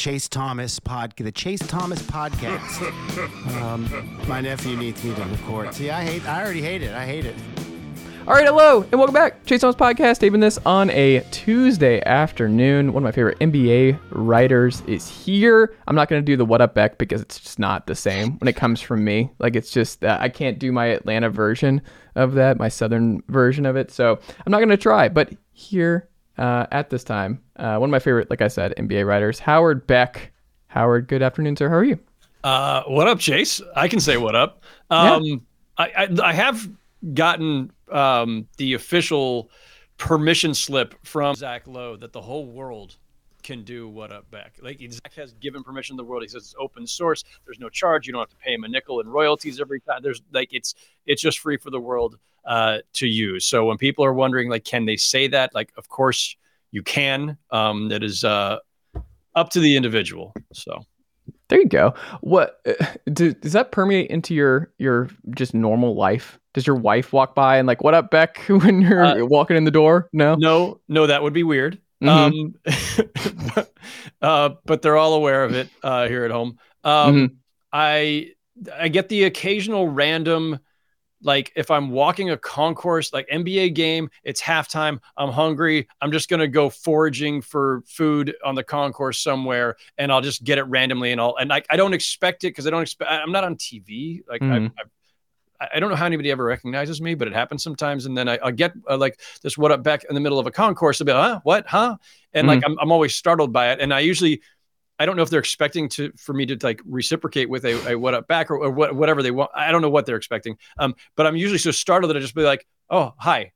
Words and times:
Chase 0.00 0.30
Thomas 0.30 0.80
pod, 0.80 1.12
the 1.18 1.30
Chase 1.30 1.60
Thomas 1.60 2.00
podcast. 2.00 3.60
um, 3.60 3.86
my 4.26 4.40
nephew 4.40 4.74
needs 4.74 5.04
me 5.04 5.14
to 5.14 5.22
record. 5.24 5.74
See, 5.74 5.90
I 5.90 6.02
hate. 6.02 6.26
I 6.26 6.42
already 6.42 6.62
hate 6.62 6.80
it. 6.82 6.94
I 6.94 7.04
hate 7.04 7.26
it. 7.26 7.34
All 8.26 8.32
right, 8.32 8.46
hello, 8.46 8.80
and 8.80 8.92
welcome 8.92 9.12
back. 9.12 9.44
Chase 9.44 9.60
Thomas 9.60 9.76
Podcast, 9.76 10.20
taping 10.20 10.40
this 10.40 10.58
on 10.64 10.88
a 10.88 11.20
Tuesday 11.32 12.02
afternoon. 12.06 12.94
One 12.94 13.02
of 13.02 13.08
my 13.08 13.12
favorite 13.12 13.38
NBA 13.40 13.98
writers 14.08 14.82
is 14.86 15.06
here. 15.06 15.76
I'm 15.86 15.96
not 15.96 16.08
going 16.08 16.22
to 16.22 16.24
do 16.24 16.34
the 16.34 16.46
What 16.46 16.62
Up 16.62 16.74
Beck 16.74 16.96
because 16.96 17.20
it's 17.20 17.38
just 17.38 17.58
not 17.58 17.86
the 17.86 17.94
same 17.94 18.38
when 18.38 18.48
it 18.48 18.56
comes 18.56 18.80
from 18.80 19.04
me. 19.04 19.30
Like, 19.38 19.54
it's 19.54 19.70
just, 19.70 20.02
uh, 20.02 20.16
I 20.18 20.30
can't 20.30 20.58
do 20.58 20.72
my 20.72 20.86
Atlanta 20.86 21.28
version 21.28 21.82
of 22.14 22.32
that, 22.34 22.56
my 22.56 22.70
Southern 22.70 23.22
version 23.28 23.66
of 23.66 23.76
it. 23.76 23.90
So 23.90 24.18
I'm 24.46 24.50
not 24.50 24.60
going 24.60 24.70
to 24.70 24.78
try. 24.78 25.10
But 25.10 25.34
here 25.52 26.08
uh, 26.40 26.66
at 26.72 26.90
this 26.90 27.04
time, 27.04 27.40
uh, 27.56 27.76
one 27.76 27.90
of 27.90 27.92
my 27.92 27.98
favorite, 27.98 28.30
like 28.30 28.40
I 28.40 28.48
said, 28.48 28.74
NBA 28.76 29.06
writers, 29.06 29.38
Howard 29.38 29.86
Beck. 29.86 30.32
Howard, 30.68 31.06
good 31.06 31.22
afternoon, 31.22 31.56
sir. 31.56 31.68
How 31.68 31.76
are 31.76 31.84
you? 31.84 31.98
Uh, 32.42 32.82
what 32.84 33.06
up, 33.06 33.18
Chase? 33.18 33.60
I 33.76 33.88
can 33.88 34.00
say 34.00 34.16
what 34.16 34.34
up. 34.34 34.62
Um, 34.88 35.22
yeah. 35.22 35.36
I, 35.76 35.84
I, 35.96 36.08
I 36.22 36.32
have 36.32 36.68
gotten 37.12 37.70
um, 37.92 38.48
the 38.56 38.72
official 38.72 39.50
permission 39.98 40.54
slip 40.54 40.94
from 41.04 41.34
Zach 41.34 41.66
Lowe 41.66 41.96
that 41.96 42.12
the 42.12 42.22
whole 42.22 42.46
world 42.46 42.96
can 43.42 43.62
do 43.62 43.88
what 43.88 44.12
up 44.12 44.30
Beck. 44.30 44.56
Like 44.60 44.80
Zach 44.90 45.14
has 45.14 45.32
given 45.34 45.62
permission 45.62 45.96
to 45.96 46.02
the 46.02 46.04
world. 46.04 46.22
He 46.22 46.28
says 46.28 46.42
it's 46.42 46.54
open 46.58 46.86
source. 46.86 47.24
There's 47.44 47.58
no 47.58 47.68
charge. 47.68 48.06
You 48.06 48.12
don't 48.12 48.20
have 48.20 48.30
to 48.30 48.36
pay 48.36 48.54
him 48.54 48.64
a 48.64 48.68
nickel 48.68 49.00
in 49.00 49.08
royalties 49.08 49.60
every 49.60 49.80
time. 49.80 50.00
There's 50.02 50.22
like 50.32 50.52
it's 50.52 50.74
it's 51.06 51.22
just 51.22 51.38
free 51.38 51.56
for 51.56 51.70
the 51.70 51.80
world 51.80 52.18
uh, 52.44 52.78
to 52.94 53.06
use. 53.06 53.46
So 53.46 53.66
when 53.66 53.78
people 53.78 54.04
are 54.04 54.12
wondering 54.12 54.48
like, 54.48 54.64
can 54.64 54.86
they 54.86 54.96
say 54.96 55.28
that? 55.28 55.54
Like, 55.54 55.72
of 55.76 55.88
course 55.88 56.36
you 56.70 56.82
can. 56.82 57.36
Um, 57.50 57.88
that 57.88 58.02
is 58.02 58.24
uh, 58.24 58.58
up 59.34 59.50
to 59.50 59.60
the 59.60 59.76
individual. 59.76 60.34
So 60.52 60.84
there 61.48 61.60
you 61.60 61.68
go. 61.68 61.94
What 62.20 62.60
uh, 62.66 62.86
do, 63.12 63.34
does 63.34 63.52
that 63.52 63.72
permeate 63.72 64.10
into 64.10 64.34
your 64.34 64.72
your 64.78 65.08
just 65.34 65.54
normal 65.54 65.94
life? 65.94 66.38
Does 66.54 66.66
your 66.66 66.76
wife 66.76 67.12
walk 67.12 67.34
by 67.34 67.56
and 67.56 67.66
like, 67.66 67.82
"What 67.82 67.94
up, 67.94 68.10
Beck?" 68.10 68.38
when 68.46 68.80
you're 68.80 69.04
uh, 69.04 69.24
walking 69.24 69.56
in 69.56 69.64
the 69.64 69.70
door? 69.70 70.08
No, 70.12 70.36
no, 70.36 70.80
no. 70.88 71.06
That 71.06 71.22
would 71.22 71.32
be 71.32 71.42
weird. 71.42 71.80
Mm-hmm. 72.02 73.58
Um, 73.58 73.66
uh, 74.22 74.50
but 74.64 74.82
they're 74.82 74.96
all 74.96 75.14
aware 75.14 75.44
of 75.44 75.54
it 75.54 75.68
uh, 75.82 76.08
here 76.08 76.24
at 76.24 76.30
home. 76.30 76.58
Um, 76.84 77.14
mm-hmm. 77.14 77.34
I 77.72 78.32
I 78.74 78.88
get 78.88 79.08
the 79.08 79.24
occasional 79.24 79.88
random 79.88 80.60
like 81.22 81.52
if 81.54 81.70
I'm 81.70 81.90
walking 81.90 82.30
a 82.30 82.36
concourse, 82.36 83.12
like 83.12 83.28
NBA 83.28 83.74
game, 83.74 84.10
it's 84.24 84.40
halftime. 84.40 85.00
I'm 85.16 85.30
hungry. 85.30 85.88
I'm 86.00 86.12
just 86.12 86.28
gonna 86.28 86.48
go 86.48 86.70
foraging 86.70 87.42
for 87.42 87.82
food 87.86 88.34
on 88.44 88.54
the 88.54 88.64
concourse 88.64 89.20
somewhere, 89.20 89.76
and 89.98 90.10
I'll 90.10 90.22
just 90.22 90.44
get 90.44 90.58
it 90.58 90.62
randomly. 90.64 91.12
And 91.12 91.20
I'll 91.20 91.36
and 91.36 91.52
I, 91.52 91.62
I 91.68 91.76
don't 91.76 91.92
expect 91.92 92.44
it 92.44 92.48
because 92.48 92.66
I 92.66 92.70
don't 92.70 92.82
expect. 92.82 93.10
I'm 93.10 93.32
not 93.32 93.44
on 93.44 93.56
TV. 93.56 94.22
Like 94.28 94.40
mm. 94.40 94.50
I, 94.50 94.80
I, 94.80 94.84
I, 95.60 95.80
don't 95.80 95.90
know 95.90 95.96
how 95.96 96.06
anybody 96.06 96.30
ever 96.30 96.44
recognizes 96.44 97.00
me, 97.00 97.14
but 97.14 97.28
it 97.28 97.34
happens 97.34 97.62
sometimes. 97.62 98.06
And 98.06 98.16
then 98.16 98.28
I, 98.28 98.38
will 98.42 98.52
get 98.52 98.72
uh, 98.88 98.96
like 98.96 99.20
this 99.42 99.58
what 99.58 99.72
up 99.72 99.82
Beck 99.82 100.04
in 100.04 100.14
the 100.14 100.20
middle 100.20 100.38
of 100.38 100.46
a 100.46 100.50
concourse. 100.50 101.00
I'll 101.00 101.04
be 101.04 101.12
like, 101.12 101.22
huh, 101.22 101.40
what, 101.42 101.66
huh? 101.66 101.96
And 102.32 102.46
mm. 102.46 102.48
like 102.48 102.62
I'm, 102.64 102.78
I'm 102.78 102.92
always 102.92 103.14
startled 103.14 103.52
by 103.52 103.72
it. 103.72 103.80
And 103.80 103.92
I 103.92 104.00
usually 104.00 104.40
I 105.00 105.06
don't 105.06 105.16
know 105.16 105.22
if 105.22 105.30
they're 105.30 105.40
expecting 105.40 105.88
to 105.90 106.12
for 106.18 106.34
me 106.34 106.44
to 106.46 106.58
like 106.62 106.82
reciprocate 106.84 107.48
with 107.48 107.64
a, 107.64 107.92
a 107.92 107.98
what 107.98 108.12
up 108.12 108.28
Beck 108.28 108.50
or, 108.50 108.56
or 108.56 108.70
what, 108.70 108.94
whatever 108.94 109.22
they 109.22 109.30
want. 109.30 109.50
I 109.54 109.72
don't 109.72 109.80
know 109.80 109.88
what 109.88 110.04
they're 110.04 110.16
expecting. 110.16 110.58
Um, 110.78 110.94
but 111.16 111.26
I'm 111.26 111.36
usually 111.36 111.58
so 111.58 111.70
startled 111.70 112.10
that 112.10 112.18
I 112.18 112.20
just 112.20 112.34
be 112.34 112.42
like, 112.42 112.66
oh 112.90 113.14
hi, 113.18 113.52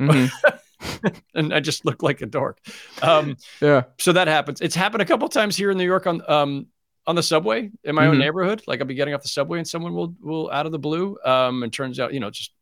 mm-hmm. 0.00 1.08
and 1.34 1.54
I 1.54 1.60
just 1.60 1.84
look 1.84 2.02
like 2.02 2.20
a 2.20 2.26
dork. 2.26 2.58
Um, 3.00 3.36
yeah. 3.60 3.84
So 4.00 4.12
that 4.12 4.26
happens. 4.26 4.60
It's 4.60 4.74
happened 4.74 5.02
a 5.02 5.04
couple 5.04 5.28
times 5.28 5.56
here 5.56 5.70
in 5.70 5.78
New 5.78 5.84
York 5.84 6.08
on 6.08 6.20
um 6.28 6.66
on 7.08 7.16
the 7.16 7.22
subway 7.22 7.70
in 7.84 7.94
my 7.94 8.02
mm-hmm. 8.02 8.10
own 8.10 8.18
neighborhood. 8.18 8.62
Like 8.66 8.80
I'll 8.80 8.86
be 8.86 8.94
getting 8.94 9.14
off 9.14 9.22
the 9.22 9.28
subway 9.28 9.58
and 9.58 9.66
someone 9.66 9.94
will 9.94 10.14
will 10.20 10.50
out 10.50 10.66
of 10.66 10.72
the 10.72 10.78
blue. 10.78 11.18
Um, 11.24 11.62
and 11.62 11.72
turns 11.72 11.98
out 11.98 12.12
you 12.12 12.20
know 12.20 12.30
just 12.30 12.52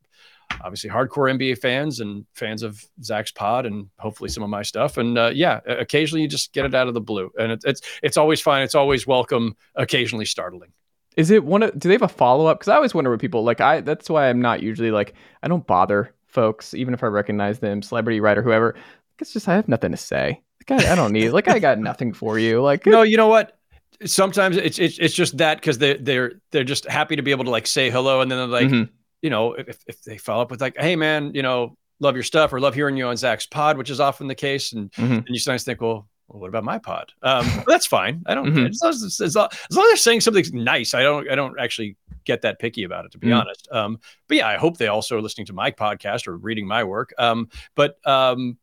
obviously 0.63 0.89
hardcore 0.89 1.35
NBA 1.37 1.59
fans 1.59 1.99
and 1.99 2.25
fans 2.33 2.63
of 2.63 2.83
Zach's 3.03 3.33
pod 3.33 3.67
and 3.67 3.89
hopefully 3.99 4.31
some 4.31 4.45
of 4.45 4.49
my 4.49 4.63
stuff. 4.63 4.99
And 4.99 5.19
uh, 5.19 5.33
yeah, 5.35 5.61
occasionally 5.67 6.23
you 6.23 6.29
just 6.29 6.53
get 6.53 6.65
it 6.65 6.75
out 6.75 6.87
of 6.87 6.95
the 6.95 7.01
blue, 7.01 7.31
and 7.39 7.53
it, 7.53 7.63
it's 7.65 7.83
it's 8.03 8.17
always 8.17 8.41
fine. 8.41 8.63
It's 8.63 8.77
always 8.77 9.07
welcome. 9.07 9.57
Occasionally 9.75 10.25
startling. 10.25 10.73
Is 11.17 11.31
it 11.31 11.45
one 11.45 11.65
of? 11.65 11.77
Do 11.77 11.89
they 11.89 11.95
have 11.95 12.03
a 12.03 12.09
follow 12.09 12.47
up? 12.47 12.61
Because 12.61 12.69
I 12.69 12.77
always 12.77 12.95
wonder 12.95 13.11
what 13.11 13.21
people 13.21 13.43
like. 13.43 13.61
I 13.61 13.81
that's 13.81 14.09
why 14.09 14.31
I'm 14.31 14.41
not 14.41 14.63
usually 14.63 14.93
like 14.93 15.15
I 15.43 15.49
don't 15.49 15.67
bother 15.67 16.15
folks 16.29 16.73
even 16.73 16.95
if 16.95 17.03
I 17.03 17.07
recognize 17.09 17.59
them, 17.59 17.83
celebrity 17.83 18.21
writer, 18.21 18.43
whoever. 18.43 18.77
It's 19.19 19.33
just 19.33 19.49
I 19.49 19.55
have 19.55 19.67
nothing 19.67 19.91
to 19.91 19.97
say. 19.97 20.41
I, 20.69 20.93
I 20.93 20.95
don't 20.95 21.13
need 21.13 21.31
like 21.31 21.49
I 21.49 21.59
got 21.59 21.79
nothing 21.79 22.13
for 22.13 22.39
you. 22.39 22.63
Like 22.63 22.87
no, 22.87 23.03
you 23.03 23.17
know 23.17 23.29
what? 23.29 23.56
Sometimes 24.05 24.57
it's 24.57 24.79
it's 24.79 24.99
it's 24.99 25.15
just 25.15 25.39
that 25.39 25.59
because 25.59 25.79
they 25.79 25.97
they're 25.97 26.35
they're 26.51 26.65
just 26.65 26.87
happy 26.87 27.17
to 27.17 27.23
be 27.23 27.31
able 27.31 27.45
to 27.45 27.51
like 27.51 27.67
say 27.67 27.91
hello 27.91 28.21
and 28.21 28.31
then 28.31 28.39
they're 28.39 28.47
like. 28.47 28.69
Mm-hmm 28.69 28.93
you 29.23 29.31
know, 29.31 29.55
if, 29.55 29.83
if 29.87 30.03
they 30.03 30.19
follow 30.19 30.43
up 30.43 30.51
with 30.51 30.61
like, 30.61 30.77
hey 30.79 30.95
man, 30.95 31.33
you 31.35 31.43
know, 31.43 31.77
love 32.01 32.15
your 32.15 32.23
stuff 32.23 32.53
or 32.53 32.61
love 32.61 32.75
hearing 32.75 32.97
you 32.97 33.07
on 33.07 33.17
Zach's 33.17 33.47
pod, 33.47 33.79
which 33.79 33.91
is 33.91 34.01
often 34.01 34.29
the 34.29 34.35
case. 34.35 34.73
And, 34.73 34.93
mm-hmm. 34.93 35.13
and 35.15 35.29
you 35.29 35.39
sometimes 35.39 35.65
think, 35.65 35.81
well, 35.81 36.09
well, 36.29 36.41
what 36.41 36.49
about 36.49 36.65
my 36.65 36.79
pod? 36.79 37.13
Um, 37.23 37.49
that's 37.67 37.87
fine. 37.87 38.23
I 38.27 38.35
don't, 38.35 38.47
mm-hmm. 38.47 38.67
as, 38.67 38.81
long 38.83 38.91
as, 38.91 39.21
as, 39.21 39.35
long, 39.35 39.49
as, 39.71 39.77
long 39.77 39.85
as, 39.85 39.91
they're 39.91 39.97
saying 39.97 40.21
something 40.21 40.45
nice, 40.53 40.93
I 40.93 41.03
don't, 41.03 41.31
I 41.31 41.35
don't 41.35 41.59
actually 41.59 41.97
get 42.25 42.43
that 42.43 42.59
picky 42.59 42.85
about 42.85 43.05
it, 43.05 43.13
to 43.13 43.19
be 43.19 43.29
mm-hmm. 43.29 43.39
honest. 43.39 43.69
Um, 43.71 44.01
but 44.29 44.37
yeah, 44.37 44.49
I 44.49 44.57
hope 44.57 44.77
they 44.77 44.89
also 44.89 45.17
are 45.17 45.23
listening 45.23 45.47
to 45.47 45.53
my 45.53 45.71
podcast 45.71 46.27
or 46.27 46.37
reading 46.37 46.67
my 46.67 46.85
work. 46.85 47.15
Um, 47.17 47.49
but, 47.75 47.97
um, 48.07 48.59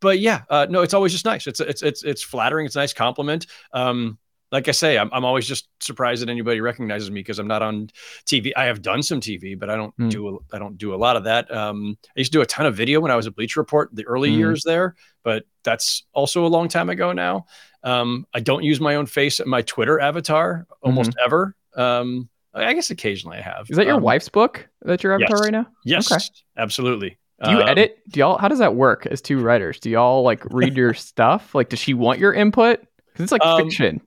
but 0.00 0.20
yeah, 0.20 0.42
uh, 0.48 0.66
no, 0.70 0.82
it's 0.82 0.94
always 0.94 1.12
just 1.12 1.24
nice. 1.24 1.46
It's, 1.46 1.60
it's, 1.60 1.82
it's, 1.82 2.04
it's 2.04 2.22
flattering. 2.22 2.66
It's 2.66 2.76
a 2.76 2.80
nice 2.80 2.92
compliment. 2.92 3.46
Um, 3.72 4.18
like 4.52 4.68
I 4.68 4.70
say, 4.70 4.96
I'm, 4.96 5.10
I'm 5.12 5.24
always 5.24 5.46
just 5.46 5.68
surprised 5.80 6.22
that 6.22 6.28
anybody 6.28 6.60
recognizes 6.60 7.10
me 7.10 7.20
because 7.20 7.38
I'm 7.38 7.48
not 7.48 7.62
on 7.62 7.90
TV. 8.26 8.52
I 8.56 8.64
have 8.64 8.80
done 8.80 9.02
some 9.02 9.20
TV, 9.20 9.58
but 9.58 9.70
I 9.70 9.76
don't 9.76 9.96
mm. 9.98 10.10
do 10.10 10.28
a, 10.28 10.54
I 10.54 10.58
don't 10.58 10.78
do 10.78 10.94
a 10.94 10.96
lot 10.96 11.16
of 11.16 11.24
that. 11.24 11.50
Um, 11.54 11.98
I 12.04 12.20
used 12.20 12.32
to 12.32 12.38
do 12.38 12.42
a 12.42 12.46
ton 12.46 12.66
of 12.66 12.76
video 12.76 13.00
when 13.00 13.10
I 13.10 13.16
was 13.16 13.26
at 13.26 13.34
Bleacher 13.34 13.60
Report, 13.60 13.90
the 13.92 14.06
early 14.06 14.30
mm. 14.30 14.38
years 14.38 14.62
there, 14.64 14.94
but 15.24 15.44
that's 15.64 16.04
also 16.12 16.46
a 16.46 16.48
long 16.48 16.68
time 16.68 16.90
ago 16.90 17.12
now. 17.12 17.46
Um, 17.82 18.26
I 18.34 18.40
don't 18.40 18.62
use 18.62 18.80
my 18.80 18.96
own 18.96 19.06
face 19.06 19.40
at 19.40 19.46
my 19.46 19.62
Twitter 19.62 20.00
avatar 20.00 20.66
almost 20.82 21.10
mm-hmm. 21.10 21.24
ever. 21.24 21.56
Um, 21.76 22.28
I 22.54 22.72
guess 22.72 22.90
occasionally 22.90 23.38
I 23.38 23.42
have. 23.42 23.66
Is 23.68 23.76
that 23.76 23.86
your 23.86 23.96
um, 23.96 24.02
wife's 24.02 24.28
book 24.28 24.66
that 24.82 25.02
your 25.02 25.12
avatar 25.12 25.36
yes. 25.36 25.44
right 25.44 25.52
now? 25.52 25.66
Yes, 25.84 26.10
okay. 26.10 26.24
absolutely. 26.56 27.18
Do 27.44 27.50
you 27.50 27.58
um, 27.58 27.68
edit? 27.68 27.98
Do 28.08 28.20
y'all? 28.20 28.38
How 28.38 28.48
does 28.48 28.60
that 28.60 28.74
work 28.74 29.06
as 29.06 29.20
two 29.20 29.40
writers? 29.40 29.78
Do 29.78 29.90
y'all 29.90 30.22
like 30.22 30.42
read 30.46 30.74
your 30.74 30.94
stuff? 30.94 31.54
Like, 31.54 31.68
does 31.68 31.78
she 31.78 31.92
want 31.92 32.18
your 32.18 32.32
input? 32.32 32.80
Because 32.80 33.24
it's 33.24 33.32
like 33.32 33.44
um, 33.44 33.62
fiction. 33.62 34.00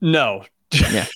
No. 0.00 0.44
Yeah. 0.72 1.06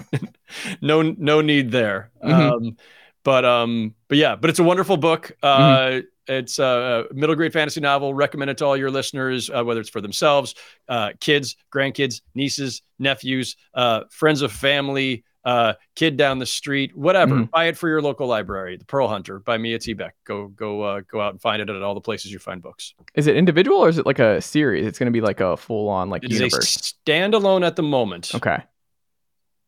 no 0.80 1.02
no 1.02 1.40
need 1.40 1.70
there. 1.70 2.10
Mm-hmm. 2.24 2.66
Um, 2.66 2.76
but 3.22 3.44
um 3.44 3.94
but 4.08 4.18
yeah, 4.18 4.36
but 4.36 4.50
it's 4.50 4.58
a 4.58 4.64
wonderful 4.64 4.96
book. 4.96 5.32
Uh 5.42 5.58
mm-hmm. 5.58 6.06
It's 6.28 6.58
a 6.58 7.06
middle 7.12 7.34
grade 7.34 7.54
fantasy 7.54 7.80
novel. 7.80 8.12
Recommend 8.12 8.50
it 8.50 8.58
to 8.58 8.66
all 8.66 8.76
your 8.76 8.90
listeners, 8.90 9.48
uh, 9.48 9.64
whether 9.64 9.80
it's 9.80 9.88
for 9.88 10.02
themselves, 10.02 10.54
uh, 10.86 11.12
kids, 11.20 11.56
grandkids, 11.74 12.20
nieces, 12.34 12.82
nephews, 12.98 13.56
uh, 13.72 14.02
friends 14.10 14.42
of 14.42 14.52
family, 14.52 15.24
uh, 15.48 15.72
kid 15.96 16.18
down 16.18 16.38
the 16.38 16.44
street, 16.44 16.94
whatever. 16.94 17.34
Mm-hmm. 17.34 17.44
Buy 17.44 17.68
it 17.68 17.78
for 17.78 17.88
your 17.88 18.02
local 18.02 18.26
library. 18.26 18.76
The 18.76 18.84
Pearl 18.84 19.08
Hunter 19.08 19.38
by 19.38 19.56
Mia 19.56 19.78
T. 19.78 19.94
Beck. 19.94 20.14
Go 20.26 20.48
go 20.48 20.82
uh, 20.82 21.00
go 21.10 21.22
out 21.22 21.32
and 21.32 21.40
find 21.40 21.62
it 21.62 21.70
at 21.70 21.82
all 21.82 21.94
the 21.94 22.02
places 22.02 22.30
you 22.30 22.38
find 22.38 22.60
books. 22.60 22.92
Is 23.14 23.26
it 23.26 23.34
individual 23.34 23.78
or 23.78 23.88
is 23.88 23.96
it 23.96 24.04
like 24.04 24.18
a 24.18 24.42
series? 24.42 24.86
It's 24.86 24.98
going 24.98 25.06
to 25.06 25.10
be 25.10 25.22
like 25.22 25.40
a 25.40 25.56
full 25.56 25.88
on 25.88 26.10
like 26.10 26.22
it 26.22 26.32
universe. 26.32 26.76
Is 26.76 26.76
a 26.92 27.10
standalone 27.10 27.66
at 27.66 27.76
the 27.76 27.82
moment. 27.82 28.34
Okay. 28.34 28.62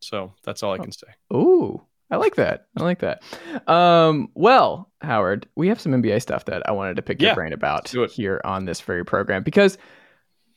So 0.00 0.34
that's 0.44 0.62
all 0.62 0.74
I 0.74 0.78
can 0.78 0.92
say. 0.92 1.08
Ooh, 1.32 1.80
I 2.10 2.16
like 2.16 2.36
that. 2.36 2.66
I 2.76 2.82
like 2.82 2.98
that. 2.98 3.22
Um, 3.66 4.28
well, 4.34 4.90
Howard, 5.00 5.48
we 5.56 5.68
have 5.68 5.80
some 5.80 5.92
NBA 5.92 6.20
stuff 6.20 6.44
that 6.44 6.68
I 6.68 6.72
wanted 6.72 6.96
to 6.96 7.02
pick 7.02 7.22
yeah, 7.22 7.28
your 7.28 7.36
brain 7.36 7.54
about 7.54 7.88
here 8.10 8.42
on 8.44 8.66
this 8.66 8.82
very 8.82 9.04
program 9.04 9.42
because 9.42 9.78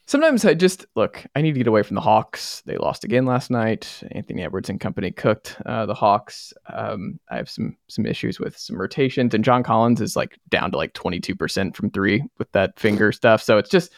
sometimes 0.06 0.46
I 0.46 0.54
just 0.54 0.86
look, 0.96 1.26
I 1.36 1.42
need 1.42 1.54
to 1.54 1.60
get 1.60 1.68
away 1.68 1.84
from 1.84 1.96
the 1.96 2.02
Hawks. 2.02 2.62
They 2.66 2.78
lost 2.78 3.04
again 3.04 3.26
last 3.26 3.50
night. 3.50 4.02
Anthony 4.12 4.44
Edwards 4.44 4.70
and 4.70 4.80
company 4.80 5.12
cooked 5.12 5.58
uh, 5.66 5.86
the 5.86 5.94
Hawks. 5.94 6.54
Um, 6.72 7.20
I 7.30 7.38
have 7.38 7.50
some 7.50 7.78
some 7.88 8.06
issues 8.06 8.40
with 8.40 8.58
some 8.58 8.80
rotations, 8.80 9.34
and 9.34 9.44
John 9.44 9.64
Collins 9.64 10.02
is 10.02 10.16
like 10.16 10.38
down 10.50 10.72
to 10.72 10.78
like 10.78 10.94
22% 10.94 11.76
from 11.76 11.90
three 11.92 12.24
with 12.38 12.52
that 12.52 12.80
finger 12.80 13.12
stuff. 13.12 13.42
So 13.42 13.58
it's 13.58 13.70
just 13.70 13.94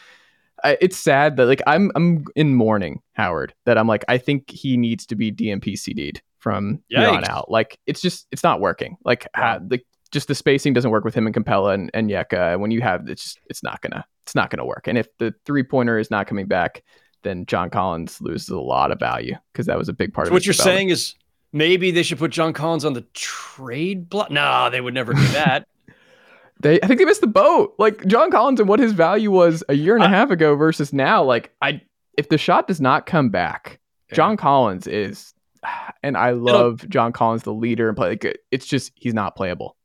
I, 0.64 0.78
it's 0.80 0.96
sad 0.96 1.36
that 1.36 1.46
like 1.46 1.62
I'm 1.66 1.90
I'm 1.94 2.24
in 2.34 2.54
mourning 2.54 3.02
Howard 3.12 3.54
that 3.64 3.78
I'm 3.78 3.86
like 3.86 4.04
I 4.08 4.18
think 4.18 4.50
he 4.50 4.76
needs 4.76 5.06
to 5.06 5.16
be 5.16 5.32
DNP 5.32 5.78
CD'd 5.78 6.22
from 6.38 6.80
Yikes. 6.92 6.98
here 6.98 7.08
on 7.08 7.24
out. 7.24 7.50
Like 7.50 7.78
it's 7.86 8.00
just 8.00 8.26
it's 8.30 8.42
not 8.42 8.60
working. 8.60 8.96
Like 9.04 9.26
wow. 9.36 9.58
the 9.58 9.80
just 10.16 10.28
the 10.28 10.34
spacing 10.34 10.72
doesn't 10.72 10.90
work 10.90 11.04
with 11.04 11.14
him 11.14 11.26
and 11.26 11.36
Capela 11.36 11.74
and, 11.74 11.90
and 11.92 12.08
Yeka. 12.08 12.58
When 12.58 12.70
you 12.70 12.80
have 12.80 13.06
it's 13.06 13.22
just 13.22 13.38
it's 13.50 13.62
not 13.62 13.82
gonna 13.82 14.02
it's 14.24 14.34
not 14.34 14.48
gonna 14.48 14.64
work. 14.64 14.88
And 14.88 14.96
if 14.96 15.06
the 15.18 15.34
three 15.44 15.62
pointer 15.62 15.98
is 15.98 16.10
not 16.10 16.26
coming 16.26 16.46
back, 16.46 16.82
then 17.22 17.44
John 17.44 17.68
Collins 17.68 18.18
loses 18.22 18.48
a 18.48 18.58
lot 18.58 18.90
of 18.90 18.98
value 18.98 19.34
because 19.52 19.66
that 19.66 19.76
was 19.76 19.90
a 19.90 19.92
big 19.92 20.14
part 20.14 20.26
so 20.26 20.30
of 20.30 20.32
what 20.32 20.46
you're 20.46 20.54
saying 20.54 20.88
is 20.88 21.14
maybe 21.52 21.90
they 21.90 22.02
should 22.02 22.18
put 22.18 22.30
John 22.30 22.54
Collins 22.54 22.86
on 22.86 22.94
the 22.94 23.02
trade 23.12 24.08
block. 24.08 24.30
No, 24.30 24.70
they 24.70 24.80
would 24.80 24.94
never 24.94 25.12
do 25.12 25.28
that. 25.28 25.68
they 26.60 26.80
I 26.80 26.86
think 26.86 26.98
they 26.98 27.04
missed 27.04 27.20
the 27.20 27.26
boat. 27.26 27.74
Like 27.78 28.06
John 28.06 28.30
Collins 28.30 28.58
and 28.58 28.70
what 28.70 28.80
his 28.80 28.92
value 28.92 29.30
was 29.30 29.62
a 29.68 29.74
year 29.74 29.96
and 29.96 30.04
a 30.04 30.08
half 30.08 30.30
ago 30.30 30.56
versus 30.56 30.94
now. 30.94 31.22
Like 31.22 31.52
I 31.60 31.82
if 32.16 32.30
the 32.30 32.38
shot 32.38 32.68
does 32.68 32.80
not 32.80 33.04
come 33.04 33.28
back, 33.28 33.80
yeah. 34.08 34.16
John 34.16 34.38
Collins 34.38 34.86
is, 34.86 35.34
and 36.02 36.16
I 36.16 36.30
love 36.30 36.88
John 36.88 37.12
Collins, 37.12 37.42
the 37.42 37.52
leader 37.52 37.88
and 37.88 37.96
play. 37.98 38.08
Like, 38.08 38.38
it's 38.50 38.66
just 38.66 38.92
he's 38.94 39.12
not 39.12 39.36
playable 39.36 39.76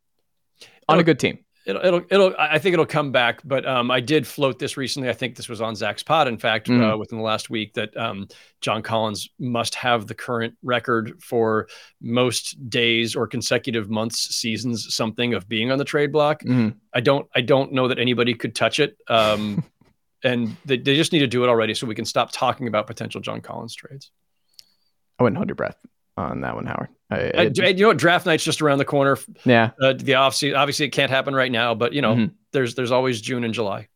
on 0.87 0.99
a 0.99 1.03
good 1.03 1.19
team 1.19 1.39
it'll 1.65 1.85
it'll 1.85 2.01
it'll 2.09 2.35
I 2.37 2.59
think 2.59 2.73
it'll 2.73 2.85
come 2.85 3.11
back. 3.11 3.41
But 3.43 3.65
um, 3.67 3.91
I 3.91 3.99
did 3.99 4.25
float 4.25 4.59
this 4.59 4.77
recently. 4.77 5.09
I 5.09 5.13
think 5.13 5.35
this 5.35 5.49
was 5.49 5.61
on 5.61 5.75
Zach's 5.75 6.03
pod. 6.03 6.27
In 6.27 6.37
fact, 6.37 6.67
mm. 6.67 6.93
uh, 6.93 6.97
within 6.97 7.17
the 7.17 7.23
last 7.23 7.49
week, 7.49 7.73
that 7.75 7.95
um, 7.97 8.27
John 8.61 8.81
Collins 8.81 9.29
must 9.39 9.75
have 9.75 10.07
the 10.07 10.15
current 10.15 10.55
record 10.63 11.21
for 11.21 11.67
most 12.01 12.69
days 12.69 13.15
or 13.15 13.27
consecutive 13.27 13.89
months, 13.89 14.35
seasons, 14.35 14.93
something 14.93 15.33
of 15.33 15.47
being 15.47 15.71
on 15.71 15.77
the 15.77 15.85
trade 15.85 16.11
block. 16.11 16.43
Mm. 16.43 16.75
I 16.93 17.01
don't 17.01 17.27
I 17.35 17.41
don't 17.41 17.73
know 17.73 17.87
that 17.87 17.99
anybody 17.99 18.33
could 18.33 18.55
touch 18.55 18.79
it. 18.79 18.97
Um, 19.07 19.63
and 20.23 20.55
they, 20.65 20.77
they 20.77 20.95
just 20.95 21.13
need 21.13 21.19
to 21.19 21.27
do 21.27 21.43
it 21.43 21.49
already 21.49 21.73
so 21.73 21.87
we 21.87 21.95
can 21.95 22.05
stop 22.05 22.31
talking 22.31 22.67
about 22.67 22.87
potential 22.87 23.21
John 23.21 23.41
Collins 23.41 23.75
trades. 23.75 24.11
I 25.19 25.23
wouldn't 25.23 25.37
hold 25.37 25.49
your 25.49 25.55
breath 25.55 25.77
on 26.29 26.41
that 26.41 26.55
one, 26.55 26.65
Howard. 26.65 26.89
I, 27.09 27.31
I, 27.35 27.67
you 27.67 27.81
know 27.81 27.87
what? 27.87 27.97
Draft 27.97 28.25
night's 28.25 28.43
just 28.43 28.61
around 28.61 28.77
the 28.77 28.85
corner. 28.85 29.17
Yeah. 29.43 29.71
Uh, 29.81 29.93
the 29.93 30.15
off 30.15 30.33
season, 30.33 30.55
obviously, 30.57 30.85
it 30.85 30.91
can't 30.91 31.11
happen 31.11 31.35
right 31.35 31.51
now, 31.51 31.75
but 31.75 31.93
you 31.93 32.01
know, 32.01 32.15
mm-hmm. 32.15 32.33
there's 32.53 32.75
there's 32.75 32.91
always 32.91 33.19
June 33.21 33.43
and 33.43 33.53
July. 33.53 33.87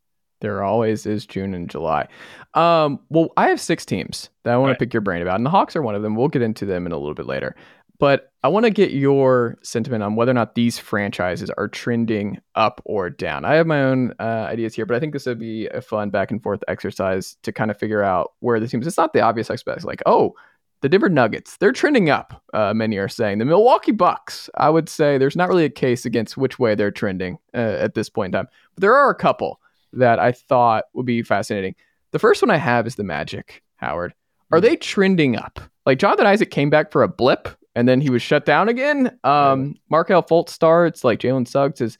There 0.41 0.63
always 0.63 1.05
is 1.05 1.25
June 1.25 1.53
and 1.53 1.69
July. 1.69 2.07
Um, 2.53 2.99
well, 3.09 3.29
I 3.37 3.47
have 3.49 3.61
six 3.61 3.85
teams 3.85 4.29
that 4.43 4.53
I 4.53 4.57
want 4.57 4.69
right. 4.69 4.73
to 4.73 4.85
pick 4.85 4.93
your 4.93 5.01
brain 5.01 5.21
about, 5.21 5.35
and 5.35 5.45
the 5.45 5.49
Hawks 5.49 5.75
are 5.75 5.81
one 5.81 5.95
of 5.95 6.01
them. 6.01 6.15
We'll 6.15 6.27
get 6.27 6.41
into 6.41 6.65
them 6.65 6.85
in 6.85 6.91
a 6.91 6.97
little 6.97 7.13
bit 7.13 7.25
later. 7.25 7.55
But 7.97 8.31
I 8.43 8.49
want 8.49 8.65
to 8.65 8.71
get 8.71 8.91
your 8.91 9.57
sentiment 9.63 10.03
on 10.03 10.15
whether 10.15 10.31
or 10.31 10.33
not 10.33 10.55
these 10.55 10.77
franchises 10.77 11.49
are 11.51 11.69
trending 11.69 12.39
up 12.53 12.81
or 12.83 13.09
down. 13.09 13.45
I 13.45 13.55
have 13.55 13.67
my 13.67 13.81
own 13.81 14.13
uh, 14.19 14.47
ideas 14.49 14.75
here, 14.75 14.85
but 14.85 14.95
I 14.95 14.99
think 14.99 15.13
this 15.13 15.25
would 15.25 15.39
be 15.39 15.67
a 15.67 15.81
fun 15.81 16.09
back 16.09 16.29
and 16.29 16.43
forth 16.43 16.61
exercise 16.67 17.37
to 17.43 17.53
kind 17.53 17.71
of 17.71 17.79
figure 17.79 18.03
out 18.03 18.33
where 18.39 18.59
the 18.59 18.67
teams. 18.67 18.85
It's 18.85 18.97
not 18.97 19.13
the 19.13 19.21
obvious 19.21 19.49
aspects, 19.49 19.85
like 19.85 20.01
oh, 20.05 20.35
the 20.81 20.89
Denver 20.89 21.09
Nuggets, 21.09 21.57
they're 21.57 21.71
trending 21.71 22.09
up, 22.09 22.43
uh, 22.53 22.73
many 22.73 22.97
are 22.97 23.07
saying. 23.07 23.39
The 23.39 23.45
Milwaukee 23.45 23.91
Bucks, 23.91 24.49
I 24.55 24.69
would 24.69 24.89
say 24.89 25.17
there's 25.17 25.35
not 25.35 25.49
really 25.49 25.65
a 25.65 25.69
case 25.69 26.05
against 26.05 26.37
which 26.37 26.59
way 26.59 26.75
they're 26.75 26.91
trending 26.91 27.37
uh, 27.53 27.57
at 27.79 27.95
this 27.95 28.09
point 28.09 28.35
in 28.35 28.39
time. 28.39 28.47
But 28.75 28.81
there 28.81 28.95
are 28.95 29.09
a 29.09 29.15
couple 29.15 29.59
that 29.93 30.19
I 30.19 30.31
thought 30.31 30.85
would 30.93 31.05
be 31.05 31.23
fascinating. 31.23 31.75
The 32.11 32.19
first 32.19 32.41
one 32.41 32.51
I 32.51 32.57
have 32.57 32.87
is 32.87 32.95
the 32.95 33.03
Magic, 33.03 33.63
Howard. 33.77 34.13
Are 34.51 34.61
they 34.61 34.75
trending 34.75 35.35
up? 35.35 35.59
Like 35.85 35.99
Jonathan 35.99 36.27
Isaac 36.27 36.51
came 36.51 36.69
back 36.69 36.91
for 36.91 37.03
a 37.03 37.07
blip 37.07 37.49
and 37.75 37.87
then 37.87 37.99
he 37.99 38.09
was 38.09 38.21
shut 38.21 38.45
down 38.45 38.69
again. 38.69 39.17
Um, 39.23 39.75
Markelle 39.89 40.23
Fultz 40.23 40.49
starts, 40.49 41.03
like 41.03 41.19
Jalen 41.19 41.47
Suggs 41.47 41.81
is 41.81 41.97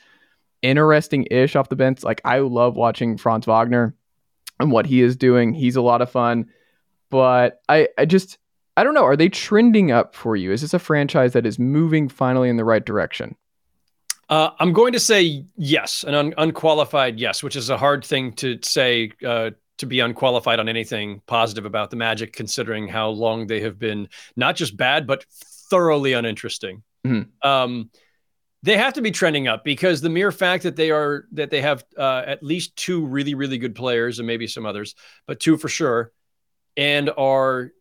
interesting 0.62 1.28
ish 1.30 1.56
off 1.56 1.70
the 1.70 1.76
bench. 1.76 2.04
Like 2.04 2.22
I 2.24 2.40
love 2.40 2.76
watching 2.76 3.18
Franz 3.18 3.46
Wagner 3.46 3.96
and 4.60 4.72
what 4.72 4.86
he 4.86 5.02
is 5.02 5.16
doing. 5.16 5.54
He's 5.54 5.76
a 5.76 5.82
lot 5.82 6.02
of 6.02 6.10
fun. 6.10 6.50
But 7.10 7.62
I, 7.68 7.90
I 7.98 8.06
just 8.06 8.38
I 8.78 8.84
don't 8.84 8.94
know. 8.94 9.06
Are 9.06 9.16
they 9.16 9.30
trending 9.30 9.92
up 9.92 10.16
for 10.16 10.36
you? 10.36 10.52
Is 10.52 10.62
this 10.62 10.74
a 10.74 10.80
franchise 10.80 11.34
that 11.34 11.46
is 11.46 11.58
moving 11.58 12.10
finally 12.10 12.50
in 12.50 12.58
the 12.58 12.66
right 12.66 12.86
direction? 12.86 13.36
Uh, 14.28 14.50
I'm 14.60 14.74
going 14.74 14.94
to 14.94 15.00
say 15.00 15.46
yes, 15.56 16.04
an 16.04 16.16
un- 16.16 16.34
unqualified 16.38 17.20
yes, 17.20 17.44
which 17.44 17.56
is 17.56 17.70
a 17.70 17.78
hard 17.78 18.04
thing 18.04 18.34
to 18.34 18.60
say 18.64 19.12
uh, 19.26 19.52
to 19.78 19.86
be 19.86 20.00
unqualified 20.00 20.60
on 20.60 20.68
anything 20.68 21.22
positive 21.28 21.66
about 21.66 21.90
the 21.90 21.96
Magic, 21.96 22.34
considering 22.34 22.88
how 22.88 23.10
long 23.10 23.48
they 23.48 23.62
have 23.62 23.78
been 23.78 24.10
not 24.36 24.56
just 24.56 24.76
bad 24.76 25.06
but 25.06 25.26
thoroughly 25.70 26.14
uninteresting. 26.14 26.82
Mm-hmm. 27.06 27.48
Um, 27.48 27.92
they 28.64 28.78
have 28.78 28.94
to 28.94 29.02
be 29.02 29.12
trending 29.12 29.48
up 29.48 29.64
because 29.64 30.02
the 30.02 30.10
mere 30.10 30.32
fact 30.32 30.64
that 30.64 30.76
they 30.76 30.90
are 30.90 31.26
that 31.34 31.52
they 31.52 31.62
have 31.62 31.86
uh, 31.96 32.24
at 32.26 32.42
least 32.42 32.76
two 32.76 33.06
really 33.06 33.36
really 33.36 33.60
good 33.60 33.76
players 33.76 34.18
and 34.18 34.26
maybe 34.26 34.48
some 34.48 34.66
others, 34.66 34.96
but 35.28 35.40
two 35.40 35.56
for 35.56 35.70
sure, 35.70 36.12
and 36.76 37.12
are 37.16 37.72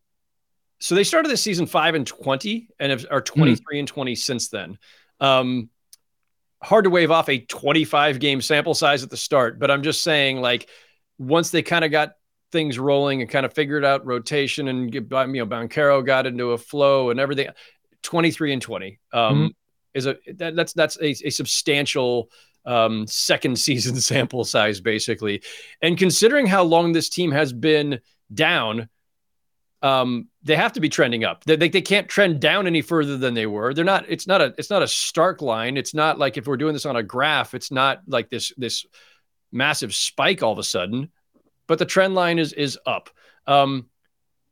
so 0.80 0.94
they 0.94 1.04
started 1.04 1.30
this 1.30 1.42
season 1.42 1.66
five 1.66 1.94
and 1.94 2.06
twenty, 2.06 2.68
and 2.78 2.90
have, 2.90 3.06
are 3.10 3.20
hmm. 3.20 3.24
twenty 3.24 3.56
three 3.56 3.76
mm. 3.76 3.80
and 3.80 3.88
twenty 3.88 4.14
since 4.14 4.48
then. 4.48 4.78
Um, 5.20 5.70
hard 6.62 6.84
to 6.84 6.90
wave 6.90 7.10
off 7.10 7.28
a 7.28 7.38
twenty 7.38 7.84
five 7.84 8.18
game 8.18 8.40
sample 8.40 8.74
size 8.74 9.02
at 9.02 9.10
the 9.10 9.16
start, 9.16 9.58
but 9.58 9.70
I'm 9.70 9.82
just 9.82 10.02
saying, 10.02 10.40
like, 10.40 10.68
once 11.18 11.50
they 11.50 11.62
kind 11.62 11.84
of 11.84 11.90
got 11.90 12.12
things 12.52 12.78
rolling 12.78 13.20
and 13.20 13.30
kind 13.30 13.44
of 13.44 13.52
figured 13.52 13.84
out 13.84 14.06
rotation 14.06 14.68
and 14.68 14.94
you 14.94 15.00
know 15.00 15.06
Banchero 15.46 16.04
got 16.04 16.26
into 16.26 16.52
a 16.52 16.58
flow 16.58 17.10
and 17.10 17.18
everything, 17.18 17.48
twenty 18.02 18.30
three 18.30 18.52
and 18.52 18.62
twenty 18.62 19.00
um, 19.12 19.48
mm. 19.48 19.54
is 19.94 20.06
a 20.06 20.16
that, 20.34 20.54
that's 20.56 20.72
that's 20.72 20.96
a, 20.98 21.10
a 21.26 21.30
substantial 21.30 22.30
um, 22.66 23.06
second 23.06 23.58
season 23.58 23.96
sample 24.00 24.44
size 24.44 24.80
basically, 24.80 25.42
and 25.82 25.98
considering 25.98 26.46
how 26.46 26.62
long 26.62 26.92
this 26.92 27.08
team 27.08 27.30
has 27.30 27.52
been 27.52 28.00
down 28.32 28.88
um, 29.84 30.28
they 30.42 30.56
have 30.56 30.72
to 30.72 30.80
be 30.80 30.88
trending 30.88 31.24
up. 31.24 31.44
They, 31.44 31.56
they, 31.56 31.68
they 31.68 31.82
can't 31.82 32.08
trend 32.08 32.40
down 32.40 32.66
any 32.66 32.80
further 32.80 33.18
than 33.18 33.34
they 33.34 33.44
were. 33.44 33.74
They're 33.74 33.84
not. 33.84 34.06
It's 34.08 34.26
not 34.26 34.40
a. 34.40 34.54
It's 34.56 34.70
not 34.70 34.82
a 34.82 34.88
stark 34.88 35.42
line. 35.42 35.76
It's 35.76 35.92
not 35.92 36.18
like 36.18 36.38
if 36.38 36.46
we're 36.46 36.56
doing 36.56 36.72
this 36.72 36.86
on 36.86 36.96
a 36.96 37.02
graph. 37.02 37.52
It's 37.52 37.70
not 37.70 38.00
like 38.06 38.30
this 38.30 38.50
this 38.56 38.86
massive 39.52 39.94
spike 39.94 40.42
all 40.42 40.52
of 40.52 40.58
a 40.58 40.62
sudden. 40.62 41.10
But 41.66 41.78
the 41.78 41.84
trend 41.84 42.14
line 42.14 42.38
is 42.38 42.54
is 42.54 42.78
up. 42.86 43.10
Um, 43.46 43.90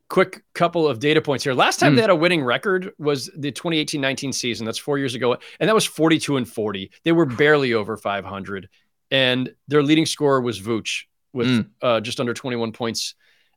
quick 0.07 0.43
couple 0.53 0.87
of 0.87 0.99
data 0.99 1.19
points 1.19 1.43
here. 1.43 1.55
Last 1.55 1.79
time 1.79 1.93
mm. 1.93 1.95
they 1.95 2.01
had 2.01 2.11
a 2.11 2.15
winning 2.15 2.43
record 2.43 2.91
was 2.99 3.31
the 3.35 3.51
2018-19 3.51 4.35
season. 4.35 4.67
That's 4.67 4.77
four 4.77 4.99
years 4.99 5.15
ago, 5.15 5.35
and 5.59 5.67
that 5.67 5.73
was 5.73 5.85
42 5.85 6.37
and 6.37 6.47
40. 6.47 6.91
They 7.03 7.11
were 7.11 7.25
barely 7.25 7.73
over 7.73 7.97
500, 7.97 8.69
and 9.09 9.51
their 9.67 9.81
leading 9.81 10.05
scorer 10.05 10.41
was 10.41 10.61
Vooch 10.61 11.05
with 11.33 11.47
mm. 11.47 11.67
uh, 11.81 12.01
just 12.01 12.19
under 12.19 12.35
21 12.35 12.71
points 12.71 13.15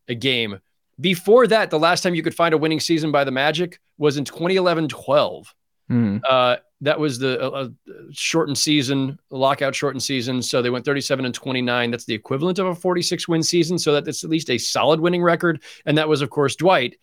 a 0.09 0.15
game. 0.15 0.61
Before 1.01 1.47
that, 1.47 1.71
the 1.71 1.79
last 1.79 2.03
time 2.03 2.15
you 2.15 2.23
could 2.23 2.35
find 2.35 2.55
a 2.55 2.59
winning 2.59 2.81
season 2.81 3.13
by 3.13 3.25
the 3.25 3.31
Magic 3.31 3.81
was 3.99 4.17
in 4.17 4.25
2011 4.25 4.89
12. 4.89 5.55
Mm. 5.91 6.21
Uh, 6.29 6.57
that 6.83 6.99
was 6.99 7.19
the 7.19 7.41
uh, 7.41 7.49
uh, 7.49 7.69
shortened 8.13 8.59
season, 8.59 9.19
lockout 9.31 9.75
shortened 9.75 10.03
season. 10.03 10.43
So 10.43 10.61
they 10.61 10.71
went 10.71 10.85
37 10.85 11.25
and 11.25 11.35
29. 11.35 11.91
That's 11.91 12.05
the 12.05 12.15
equivalent 12.15 12.59
of 12.59 12.67
a 12.67 12.75
46 12.75 13.29
win 13.29 13.43
season. 13.43 13.79
So 13.79 13.99
that's 13.99 14.25
at 14.25 14.31
least 14.31 14.51
a 14.51 14.59
solid 14.59 15.01
winning 15.01 15.23
record. 15.23 15.63
And 15.87 15.97
that 15.97 16.09
was, 16.09 16.21
of 16.21 16.31
course, 16.31 16.57
Dwight. 16.57 16.97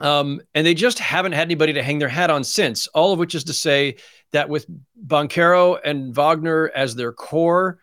Um, 0.00 0.40
and 0.54 0.66
they 0.66 0.74
just 0.74 0.98
haven't 0.98 1.32
had 1.32 1.46
anybody 1.46 1.72
to 1.74 1.82
hang 1.82 1.98
their 1.98 2.08
hat 2.08 2.30
on 2.30 2.44
since. 2.44 2.86
All 2.88 3.12
of 3.12 3.18
which 3.18 3.34
is 3.34 3.44
to 3.44 3.52
say 3.52 3.96
that 4.32 4.48
with 4.48 4.66
Banchero 5.06 5.78
and 5.84 6.14
Wagner 6.14 6.70
as 6.74 6.94
their 6.94 7.12
core, 7.12 7.78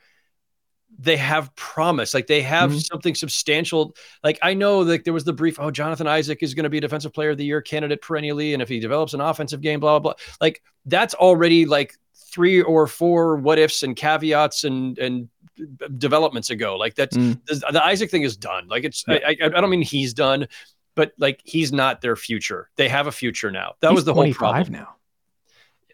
they 1.01 1.15
have 1.15 1.55
promise 1.55 2.13
like 2.13 2.27
they 2.27 2.41
have 2.41 2.71
mm-hmm. 2.71 2.79
something 2.79 3.15
substantial 3.15 3.95
like 4.23 4.37
i 4.41 4.53
know 4.53 4.79
like 4.79 5.05
there 5.05 5.13
was 5.13 5.23
the 5.23 5.33
brief 5.33 5.59
oh 5.59 5.71
jonathan 5.71 6.07
isaac 6.07 6.43
is 6.43 6.53
going 6.53 6.65
to 6.65 6.69
be 6.69 6.77
a 6.77 6.81
defensive 6.81 7.13
player 7.13 7.29
of 7.29 7.37
the 7.37 7.45
year 7.45 7.61
candidate 7.61 8.01
perennially 8.01 8.53
and 8.53 8.61
if 8.61 8.67
he 8.67 8.79
develops 8.79 9.13
an 9.13 9.21
offensive 9.21 9.61
game 9.61 9.79
blah 9.79 9.97
blah 9.97 10.13
blah. 10.13 10.19
Like 10.41 10.61
that's 10.85 11.13
already 11.13 11.65
like 11.65 11.95
three 12.15 12.61
or 12.61 12.87
four 12.87 13.37
what 13.37 13.59
ifs 13.59 13.83
and 13.83 13.95
caveats 13.95 14.63
and 14.63 14.97
and 14.97 15.29
developments 15.97 16.49
ago. 16.49 16.77
Like 16.77 16.95
that's 16.95 17.17
mm. 17.17 17.39
the, 17.47 17.55
the, 17.71 17.83
isaac 17.83 18.09
thing 18.09 18.21
is 18.21 18.37
done. 18.37 18.67
Like 18.69 18.85
it's 18.85 19.03
yeah. 19.07 19.19
I, 19.25 19.35
I, 19.41 19.45
I 19.45 19.61
don't 19.61 19.69
mean 19.69 19.81
he's 19.81 20.13
done 20.13 20.47
but 20.95 21.13
like 21.17 21.41
he's 21.45 21.71
not 21.71 22.01
their 22.01 22.17
future. 22.17 22.69
They 22.75 22.89
have 22.89 23.07
a 23.07 23.11
future 23.11 23.51
now. 23.51 23.75
That 23.79 23.91
he's 23.91 23.97
was 23.97 24.05
the 24.05 24.13
whole 24.13 24.33
problem. 24.33 24.73
now 24.73 24.95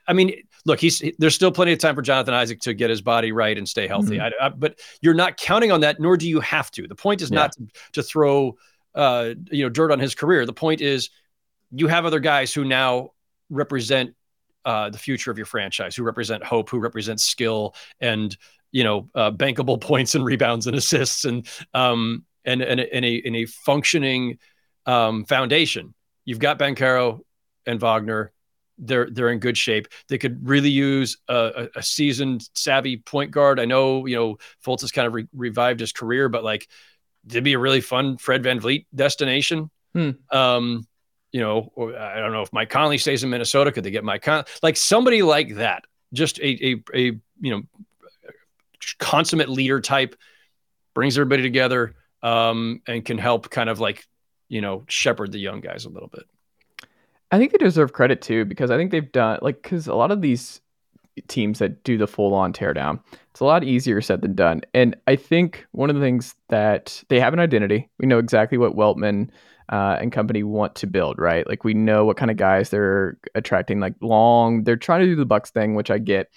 I 0.08 0.14
mean, 0.14 0.34
look, 0.66 0.80
he's 0.80 1.02
there's 1.18 1.36
still 1.36 1.52
plenty 1.52 1.74
of 1.74 1.80
time 1.80 1.96
for 1.96 2.02
Jonathan 2.02 2.34
Isaac 2.34 2.60
to 2.62 2.74
get 2.74 2.90
his 2.90 3.02
body 3.02 3.32
right 3.32 3.58
and 3.58 3.68
stay 3.68 3.88
healthy. 3.88 4.18
Mm-hmm. 4.18 4.42
I, 4.42 4.48
I, 4.48 4.50
but 4.50 4.80
you're 5.02 5.14
not 5.14 5.38
counting 5.38 5.72
on 5.72 5.82
that, 5.82 6.00
nor 6.00 6.18
do 6.18 6.28
you 6.28 6.40
have 6.42 6.72
to. 6.72 6.88
The 6.88 6.96
point 6.96 7.22
is 7.22 7.32
yeah. 7.32 7.36
not 7.36 7.52
to, 7.54 7.68
to 7.94 8.04
throw 8.04 8.56
uh, 8.94 9.34
you 9.52 9.64
know 9.64 9.70
dirt 9.70 9.92
on 9.92 10.00
his 10.00 10.16
career. 10.16 10.46
The 10.46 10.54
point 10.54 10.82
is 10.82 11.10
you 11.72 11.88
have 11.88 12.06
other 12.06 12.20
guys 12.20 12.54
who 12.54 12.64
now 12.64 13.12
represent 13.50 14.16
uh, 14.64 14.90
the 14.90 14.98
future 14.98 15.32
of 15.32 15.38
your 15.38 15.46
franchise, 15.46 15.96
who 15.96 16.04
represent 16.04 16.44
hope, 16.44 16.70
who 16.70 16.80
represent 16.80 17.22
skill, 17.22 17.76
and 18.00 18.36
you 18.72 18.84
know 18.84 19.10
uh, 19.16 19.32
bankable 19.32 19.80
points 19.82 20.16
and 20.16 20.26
rebounds 20.26 20.68
and 20.68 20.76
assists, 20.76 21.26
and 21.26 21.48
um, 21.74 22.26
and 22.44 22.62
and, 22.62 22.80
and 22.80 23.06
a 23.06 23.16
in 23.16 23.36
a 23.36 23.46
functioning 23.46 24.40
um, 24.86 25.26
foundation. 25.26 25.94
You've 26.26 26.40
got 26.40 26.58
Banchero 26.58 27.20
and 27.68 27.80
Wagner 27.80 28.32
they're 28.78 29.10
they're 29.10 29.30
in 29.30 29.40
good 29.40 29.58
shape. 29.58 29.88
They 30.10 30.18
could 30.18 30.48
really 30.48 30.70
use 30.70 31.18
a, 31.28 31.70
a, 31.76 31.84
seasoned, 31.84 32.48
savvy 32.54 32.98
point 32.98 33.32
guard. 33.32 33.60
I 33.60 33.66
know 33.66 34.06
you 34.06 34.16
know 34.16 34.38
Fultz 34.66 34.82
has 34.82 34.92
kind 34.92 35.08
of 35.08 35.14
re- 35.14 35.28
revived 35.34 35.80
his 35.80 35.92
career, 35.92 36.30
but 36.30 36.44
like 36.44 36.68
it'd 37.28 37.44
be 37.44 37.54
a 37.54 37.60
really 37.60 37.82
fun 37.82 38.18
Fred 38.18 38.44
Van 38.44 38.60
VanVleet 38.60 38.86
destination. 38.94 39.70
Hmm. 39.94 40.12
Um, 40.30 40.88
you 41.32 41.42
know, 41.42 41.72
or 41.76 41.98
I 41.98 42.20
don't 42.20 42.32
know 42.32 42.42
if 42.42 42.54
Mike 42.54 42.70
Conley 42.70 42.98
stays 42.98 43.24
in 43.24 43.30
Minnesota. 43.30 43.72
Could 43.72 43.84
they 43.84 43.92
get 43.92 44.04
Mike 44.04 44.22
Conley? 44.22 44.46
Like 44.64 44.78
somebody 44.78 45.22
like 45.22 45.56
that, 45.56 45.84
just 46.14 46.40
a 46.40 46.66
a, 46.66 46.84
a 46.94 47.02
you 47.40 47.52
know 47.52 47.62
consummate 49.00 49.50
leader 49.50 49.82
type, 49.82 50.16
brings 50.94 51.18
everybody 51.18 51.44
together 51.44 51.96
um, 52.22 52.82
and 52.88 53.04
can 53.04 53.18
help 53.18 53.50
kind 53.50 53.70
of 53.70 53.80
like 53.80 54.06
you 54.48 54.62
know 54.62 54.84
shepherd 54.88 55.32
the 55.32 55.40
young 55.40 55.62
guys 55.62 55.86
a 55.86 55.90
little 55.90 56.10
bit. 56.10 56.24
I 57.32 57.38
think 57.38 57.52
they 57.52 57.58
deserve 57.58 57.94
credit 57.94 58.22
too 58.22 58.46
because 58.46 58.72
I 58.72 58.78
think 58.78 58.92
they've 58.92 59.12
done 59.12 59.40
like 59.42 59.62
because 59.62 59.88
a 59.88 59.96
lot 59.96 60.12
of 60.12 60.22
these 60.22 60.62
teams 61.28 61.60
that 61.60 61.84
do 61.84 61.98
the 61.98 62.08
full 62.08 62.34
on 62.34 62.54
teardown. 62.54 63.00
It's 63.32 63.40
a 63.40 63.46
lot 63.46 63.64
easier 63.64 64.02
said 64.02 64.22
than 64.22 64.36
done. 64.36 64.62
And 64.74 64.96
I 65.08 65.16
think 65.16 65.66
one 65.72 65.90
of 65.90 65.96
the 65.96 66.02
things 66.02 66.36
that 66.50 67.04
they 67.10 67.20
have 67.20 67.34
an 67.34 67.40
identity. 67.40 67.90
We 68.00 68.06
know 68.06 68.20
exactly 68.20 68.58
what 68.58 68.76
Weltman 68.76 69.30
uh, 69.70 69.98
and 70.00 70.12
company 70.12 70.44
want 70.44 70.76
to 70.76 70.88
build, 70.88 71.18
right? 71.18 71.48
Like 71.48 71.64
we 71.64 71.74
know 71.74 72.06
what 72.06 72.18
kind 72.18 72.32
of 72.32 72.38
guys 72.38 72.70
they're 72.70 73.18
attracting, 73.34 73.80
like 73.80 73.96
long. 74.02 74.64
They're 74.64 74.76
trying 74.76 75.02
to 75.02 75.08
do 75.08 75.16
the 75.16 75.26
Bucks 75.26 75.52
thing, 75.52 75.76
which 75.76 75.90
I 75.90 75.98
get, 75.98 76.30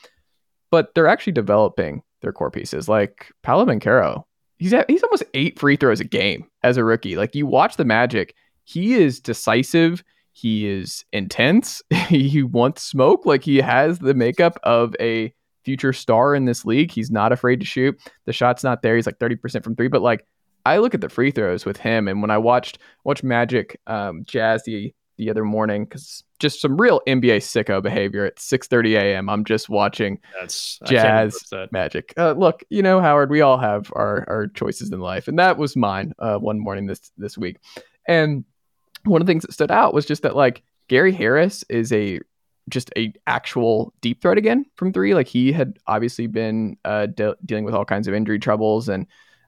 but 0.71 0.95
they're 0.95 1.09
actually 1.09 1.33
developing 1.33 2.03
their 2.23 2.33
core 2.33 2.51
pieces. 2.51 2.89
Like 2.89 3.33
Paolo 3.43 3.67
Banchero, 3.67 4.25
he's 4.59 4.73
at, 4.73 4.89
he's 4.91 5.03
almost 5.03 5.25
eight 5.35 5.59
free 5.59 5.77
throws 5.77 6.01
a 6.01 6.05
game 6.05 6.47
as 6.63 6.77
a 6.77 6.85
rookie. 6.85 7.17
Like 7.17 7.35
you 7.35 7.47
watch 7.47 7.77
the 7.77 7.85
Magic, 7.85 8.35
he 8.65 8.95
is 8.95 9.21
decisive. 9.21 10.03
He 10.39 10.69
is 10.69 11.05
intense. 11.13 11.83
he 12.09 12.43
wants 12.43 12.83
smoke. 12.83 13.27
Like 13.27 13.43
he 13.43 13.57
has 13.59 13.99
the 13.99 14.15
makeup 14.15 14.59
of 14.63 14.95
a 15.01 15.35
future 15.65 15.93
star 15.93 16.35
in 16.35 16.45
this 16.45 16.65
league. 16.65 16.93
He's 16.93 17.11
not 17.11 17.33
afraid 17.33 17.59
to 17.61 17.67
shoot. 17.67 17.99
The 18.25 18.33
shot's 18.33 18.63
not 18.63 18.83
there. 18.83 18.95
He's 18.95 19.07
like 19.07 19.19
30% 19.19 19.65
from 19.65 19.75
three, 19.75 19.89
but 19.89 20.01
like 20.01 20.25
I 20.65 20.79
look 20.79 20.95
at 20.95 21.01
the 21.01 21.09
free 21.09 21.31
throws 21.31 21.65
with 21.65 21.79
him, 21.79 22.09
and 22.09 22.21
when 22.21 22.31
I 22.31 22.39
watched 22.39 22.79
watch 23.05 23.23
Magic 23.23 23.81
um, 23.87 24.25
Jazz 24.27 24.63
the 24.65 24.95
the 25.17 25.31
other 25.31 25.45
morning, 25.45 25.85
because 25.85 26.23
just 26.39 26.61
some 26.61 26.81
real 26.81 27.01
NBA 27.09 27.39
sicko 27.39 27.83
behavior 27.83 28.25
at 28.25 28.37
6:30 28.37 28.97
a.m. 28.97 29.29
I'm 29.29 29.45
just 29.45 29.69
watching 29.69 30.21
That's 30.39 30.79
Jazz 30.87 31.39
Magic. 31.73 32.13
Uh, 32.17 32.33
look, 32.33 32.63
you 32.71 32.83
know, 32.83 33.01
Howard, 33.01 33.31
we 33.31 33.41
all 33.41 33.59
have 33.59 33.91
our 33.95 34.25
our 34.29 34.47
choices 34.49 34.93
in 34.93 35.01
life, 35.01 35.27
and 35.27 35.39
that 35.39 35.57
was 35.57 35.75
mine 35.75 36.13
uh, 36.19 36.37
one 36.37 36.61
morning 36.61 36.87
this 36.87 37.11
this 37.17 37.37
week. 37.39 37.57
And 38.07 38.45
one 39.09 39.21
of 39.21 39.27
the 39.27 39.31
things 39.31 39.43
that 39.43 39.53
stood 39.53 39.71
out 39.71 39.95
was 39.95 40.07
just 40.07 40.23
that 40.23 40.37
like 40.37 40.63
Gary 40.89 41.13
Harris 41.13 41.65
is 41.69 41.93
a 41.93 42.21
just 42.69 42.91
a 42.97 43.13
actual 43.27 43.95
deep 44.01 44.21
threat 44.21 44.39
again 44.39 44.67
from 44.77 44.93
three. 44.93 45.15
Like 45.15 45.27
he 45.27 45.53
had 45.53 45.79
obviously 45.87 46.27
been 46.27 46.77
uh, 46.85 47.07
de- 47.07 47.37
dealing 47.45 47.65
with 47.65 47.75
all 47.75 47.85
kinds 47.85 48.09
of 48.09 48.15
injury 48.15 48.39
troubles 48.39 48.89
and 48.89 49.07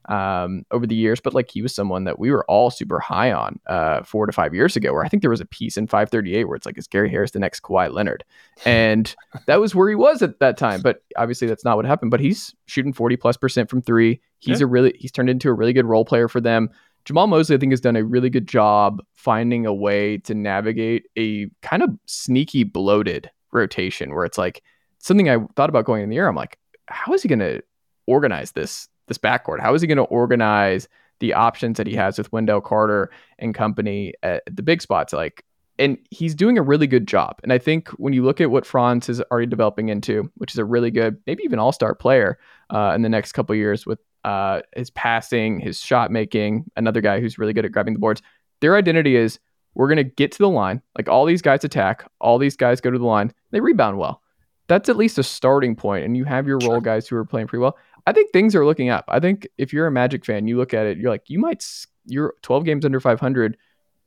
um, 0.09 0.65
over 0.71 0.87
the 0.87 0.95
years, 0.95 1.19
but 1.19 1.33
like 1.33 1.51
he 1.51 1.61
was 1.61 1.73
someone 1.73 2.05
that 2.05 2.17
we 2.17 2.31
were 2.31 2.43
all 2.45 2.69
super 2.69 2.99
high 2.99 3.31
on 3.31 3.59
uh, 3.67 4.03
four 4.03 4.25
to 4.25 4.31
five 4.31 4.53
years 4.53 4.75
ago. 4.75 4.93
Where 4.93 5.05
I 5.05 5.07
think 5.07 5.21
there 5.21 5.29
was 5.29 5.41
a 5.41 5.45
piece 5.45 5.77
in 5.77 5.87
538 5.87 6.45
where 6.45 6.55
it's 6.55 6.65
like, 6.65 6.77
is 6.77 6.87
Gary 6.87 7.09
Harris 7.09 7.31
the 7.31 7.39
next 7.39 7.61
Kawhi 7.61 7.91
Leonard? 7.91 8.23
And 8.65 9.13
that 9.45 9.59
was 9.59 9.75
where 9.75 9.89
he 9.89 9.95
was 9.95 10.21
at 10.21 10.39
that 10.39 10.57
time. 10.57 10.81
But 10.81 11.03
obviously, 11.17 11.47
that's 11.47 11.63
not 11.63 11.77
what 11.77 11.85
happened. 11.85 12.11
But 12.11 12.19
he's 12.19 12.55
shooting 12.65 12.93
40 12.93 13.15
plus 13.17 13.37
percent 13.37 13.69
from 13.69 13.81
three. 13.81 14.21
He's 14.39 14.59
yeah. 14.59 14.65
a 14.65 14.67
really 14.67 14.95
he's 14.97 15.11
turned 15.11 15.29
into 15.29 15.49
a 15.49 15.53
really 15.53 15.73
good 15.73 15.85
role 15.85 16.05
player 16.05 16.27
for 16.27 16.41
them. 16.41 16.69
Jamahl 17.05 17.29
Mosley, 17.29 17.55
I 17.55 17.59
think, 17.59 17.71
has 17.71 17.81
done 17.81 17.95
a 17.95 18.03
really 18.03 18.29
good 18.29 18.47
job 18.47 19.01
finding 19.13 19.65
a 19.65 19.73
way 19.73 20.17
to 20.19 20.33
navigate 20.33 21.07
a 21.17 21.49
kind 21.61 21.83
of 21.83 21.89
sneaky 22.05 22.63
bloated 22.63 23.29
rotation 23.51 24.13
where 24.13 24.25
it's 24.25 24.37
like 24.37 24.63
something 24.99 25.29
I 25.29 25.37
thought 25.55 25.69
about 25.69 25.85
going 25.85 26.03
in 26.03 26.09
the 26.09 26.15
year. 26.15 26.27
I'm 26.27 26.35
like, 26.35 26.57
how 26.87 27.13
is 27.13 27.23
he 27.23 27.29
going 27.29 27.39
to 27.39 27.61
organize 28.07 28.51
this 28.51 28.87
this 29.07 29.17
backcourt? 29.17 29.59
How 29.59 29.73
is 29.73 29.81
he 29.81 29.87
going 29.87 29.97
to 29.97 30.03
organize 30.03 30.87
the 31.19 31.33
options 31.33 31.77
that 31.77 31.87
he 31.87 31.95
has 31.95 32.17
with 32.17 32.31
Wendell 32.31 32.61
Carter 32.61 33.11
and 33.39 33.53
company 33.53 34.13
at 34.23 34.43
the 34.45 34.63
big 34.63 34.81
spots? 34.81 35.11
Like, 35.11 35.43
and 35.79 35.97
he's 36.11 36.35
doing 36.35 36.57
a 36.57 36.61
really 36.61 36.87
good 36.87 37.07
job. 37.07 37.39
And 37.43 37.51
I 37.51 37.57
think 37.57 37.89
when 37.91 38.13
you 38.13 38.23
look 38.23 38.39
at 38.39 38.51
what 38.51 38.65
Franz 38.65 39.09
is 39.09 39.21
already 39.31 39.47
developing 39.47 39.89
into, 39.89 40.31
which 40.35 40.53
is 40.53 40.59
a 40.59 40.65
really 40.65 40.91
good, 40.91 41.17
maybe 41.25 41.43
even 41.43 41.59
all 41.59 41.71
star 41.71 41.95
player 41.95 42.37
uh, 42.69 42.93
in 42.95 43.01
the 43.01 43.09
next 43.09 43.31
couple 43.31 43.55
years 43.55 43.85
with 43.85 43.99
uh, 44.23 44.61
his 44.75 44.89
passing, 44.91 45.59
his 45.59 45.79
shot 45.79 46.11
making, 46.11 46.65
another 46.75 47.01
guy 47.01 47.19
who's 47.19 47.37
really 47.37 47.53
good 47.53 47.65
at 47.65 47.71
grabbing 47.71 47.93
the 47.93 47.99
boards. 47.99 48.21
Their 48.59 48.75
identity 48.75 49.15
is 49.15 49.39
we're 49.73 49.87
going 49.87 49.97
to 49.97 50.03
get 50.03 50.31
to 50.33 50.37
the 50.37 50.49
line. 50.49 50.81
Like 50.97 51.07
all 51.07 51.25
these 51.25 51.41
guys 51.41 51.63
attack, 51.63 52.09
all 52.19 52.37
these 52.37 52.55
guys 52.55 52.81
go 52.81 52.91
to 52.91 52.99
the 52.99 53.05
line, 53.05 53.33
they 53.51 53.59
rebound 53.59 53.97
well. 53.97 54.21
That's 54.67 54.89
at 54.89 54.97
least 54.97 55.17
a 55.17 55.23
starting 55.23 55.75
point, 55.75 56.05
and 56.05 56.15
you 56.15 56.23
have 56.23 56.47
your 56.47 56.59
role 56.59 56.79
guys 56.79 57.07
who 57.07 57.15
are 57.17 57.25
playing 57.25 57.47
pretty 57.47 57.61
well. 57.61 57.77
I 58.07 58.13
think 58.13 58.31
things 58.31 58.55
are 58.55 58.65
looking 58.65 58.89
up. 58.89 59.05
I 59.07 59.19
think 59.19 59.47
if 59.57 59.73
you're 59.73 59.87
a 59.87 59.91
Magic 59.91 60.25
fan, 60.25 60.47
you 60.47 60.57
look 60.57 60.73
at 60.73 60.85
it, 60.85 60.97
you're 60.97 61.11
like, 61.11 61.29
you 61.29 61.39
might, 61.39 61.65
you're 62.05 62.35
12 62.41 62.63
games 62.63 62.85
under 62.85 62.99
500 62.99 63.57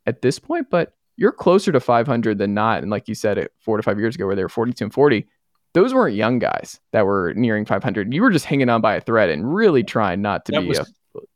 at 0.06 0.23
this 0.23 0.38
point, 0.38 0.68
but 0.71 0.94
you're 1.16 1.33
closer 1.33 1.71
to 1.71 1.80
500 1.80 2.38
than 2.38 2.54
not. 2.54 2.83
And 2.83 2.90
like 2.90 3.09
you 3.09 3.14
said, 3.14 3.38
it 3.38 3.52
four 3.61 3.76
to 3.76 3.83
five 3.83 3.99
years 3.99 4.14
ago, 4.14 4.26
where 4.26 4.37
they 4.37 4.42
were 4.42 4.49
42 4.49 4.85
and 4.85 4.92
40, 4.92 5.26
those 5.75 5.93
weren't 5.93 6.14
young 6.14 6.38
guys 6.38 6.81
that 6.93 7.04
were 7.04 7.35
nearing 7.35 7.66
500. 7.66 8.14
You 8.14 8.23
were 8.23 8.31
just 8.31 8.47
hanging 8.47 8.69
on 8.69 8.81
by 8.81 8.95
a 8.95 9.00
thread 9.00 9.28
and 9.28 9.54
really 9.54 9.83
trying 9.83 10.23
not 10.23 10.47
to 10.47 10.52
that 10.52 10.61
be. 10.62 10.69
Was, 10.69 10.78
a, 10.78 10.87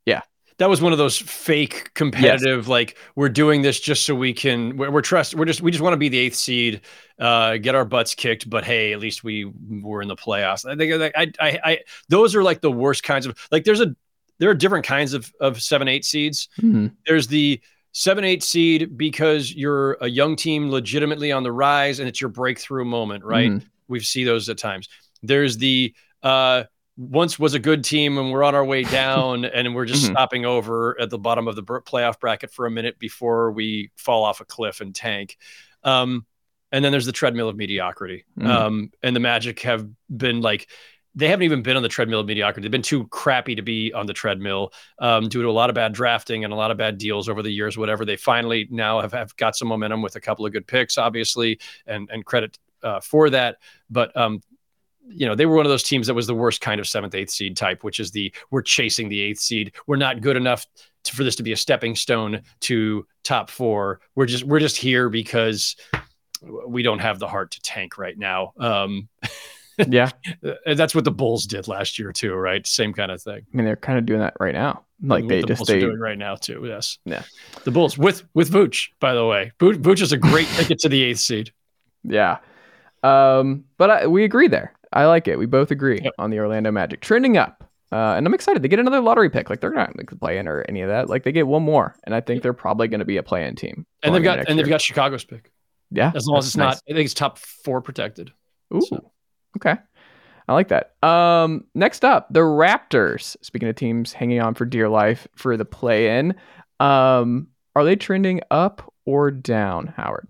yeah, 0.05 0.21
that 0.57 0.69
was 0.69 0.81
one 0.81 0.91
of 0.93 0.97
those 0.97 1.17
fake 1.17 1.93
competitive, 1.93 2.59
yes. 2.59 2.67
like 2.67 2.97
we're 3.15 3.29
doing 3.29 3.61
this 3.61 3.79
just 3.79 4.05
so 4.05 4.15
we 4.15 4.33
can. 4.33 4.77
We're, 4.77 4.91
we're 4.91 5.01
trust. 5.01 5.35
We're 5.35 5.45
just 5.45 5.61
we 5.61 5.71
just 5.71 5.81
want 5.83 5.93
to 5.93 5.97
be 5.97 6.09
the 6.09 6.17
eighth 6.17 6.35
seed, 6.35 6.81
uh, 7.19 7.57
get 7.57 7.75
our 7.75 7.85
butts 7.85 8.15
kicked. 8.15 8.49
But 8.49 8.63
hey, 8.63 8.93
at 8.93 8.99
least 8.99 9.23
we 9.23 9.51
were 9.69 10.01
in 10.01 10.07
the 10.07 10.15
playoffs. 10.15 10.65
I 10.65 10.75
think 10.75 11.13
I, 11.15 11.31
I, 11.39 11.59
I, 11.63 11.79
those 12.07 12.35
are 12.35 12.43
like 12.43 12.61
the 12.61 12.71
worst 12.71 13.03
kinds 13.03 13.25
of 13.25 13.37
like. 13.51 13.65
There's 13.65 13.81
a 13.81 13.93
there 14.39 14.49
are 14.49 14.55
different 14.55 14.85
kinds 14.85 15.13
of 15.13 15.31
of 15.41 15.61
seven 15.61 15.89
eight 15.89 16.05
seeds. 16.05 16.47
Mm-hmm. 16.61 16.87
There's 17.05 17.27
the 17.27 17.61
seven 17.91 18.23
eight 18.23 18.43
seed 18.43 18.97
because 18.97 19.53
you're 19.53 19.93
a 19.99 20.07
young 20.07 20.37
team 20.37 20.71
legitimately 20.71 21.31
on 21.33 21.43
the 21.43 21.51
rise 21.51 21.99
and 21.99 22.07
it's 22.07 22.21
your 22.21 22.29
breakthrough 22.29 22.85
moment, 22.85 23.25
right? 23.25 23.49
Mm-hmm 23.49 23.67
we 23.89 23.99
see 23.99 24.23
those 24.23 24.47
at 24.49 24.57
times. 24.57 24.87
There's 25.21 25.57
the 25.57 25.93
uh, 26.23 26.63
once 26.99 27.39
was 27.39 27.53
a 27.53 27.59
good 27.59 27.83
team 27.83 28.17
and 28.17 28.29
we're 28.29 28.43
on 28.43 28.55
our 28.55 28.65
way 28.65 28.83
down 28.83 29.45
and 29.45 29.73
we're 29.73 29.85
just 29.85 30.03
mm-hmm. 30.03 30.13
stopping 30.13 30.45
over 30.45 30.99
at 30.99 31.09
the 31.09 31.17
bottom 31.17 31.47
of 31.47 31.55
the 31.55 31.63
playoff 31.63 32.19
bracket 32.19 32.51
for 32.51 32.65
a 32.65 32.71
minute 32.71 32.99
before 32.99 33.51
we 33.51 33.89
fall 33.95 34.25
off 34.25 34.41
a 34.41 34.45
cliff 34.45 34.81
and 34.81 34.93
tank. 34.93 35.37
Um, 35.83 36.25
and 36.71 36.83
then 36.83 36.91
there's 36.91 37.05
the 37.05 37.13
treadmill 37.13 37.49
of 37.49 37.55
mediocrity. 37.55 38.25
Mm-hmm. 38.37 38.51
Um, 38.51 38.91
and 39.01 39.15
the 39.15 39.21
Magic 39.21 39.61
have 39.61 39.87
been 40.15 40.41
like, 40.41 40.69
they 41.15 41.27
haven't 41.27 41.43
even 41.43 41.63
been 41.63 41.75
on 41.75 41.83
the 41.83 41.89
treadmill 41.89 42.19
of 42.19 42.27
mediocrity. 42.27 42.61
They've 42.61 42.71
been 42.71 42.81
too 42.81 43.07
crappy 43.07 43.55
to 43.55 43.61
be 43.61 43.91
on 43.93 44.05
the 44.05 44.13
treadmill 44.13 44.71
um, 44.99 45.27
due 45.27 45.41
to 45.41 45.47
a 45.47 45.51
lot 45.51 45.69
of 45.69 45.75
bad 45.75 45.93
drafting 45.93 46.43
and 46.43 46.53
a 46.53 46.55
lot 46.55 46.69
of 46.69 46.77
bad 46.77 46.97
deals 46.97 47.27
over 47.27 47.41
the 47.41 47.49
years. 47.49 47.77
Whatever 47.77 48.05
they 48.05 48.15
finally 48.15 48.67
now 48.69 49.01
have, 49.01 49.13
have 49.13 49.35
got 49.35 49.55
some 49.55 49.69
momentum 49.69 50.01
with 50.01 50.15
a 50.15 50.21
couple 50.21 50.45
of 50.45 50.51
good 50.51 50.67
picks, 50.67 50.97
obviously, 50.97 51.59
and 51.87 52.09
and 52.11 52.23
credit 52.25 52.59
uh, 52.83 52.99
for 53.01 53.29
that. 53.29 53.57
But 53.89 54.15
um, 54.15 54.41
you 55.07 55.27
know, 55.27 55.35
they 55.35 55.45
were 55.45 55.55
one 55.55 55.65
of 55.65 55.71
those 55.71 55.83
teams 55.83 56.07
that 56.07 56.13
was 56.13 56.27
the 56.27 56.35
worst 56.35 56.61
kind 56.61 56.79
of 56.79 56.87
seventh, 56.87 57.15
eighth 57.15 57.31
seed 57.31 57.57
type, 57.57 57.83
which 57.83 57.99
is 57.99 58.11
the 58.11 58.33
we're 58.51 58.61
chasing 58.61 59.09
the 59.09 59.19
eighth 59.19 59.39
seed. 59.39 59.73
We're 59.87 59.97
not 59.97 60.21
good 60.21 60.37
enough 60.37 60.65
to, 61.05 61.15
for 61.15 61.23
this 61.23 61.35
to 61.37 61.43
be 61.43 61.51
a 61.51 61.57
stepping 61.57 61.95
stone 61.95 62.41
to 62.61 63.07
top 63.23 63.49
four. 63.49 64.01
We're 64.15 64.25
just 64.25 64.43
we're 64.43 64.59
just 64.59 64.77
here 64.77 65.09
because 65.09 65.75
we 66.67 66.83
don't 66.83 66.99
have 66.99 67.19
the 67.19 67.27
heart 67.27 67.51
to 67.51 67.61
tank 67.61 67.97
right 67.97 68.17
now. 68.17 68.53
Um, 68.59 69.09
yeah, 69.87 70.11
that's 70.65 70.93
what 70.93 71.05
the 71.05 71.11
Bulls 71.11 71.45
did 71.45 71.67
last 71.67 71.99
year 71.99 72.11
too, 72.11 72.33
right? 72.33 72.65
Same 72.65 72.93
kind 72.93 73.11
of 73.11 73.21
thing. 73.21 73.41
I 73.53 73.57
mean, 73.57 73.65
they're 73.65 73.75
kind 73.75 73.97
of 73.97 74.05
doing 74.05 74.19
that 74.19 74.35
right 74.39 74.53
now. 74.53 74.85
Like 75.01 75.27
they 75.27 75.41
the 75.41 75.47
just 75.47 75.59
Bulls 75.59 75.67
they, 75.67 75.77
are 75.77 75.81
doing 75.81 75.99
right 75.99 76.17
now 76.17 76.35
too. 76.35 76.63
Yes. 76.65 76.97
Yeah. 77.05 77.23
The 77.63 77.71
Bulls 77.71 77.97
with 77.97 78.23
with 78.33 78.51
Vooch, 78.51 78.89
by 78.99 79.13
the 79.13 79.25
way. 79.25 79.51
Vooch 79.59 80.01
is 80.01 80.11
a 80.11 80.17
great 80.17 80.47
ticket 80.55 80.79
to 80.79 80.89
the 80.89 81.01
eighth 81.03 81.19
seed. 81.19 81.51
Yeah. 82.03 82.39
Um, 83.03 83.65
but 83.77 83.89
I, 83.89 84.07
we 84.07 84.23
agree 84.23 84.47
there. 84.47 84.73
I 84.91 85.05
like 85.05 85.27
it. 85.27 85.37
We 85.37 85.45
both 85.45 85.71
agree 85.71 85.99
yep. 86.03 86.13
on 86.17 86.29
the 86.29 86.39
Orlando 86.39 86.71
Magic 86.71 87.01
trending 87.01 87.37
up. 87.37 87.63
Uh, 87.91 88.13
and 88.15 88.27
I'm 88.27 88.33
excited. 88.33 88.61
They 88.61 88.67
get 88.67 88.79
another 88.79 89.01
lottery 89.01 89.29
pick. 89.29 89.49
Like 89.49 89.61
they're 89.61 89.73
not 89.73 89.97
like 89.97 90.17
play 90.19 90.37
in 90.37 90.47
or 90.47 90.63
any 90.69 90.81
of 90.81 90.89
that. 90.89 91.09
Like 91.09 91.23
they 91.23 91.31
get 91.31 91.47
one 91.47 91.63
more, 91.63 91.95
and 92.03 92.13
I 92.13 92.21
think 92.21 92.43
they're 92.43 92.53
probably 92.53 92.87
going 92.87 92.99
to 92.99 93.05
be 93.05 93.17
a 93.17 93.23
play-in 93.23 93.55
team. 93.55 93.85
And 94.03 94.13
they've 94.13 94.23
got 94.23 94.39
and 94.39 94.49
year. 94.49 94.57
they've 94.57 94.69
got 94.69 94.81
Chicago's 94.81 95.23
pick. 95.23 95.51
Yeah, 95.89 96.11
as 96.13 96.27
long 96.27 96.37
as 96.37 96.45
it's 96.47 96.57
nice. 96.57 96.75
not. 96.75 96.83
I 96.87 96.93
think 96.93 97.05
it's 97.05 97.15
top 97.15 97.39
four 97.39 97.81
protected. 97.81 98.31
Ooh, 98.75 98.81
so. 98.81 99.11
okay. 99.57 99.75
I 100.47 100.53
like 100.53 100.67
that. 100.67 100.95
Um, 101.03 101.65
next 101.73 102.05
up, 102.05 102.27
the 102.31 102.41
Raptors. 102.41 103.37
Speaking 103.43 103.69
of 103.69 103.75
teams 103.75 104.13
hanging 104.13 104.41
on 104.41 104.53
for 104.53 104.65
dear 104.65 104.89
life 104.89 105.27
for 105.35 105.57
the 105.57 105.65
play-in, 105.65 106.35
um, 106.79 107.47
are 107.75 107.83
they 107.83 107.95
trending 107.95 108.41
up 108.51 108.93
or 109.05 109.31
down, 109.31 109.87
Howard? 109.95 110.27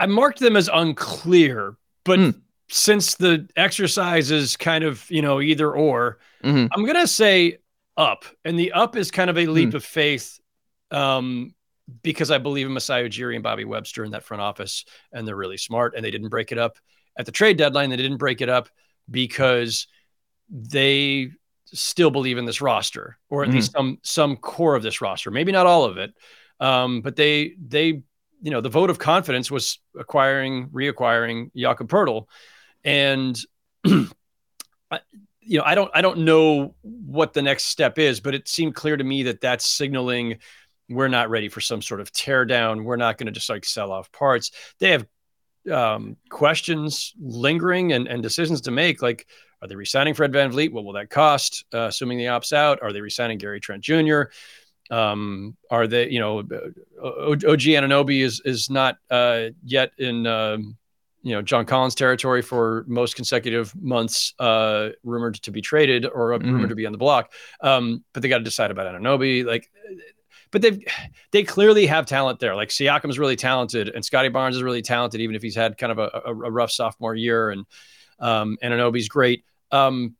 I 0.00 0.06
marked 0.06 0.40
them 0.40 0.56
as 0.56 0.70
unclear, 0.72 1.76
but 2.04 2.18
mm. 2.18 2.40
since 2.70 3.14
the 3.16 3.46
exercise 3.56 4.30
is 4.30 4.56
kind 4.56 4.82
of, 4.82 5.08
you 5.10 5.20
know, 5.20 5.40
either 5.40 5.70
or, 5.70 6.18
mm-hmm. 6.42 6.66
I'm 6.72 6.84
going 6.84 6.96
to 6.96 7.06
say 7.06 7.58
up. 7.96 8.24
And 8.44 8.58
the 8.58 8.72
up 8.72 8.96
is 8.96 9.10
kind 9.10 9.28
of 9.28 9.36
a 9.36 9.46
leap 9.46 9.70
mm. 9.70 9.74
of 9.74 9.84
faith 9.84 10.40
um, 10.90 11.54
because 12.02 12.30
I 12.30 12.38
believe 12.38 12.66
in 12.66 12.72
Masai 12.72 13.08
Ujiri 13.08 13.34
and 13.34 13.42
Bobby 13.42 13.64
Webster 13.64 14.02
in 14.04 14.12
that 14.12 14.24
front 14.24 14.40
office, 14.40 14.86
and 15.12 15.28
they're 15.28 15.36
really 15.36 15.58
smart, 15.58 15.94
and 15.94 16.04
they 16.04 16.10
didn't 16.10 16.30
break 16.30 16.50
it 16.50 16.58
up 16.58 16.78
at 17.18 17.26
the 17.26 17.32
trade 17.32 17.58
deadline. 17.58 17.90
They 17.90 17.96
didn't 17.96 18.16
break 18.16 18.40
it 18.40 18.48
up 18.48 18.70
because 19.10 19.86
they 20.48 21.30
still 21.66 22.10
believe 22.10 22.38
in 22.38 22.46
this 22.46 22.60
roster, 22.60 23.18
or 23.28 23.42
at 23.42 23.50
mm. 23.50 23.54
least 23.54 23.72
some 23.72 23.98
some 24.02 24.36
core 24.36 24.76
of 24.76 24.82
this 24.82 25.00
roster. 25.00 25.30
Maybe 25.30 25.52
not 25.52 25.66
all 25.66 25.84
of 25.84 25.98
it, 25.98 26.14
um, 26.58 27.02
but 27.02 27.16
they 27.16 27.54
they 27.62 28.02
you 28.40 28.50
know, 28.50 28.60
the 28.60 28.68
vote 28.68 28.90
of 28.90 28.98
confidence 28.98 29.50
was 29.50 29.78
acquiring, 29.98 30.68
reacquiring 30.68 31.50
Jakob 31.54 31.88
Poeltl. 31.88 32.26
And, 32.84 33.38
you 33.84 34.08
know, 35.58 35.62
I 35.64 35.74
don't, 35.74 35.90
I 35.94 36.00
don't 36.00 36.20
know 36.20 36.74
what 36.82 37.32
the 37.32 37.42
next 37.42 37.66
step 37.66 37.98
is, 37.98 38.20
but 38.20 38.34
it 38.34 38.48
seemed 38.48 38.74
clear 38.74 38.96
to 38.96 39.04
me 39.04 39.24
that 39.24 39.40
that's 39.40 39.66
signaling 39.66 40.38
we're 40.88 41.08
not 41.08 41.30
ready 41.30 41.48
for 41.48 41.60
some 41.60 41.80
sort 41.80 42.00
of 42.00 42.12
teardown. 42.12 42.82
We're 42.82 42.96
not 42.96 43.16
going 43.16 43.26
to 43.26 43.32
just 43.32 43.48
like 43.48 43.64
sell 43.64 43.92
off 43.92 44.10
parts. 44.10 44.50
They 44.80 44.90
have 44.90 45.06
um, 45.70 46.16
questions 46.28 47.14
lingering 47.20 47.92
and, 47.92 48.08
and 48.08 48.22
decisions 48.22 48.62
to 48.62 48.70
make. 48.70 49.00
Like, 49.00 49.26
are 49.62 49.68
they 49.68 49.76
resigning 49.76 50.14
Fred 50.14 50.32
Van 50.32 50.50
VanVleet? 50.50 50.72
What 50.72 50.84
will 50.84 50.94
that 50.94 51.10
cost? 51.10 51.64
Uh, 51.72 51.82
assuming 51.82 52.18
the 52.18 52.24
opts 52.24 52.52
out, 52.52 52.80
are 52.82 52.92
they 52.92 53.00
resigning 53.00 53.38
Gary 53.38 53.60
Trent 53.60 53.84
Jr.? 53.84 54.22
Um, 54.90 55.56
are 55.70 55.86
they, 55.86 56.10
you 56.10 56.18
know, 56.18 56.38
OG 56.38 57.60
Anunoby 57.78 58.22
is 58.22 58.42
is 58.44 58.70
not 58.70 58.98
uh, 59.10 59.48
yet 59.64 59.92
in, 59.98 60.26
um, 60.26 60.76
you 61.22 61.34
know, 61.34 61.42
John 61.42 61.64
Collins 61.64 61.94
territory 61.94 62.42
for 62.42 62.84
most 62.88 63.14
consecutive 63.14 63.74
months, 63.80 64.34
uh, 64.38 64.90
rumored 65.04 65.34
to 65.42 65.50
be 65.50 65.60
traded 65.60 66.06
or 66.06 66.30
mm-hmm. 66.30 66.52
rumored 66.52 66.70
to 66.70 66.74
be 66.74 66.86
on 66.86 66.92
the 66.92 66.98
block. 66.98 67.32
Um, 67.60 68.04
but 68.12 68.22
they 68.22 68.28
got 68.28 68.38
to 68.38 68.44
decide 68.44 68.70
about 68.70 68.92
Anunoby. 68.92 69.44
Like, 69.44 69.70
but 70.50 70.62
they 70.62 70.84
they 71.30 71.44
clearly 71.44 71.86
have 71.86 72.06
talent 72.06 72.40
there. 72.40 72.56
Like 72.56 72.70
Siakam 72.70 73.10
is 73.10 73.18
really 73.18 73.36
talented, 73.36 73.90
and 73.90 74.04
Scottie 74.04 74.28
Barnes 74.28 74.56
is 74.56 74.62
really 74.62 74.82
talented, 74.82 75.20
even 75.20 75.36
if 75.36 75.42
he's 75.42 75.54
had 75.54 75.78
kind 75.78 75.92
of 75.92 75.98
a, 75.98 76.22
a, 76.24 76.30
a 76.30 76.50
rough 76.50 76.72
sophomore 76.72 77.14
year. 77.14 77.50
And 77.50 77.64
um, 78.18 78.58
Anunoby's 78.62 79.08
great. 79.08 79.44
Um, 79.70 80.16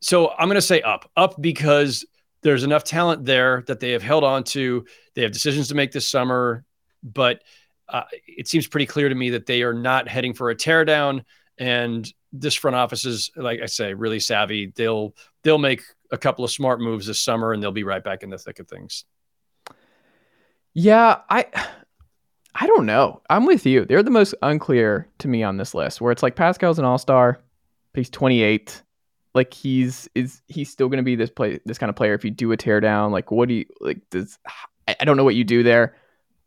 so 0.00 0.30
I'm 0.30 0.48
going 0.48 0.56
to 0.56 0.62
say 0.62 0.82
up, 0.82 1.10
up 1.16 1.40
because 1.40 2.04
there's 2.46 2.62
enough 2.62 2.84
talent 2.84 3.24
there 3.24 3.64
that 3.66 3.80
they 3.80 3.90
have 3.90 4.04
held 4.04 4.22
on 4.22 4.44
to. 4.44 4.84
They 5.16 5.22
have 5.22 5.32
decisions 5.32 5.66
to 5.68 5.74
make 5.74 5.90
this 5.90 6.08
summer, 6.08 6.64
but 7.02 7.42
uh, 7.88 8.04
it 8.24 8.46
seems 8.46 8.68
pretty 8.68 8.86
clear 8.86 9.08
to 9.08 9.14
me 9.16 9.30
that 9.30 9.46
they 9.46 9.64
are 9.64 9.74
not 9.74 10.06
heading 10.06 10.32
for 10.32 10.50
a 10.50 10.54
teardown. 10.54 11.24
And 11.58 12.08
this 12.32 12.54
front 12.54 12.76
office 12.76 13.04
is, 13.04 13.32
like 13.34 13.60
I 13.60 13.66
say, 13.66 13.94
really 13.94 14.20
savvy. 14.20 14.72
They'll 14.76 15.16
they'll 15.42 15.58
make 15.58 15.82
a 16.12 16.16
couple 16.16 16.44
of 16.44 16.52
smart 16.52 16.80
moves 16.80 17.08
this 17.08 17.18
summer, 17.18 17.52
and 17.52 17.60
they'll 17.60 17.72
be 17.72 17.82
right 17.82 18.04
back 18.04 18.22
in 18.22 18.30
the 18.30 18.38
thick 18.38 18.60
of 18.60 18.68
things. 18.68 19.04
Yeah, 20.72 21.22
I 21.28 21.46
I 22.54 22.68
don't 22.68 22.86
know. 22.86 23.22
I'm 23.28 23.44
with 23.44 23.66
you. 23.66 23.86
They're 23.86 24.04
the 24.04 24.10
most 24.12 24.36
unclear 24.42 25.08
to 25.18 25.26
me 25.26 25.42
on 25.42 25.56
this 25.56 25.74
list, 25.74 26.00
where 26.00 26.12
it's 26.12 26.22
like 26.22 26.36
Pascal's 26.36 26.78
an 26.78 26.84
all 26.84 26.98
star, 26.98 27.40
he's 27.92 28.08
28 28.08 28.84
like 29.36 29.52
he's 29.52 30.08
is 30.14 30.40
he's 30.48 30.70
still 30.70 30.88
going 30.88 30.96
to 30.96 31.04
be 31.04 31.14
this 31.14 31.30
play 31.30 31.60
this 31.66 31.78
kind 31.78 31.90
of 31.90 31.96
player 31.96 32.14
if 32.14 32.24
you 32.24 32.30
do 32.30 32.50
a 32.52 32.56
teardown? 32.56 33.12
Like 33.12 33.30
what 33.30 33.48
do 33.48 33.54
you 33.54 33.66
like 33.80 34.00
does 34.10 34.38
I, 34.88 34.96
I 34.98 35.04
don't 35.04 35.16
know 35.16 35.24
what 35.24 35.36
you 35.36 35.44
do 35.44 35.62
there. 35.62 35.94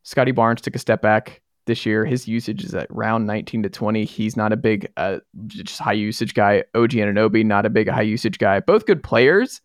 Scottie 0.04 0.32
Barnes 0.32 0.62
took 0.62 0.76
a 0.76 0.80
step 0.80 1.02
back 1.02 1.42
this 1.68 1.86
year. 1.86 2.04
His 2.04 2.28
usage 2.28 2.64
is 2.64 2.74
at 2.74 2.88
round 2.90 3.28
19 3.28 3.64
to 3.64 3.70
20 3.70 4.04
he's 4.06 4.36
not 4.36 4.52
a 4.52 4.58
big 4.58 4.92
uh, 4.98 5.20
just 5.46 5.80
high 5.80 5.94
usage 5.94 6.34
guy. 6.34 6.64
OG 6.74 6.92
Anunoby 6.92 7.46
not 7.46 7.66
a 7.66 7.70
big 7.70 7.88
high 7.88 8.02
usage 8.02 8.40
guy. 8.40 8.60
Both 8.60 8.88
good 8.88 9.04
players 9.04 9.62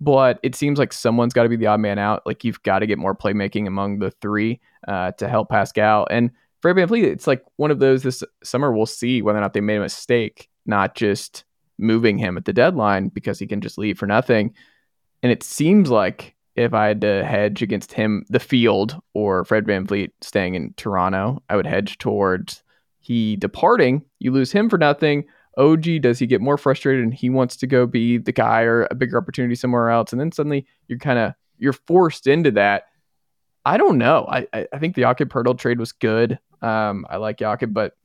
but 0.00 0.40
it 0.42 0.54
seems 0.54 0.78
like 0.78 0.92
someone's 0.92 1.34
got 1.34 1.44
to 1.44 1.48
be 1.48 1.56
the 1.56 1.66
odd 1.66 1.80
man 1.80 1.98
out. 1.98 2.26
Like 2.26 2.42
you've 2.42 2.62
got 2.62 2.80
to 2.80 2.86
get 2.86 2.98
more 2.98 3.14
playmaking 3.14 3.66
among 3.66 3.98
the 3.98 4.10
three 4.10 4.60
uh, 4.88 5.12
to 5.12 5.28
help 5.28 5.50
pascal. 5.50 6.06
And 6.10 6.30
for 6.62 6.74
VanVleet, 6.74 7.04
it's 7.04 7.26
like 7.26 7.44
one 7.56 7.70
of 7.70 7.78
those 7.78 8.02
this 8.02 8.24
summer 8.42 8.72
we'll 8.72 8.86
see 8.86 9.22
whether 9.22 9.38
or 9.38 9.42
not 9.42 9.52
they 9.52 9.60
made 9.60 9.76
a 9.76 9.80
mistake, 9.80 10.48
not 10.66 10.94
just 10.94 11.44
moving 11.80 12.18
him 12.18 12.36
at 12.36 12.44
the 12.44 12.52
deadline 12.52 13.08
because 13.08 13.38
he 13.38 13.46
can 13.46 13.60
just 13.60 13.78
leave 13.78 13.98
for 13.98 14.06
nothing. 14.06 14.54
And 15.22 15.32
it 15.32 15.42
seems 15.42 15.90
like 15.90 16.34
if 16.56 16.74
I 16.74 16.88
had 16.88 17.00
to 17.02 17.24
hedge 17.24 17.62
against 17.62 17.92
him, 17.92 18.24
the 18.28 18.40
field 18.40 19.00
or 19.14 19.44
Fred 19.44 19.64
VanVleet 19.64 20.10
staying 20.20 20.54
in 20.54 20.74
Toronto, 20.76 21.42
I 21.48 21.56
would 21.56 21.66
hedge 21.66 21.98
towards 21.98 22.62
he 22.98 23.36
departing. 23.36 24.04
You 24.18 24.32
lose 24.32 24.52
him 24.52 24.68
for 24.68 24.78
nothing. 24.78 25.24
OG, 25.56 26.02
does 26.02 26.18
he 26.18 26.26
get 26.26 26.40
more 26.40 26.58
frustrated 26.58 27.02
and 27.02 27.12
he 27.12 27.28
wants 27.28 27.56
to 27.56 27.66
go 27.66 27.86
be 27.86 28.18
the 28.18 28.32
guy 28.32 28.62
or 28.62 28.86
a 28.90 28.94
bigger 28.94 29.18
opportunity 29.18 29.54
somewhere 29.54 29.90
else? 29.90 30.12
And 30.12 30.20
then 30.20 30.32
suddenly 30.32 30.66
you're 30.88 30.98
kind 30.98 31.18
of 31.18 31.34
you're 31.58 31.72
forced 31.72 32.26
into 32.26 32.50
that. 32.52 32.84
I 33.64 33.76
don't 33.76 33.98
know. 33.98 34.26
I 34.28 34.46
I 34.52 34.78
think 34.78 34.94
the 34.94 35.02
Jakob 35.02 35.30
Poeltl 35.30 35.58
trade 35.58 35.78
was 35.78 35.92
good. 35.92 36.38
Um, 36.62 37.06
I 37.08 37.16
like 37.16 37.38
Jakob, 37.38 37.74
but 37.74 37.96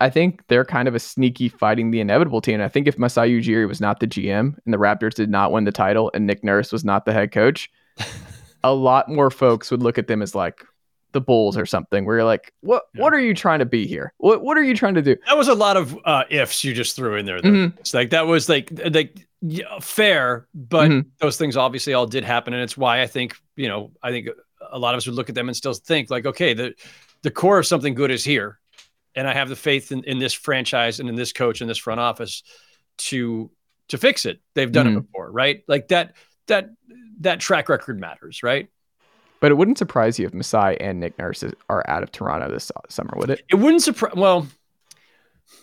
I 0.00 0.10
think 0.10 0.46
they're 0.48 0.64
kind 0.64 0.86
of 0.86 0.94
a 0.94 1.00
sneaky 1.00 1.48
fighting 1.48 1.90
the 1.90 2.00
inevitable 2.00 2.40
team. 2.40 2.60
I 2.60 2.68
think 2.68 2.86
if 2.86 2.98
Masai 2.98 3.40
Ujiri 3.40 3.66
was 3.66 3.80
not 3.80 4.00
the 4.00 4.06
GM 4.06 4.56
and 4.64 4.72
the 4.72 4.78
Raptors 4.78 5.14
did 5.14 5.30
not 5.30 5.52
win 5.52 5.64
the 5.64 5.72
title 5.72 6.10
and 6.14 6.26
Nick 6.26 6.44
Nurse 6.44 6.72
was 6.72 6.84
not 6.84 7.04
the 7.04 7.12
head 7.12 7.32
coach, 7.32 7.70
a 8.64 8.72
lot 8.72 9.08
more 9.08 9.30
folks 9.30 9.70
would 9.70 9.82
look 9.82 9.98
at 9.98 10.06
them 10.06 10.22
as 10.22 10.34
like 10.34 10.64
the 11.12 11.20
Bulls 11.20 11.58
or 11.58 11.66
something, 11.66 12.04
where 12.04 12.16
you're 12.16 12.24
like, 12.24 12.52
what 12.60 12.84
yeah. 12.94 13.02
what 13.02 13.12
are 13.12 13.20
you 13.20 13.34
trying 13.34 13.58
to 13.58 13.66
be 13.66 13.86
here? 13.86 14.12
What 14.18 14.42
what 14.42 14.56
are 14.56 14.62
you 14.62 14.74
trying 14.74 14.94
to 14.94 15.02
do? 15.02 15.16
That 15.26 15.36
was 15.36 15.48
a 15.48 15.54
lot 15.54 15.76
of 15.76 15.98
uh, 16.04 16.24
ifs 16.30 16.64
you 16.64 16.72
just 16.72 16.96
threw 16.96 17.16
in 17.16 17.26
there. 17.26 17.40
Mm-hmm. 17.40 17.78
It's 17.78 17.92
like 17.92 18.10
that 18.10 18.26
was 18.26 18.48
like 18.48 18.70
like 18.92 19.26
yeah, 19.42 19.78
fair, 19.80 20.46
but 20.54 20.90
mm-hmm. 20.90 21.08
those 21.18 21.36
things 21.36 21.56
obviously 21.56 21.92
all 21.92 22.06
did 22.06 22.24
happen, 22.24 22.54
and 22.54 22.62
it's 22.62 22.76
why 22.76 23.02
I 23.02 23.06
think 23.06 23.36
you 23.56 23.68
know 23.68 23.90
I 24.02 24.10
think 24.10 24.28
a 24.70 24.78
lot 24.78 24.94
of 24.94 24.98
us 24.98 25.06
would 25.06 25.16
look 25.16 25.28
at 25.28 25.34
them 25.34 25.48
and 25.48 25.56
still 25.56 25.74
think 25.74 26.08
like, 26.08 26.24
okay, 26.24 26.54
the 26.54 26.74
the 27.22 27.30
core 27.30 27.58
of 27.58 27.66
something 27.66 27.94
good 27.94 28.10
is 28.10 28.24
here 28.24 28.58
and 29.14 29.28
I 29.28 29.34
have 29.34 29.48
the 29.48 29.56
faith 29.56 29.92
in, 29.92 30.04
in 30.04 30.18
this 30.18 30.32
franchise 30.32 31.00
and 31.00 31.08
in 31.08 31.14
this 31.14 31.32
coach 31.32 31.60
and 31.60 31.68
this 31.68 31.78
front 31.78 32.00
office 32.00 32.42
to 32.98 33.50
to 33.88 33.98
fix 33.98 34.26
it. 34.26 34.40
They've 34.54 34.70
done 34.70 34.86
mm. 34.86 34.90
it 34.90 34.92
mm-hmm. 34.92 35.00
before, 35.00 35.30
right? 35.30 35.62
Like 35.68 35.88
that 35.88 36.14
that 36.48 36.70
that 37.20 37.40
track 37.40 37.68
record 37.68 38.00
matters, 38.00 38.42
right? 38.42 38.68
But 39.40 39.50
it 39.50 39.54
wouldn't 39.54 39.78
surprise 39.78 40.18
you 40.18 40.26
if 40.26 40.34
Masai 40.34 40.80
and 40.80 41.00
Nick 41.00 41.18
Nurse 41.18 41.42
are 41.68 41.84
out 41.88 42.04
of 42.04 42.12
Toronto 42.12 42.48
this 42.48 42.70
summer, 42.88 43.14
would 43.16 43.30
it? 43.30 43.42
It 43.48 43.56
wouldn't 43.56 43.82
surprise. 43.82 44.14
Well, 44.14 44.46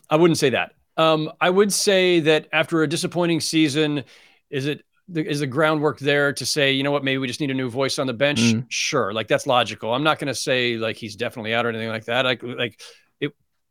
I 0.09 0.17
wouldn't 0.17 0.38
say 0.38 0.49
that. 0.49 0.73
Um, 0.97 1.31
I 1.39 1.49
would 1.49 1.71
say 1.71 2.19
that 2.19 2.47
after 2.51 2.83
a 2.83 2.88
disappointing 2.88 3.39
season, 3.39 4.03
is 4.49 4.65
it 4.65 4.83
is 5.15 5.39
the 5.39 5.47
groundwork 5.47 5.97
there 5.99 6.33
to 6.33 6.45
say, 6.45 6.73
you 6.73 6.83
know 6.83 6.91
what, 6.91 7.03
maybe 7.03 7.17
we 7.17 7.27
just 7.27 7.39
need 7.39 7.51
a 7.51 7.55
new 7.55 7.69
voice 7.69 7.99
on 7.99 8.05
the 8.05 8.13
bench? 8.13 8.41
Mm. 8.41 8.65
Sure, 8.67 9.13
like 9.13 9.29
that's 9.29 9.47
logical. 9.47 9.93
I'm 9.93 10.03
not 10.03 10.19
going 10.19 10.27
to 10.27 10.35
say 10.35 10.75
like 10.75 10.97
he's 10.97 11.15
definitely 11.15 11.53
out 11.53 11.65
or 11.65 11.69
anything 11.69 11.88
like 11.88 12.05
that. 12.05 12.25
Like 12.25 12.43
like 12.43 12.81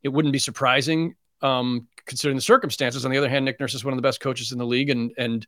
it 0.03 0.09
wouldn't 0.09 0.33
be 0.33 0.39
surprising 0.39 1.15
um, 1.43 1.89
considering 2.07 2.37
the 2.37 2.43
circumstances. 2.43 3.05
On 3.05 3.11
the 3.11 3.19
other 3.19 3.29
hand, 3.29 3.45
Nick 3.45 3.61
Nurse 3.61 3.75
is 3.75 3.85
one 3.85 3.93
of 3.93 3.99
the 3.99 4.03
best 4.03 4.21
coaches 4.21 4.53
in 4.53 4.59
the 4.59 4.67
league, 4.67 4.91
and 4.91 5.13
and 5.17 5.47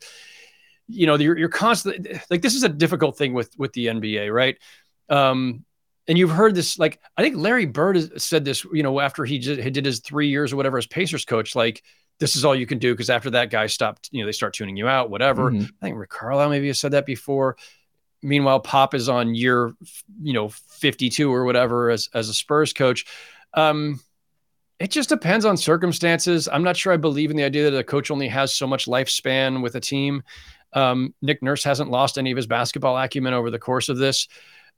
you 0.89 1.07
know 1.07 1.17
you're, 1.17 1.37
you're 1.39 1.49
constantly 1.49 2.21
like 2.31 2.43
this 2.43 2.55
is 2.55 2.63
a 2.63 2.69
difficult 2.69 3.17
thing 3.17 3.33
with 3.33 3.53
with 3.59 3.73
the 3.73 3.87
NBA, 3.87 4.33
right? 4.33 4.57
Um, 5.09 5.65
and 6.07 6.19
you've 6.19 6.31
heard 6.31 6.55
this 6.55 6.79
like 6.79 7.01
I 7.17 7.23
think 7.23 7.37
Larry 7.37 7.67
Bird 7.67 8.21
said 8.21 8.45
this, 8.45 8.65
you 8.73 8.83
know, 8.83 9.01
after 9.01 9.25
he, 9.25 9.39
just, 9.39 9.61
he 9.61 9.71
did 9.71 9.85
his 9.85 10.01
three 10.01 10.29
years 10.29 10.53
or 10.53 10.57
whatever 10.57 10.79
as 10.79 10.87
Pacers 10.87 11.25
coach, 11.25 11.55
like 11.55 11.83
this 12.19 12.37
is 12.37 12.45
all 12.45 12.55
you 12.55 12.67
can 12.67 12.79
do 12.79 12.93
because 12.93 13.11
after 13.11 13.31
that 13.31 13.51
guy 13.51 13.67
stopped, 13.67 14.09
you 14.13 14.21
know, 14.21 14.27
they 14.27 14.33
start 14.33 14.55
tuning 14.55 14.77
you 14.77 14.89
out, 14.89 15.11
whatever. 15.11 15.51
Mm-hmm. 15.51 15.63
I 15.81 15.87
think 15.87 15.97
Rick 15.97 16.11
Carlisle 16.11 16.51
maybe 16.51 16.67
has 16.67 16.81
said 16.81 16.93
that 16.93 17.07
before. 17.07 17.57
Meanwhile, 18.23 18.61
Pop 18.61 18.95
is 18.95 19.09
on 19.09 19.35
year, 19.35 19.73
you 20.21 20.35
know, 20.35 20.49
52 20.49 21.33
or 21.33 21.45
whatever 21.45 21.91
as 21.91 22.09
as 22.13 22.29
a 22.29 22.35
Spurs 22.35 22.73
coach. 22.73 23.07
Um, 23.55 24.01
it 24.81 24.91
just 24.91 25.11
depends 25.11 25.45
on 25.45 25.59
circumstances. 25.59 26.49
I'm 26.51 26.65
not 26.65 26.77
sure 26.77 26.93
I 26.93 26.97
believe 26.97 27.31
in 27.31 27.37
the 27.37 27.45
idea 27.45 27.71
that 27.71 27.79
a 27.79 27.85
coach 27.85 28.11
only 28.11 28.29
has 28.29 28.55
so 28.55 28.67
much 28.67 28.87
lifespan 28.87 29.63
with 29.63 29.75
a 29.75 29.81
team. 29.81 30.23
Um, 30.73 31.15
Nick 31.21 31.43
Nurse 31.43 31.63
hasn't 31.63 31.91
lost 31.91 32.17
any 32.17 32.31
of 32.31 32.37
his 32.37 32.47
basketball 32.47 32.97
acumen 32.97 33.35
over 33.35 33.51
the 33.51 33.59
course 33.59 33.91
of 33.91 33.99
this. 33.99 34.27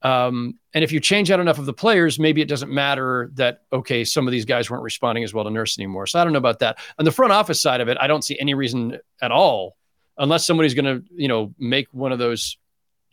Um, 0.03 0.59
and 0.75 0.83
if 0.83 0.91
you 0.91 0.99
change 0.99 1.31
out 1.31 1.39
enough 1.39 1.61
of 1.61 1.67
the 1.67 1.73
players, 1.73 2.19
maybe 2.19 2.43
it 2.43 2.49
doesn't 2.49 2.73
matter 2.73 3.31
that, 3.35 3.61
okay, 3.73 4.05
some 4.05 4.27
of 4.27 4.33
these 4.33 4.45
guys 4.45 4.69
weren't 4.69 4.83
responding 4.83 5.23
as 5.23 5.33
well 5.33 5.45
to 5.45 5.51
Nurse 5.51 5.79
anymore. 5.79 6.09
So 6.09 6.19
I 6.19 6.25
don't 6.25 6.33
know 6.33 6.39
about 6.41 6.59
that. 6.59 6.79
On 6.99 7.05
the 7.05 7.13
front 7.13 7.33
office 7.33 7.63
side 7.63 7.81
of 7.81 7.89
it, 7.89 7.97
I 8.01 8.09
don't 8.09 8.25
see 8.25 8.37
any 8.41 8.55
reason 8.55 8.99
at 9.21 9.31
all, 9.31 9.77
unless 10.19 10.45
somebody's 10.45 10.75
going 10.75 10.87
to, 10.87 11.05
you 11.15 11.29
know, 11.29 11.55
make 11.59 11.87
one 11.93 12.11
of 12.11 12.19
those 12.19 12.59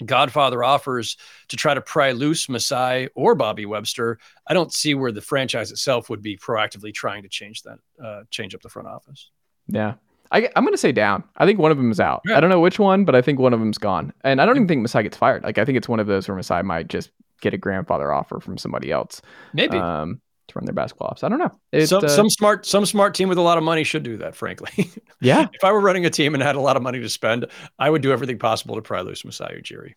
Godfather 0.05 0.63
offers 0.63 1.17
to 1.49 1.57
try 1.57 1.73
to 1.73 1.81
pry 1.81 2.11
loose 2.11 2.47
Masai 2.49 3.09
or 3.15 3.35
Bobby 3.35 3.65
Webster, 3.65 4.19
I 4.47 4.53
don't 4.53 4.73
see 4.73 4.93
where 4.93 5.11
the 5.11 5.21
franchise 5.21 5.71
itself 5.71 6.09
would 6.09 6.21
be 6.21 6.37
proactively 6.37 6.93
trying 6.93 7.23
to 7.23 7.29
change 7.29 7.63
that, 7.63 7.79
uh, 8.03 8.23
change 8.29 8.55
up 8.55 8.61
the 8.61 8.69
front 8.69 8.87
office. 8.87 9.29
Yeah. 9.67 9.95
I, 10.31 10.49
am 10.55 10.63
going 10.63 10.73
to 10.73 10.77
say 10.77 10.91
down. 10.91 11.23
I 11.37 11.45
think 11.45 11.59
one 11.59 11.71
of 11.71 11.77
them 11.77 11.91
is 11.91 11.99
out. 11.99 12.21
Yeah. 12.25 12.37
I 12.37 12.39
don't 12.39 12.49
know 12.49 12.59
which 12.59 12.79
one, 12.79 13.03
but 13.03 13.15
I 13.15 13.21
think 13.21 13.39
one 13.39 13.53
of 13.53 13.59
them's 13.59 13.77
gone. 13.77 14.13
And 14.23 14.41
I 14.41 14.45
don't 14.45 14.55
even 14.55 14.67
think 14.67 14.81
Masai 14.81 15.03
gets 15.03 15.17
fired. 15.17 15.43
Like, 15.43 15.57
I 15.57 15.65
think 15.65 15.77
it's 15.77 15.89
one 15.89 15.99
of 15.99 16.07
those 16.07 16.27
where 16.27 16.35
Masai 16.35 16.61
might 16.61 16.87
just 16.87 17.09
get 17.41 17.53
a 17.53 17.57
grandfather 17.57 18.11
offer 18.11 18.39
from 18.39 18.57
somebody 18.57 18.91
else. 18.91 19.21
Maybe. 19.53 19.77
Um, 19.77 20.21
to 20.49 20.59
run 20.59 20.65
their 20.65 20.73
basketball 20.73 21.09
ops. 21.09 21.23
I 21.23 21.29
don't 21.29 21.39
know. 21.39 21.51
It, 21.71 21.87
some, 21.87 22.03
uh, 22.03 22.07
some 22.07 22.29
smart 22.29 22.65
some 22.65 22.85
smart 22.85 23.15
team 23.15 23.29
with 23.29 23.37
a 23.37 23.41
lot 23.41 23.57
of 23.57 23.63
money 23.63 23.83
should 23.83 24.03
do 24.03 24.17
that. 24.17 24.35
Frankly, 24.35 24.91
yeah. 25.21 25.47
if 25.53 25.63
I 25.63 25.71
were 25.71 25.81
running 25.81 26.05
a 26.05 26.09
team 26.09 26.33
and 26.33 26.43
had 26.43 26.55
a 26.55 26.61
lot 26.61 26.75
of 26.75 26.83
money 26.83 26.99
to 26.99 27.09
spend, 27.09 27.45
I 27.77 27.89
would 27.89 28.01
do 28.01 28.11
everything 28.11 28.37
possible 28.39 28.75
to 28.75 28.81
pry 28.81 29.01
loose 29.01 29.23
Masai 29.23 29.61
Ujiri. 29.61 29.93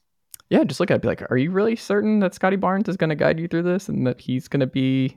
Yeah, 0.51 0.65
just 0.65 0.81
look 0.81 0.91
at 0.91 0.97
it. 0.97 1.03
Be 1.03 1.09
like, 1.09 1.23
are 1.31 1.39
you 1.39 1.51
really 1.51 1.77
certain 1.77 2.21
that 2.21 2.35
Scottie 2.35 2.57
Barnes 2.57 2.89
is 2.89 2.99
going 2.99 3.11
to 3.11 3.17
guide 3.17 3.41
you 3.41 3.49
through 3.49 3.63
this 3.63 3.89
and 3.89 4.07
that 4.07 4.21
he's 4.21 4.49
going 4.49 4.61
to 4.61 4.67
be 4.67 5.17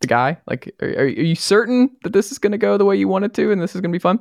the 0.00 0.08
guy? 0.08 0.38
Like, 0.48 0.74
are, 0.82 0.88
are 0.88 1.06
you 1.06 1.36
certain 1.36 1.90
that 2.02 2.12
this 2.12 2.32
is 2.32 2.38
going 2.38 2.50
to 2.50 2.58
go 2.58 2.76
the 2.76 2.84
way 2.84 2.96
you 2.96 3.06
want 3.06 3.24
it 3.24 3.32
to 3.34 3.52
and 3.52 3.62
this 3.62 3.76
is 3.76 3.80
going 3.80 3.92
to 3.92 3.96
be 3.96 4.00
fun? 4.00 4.18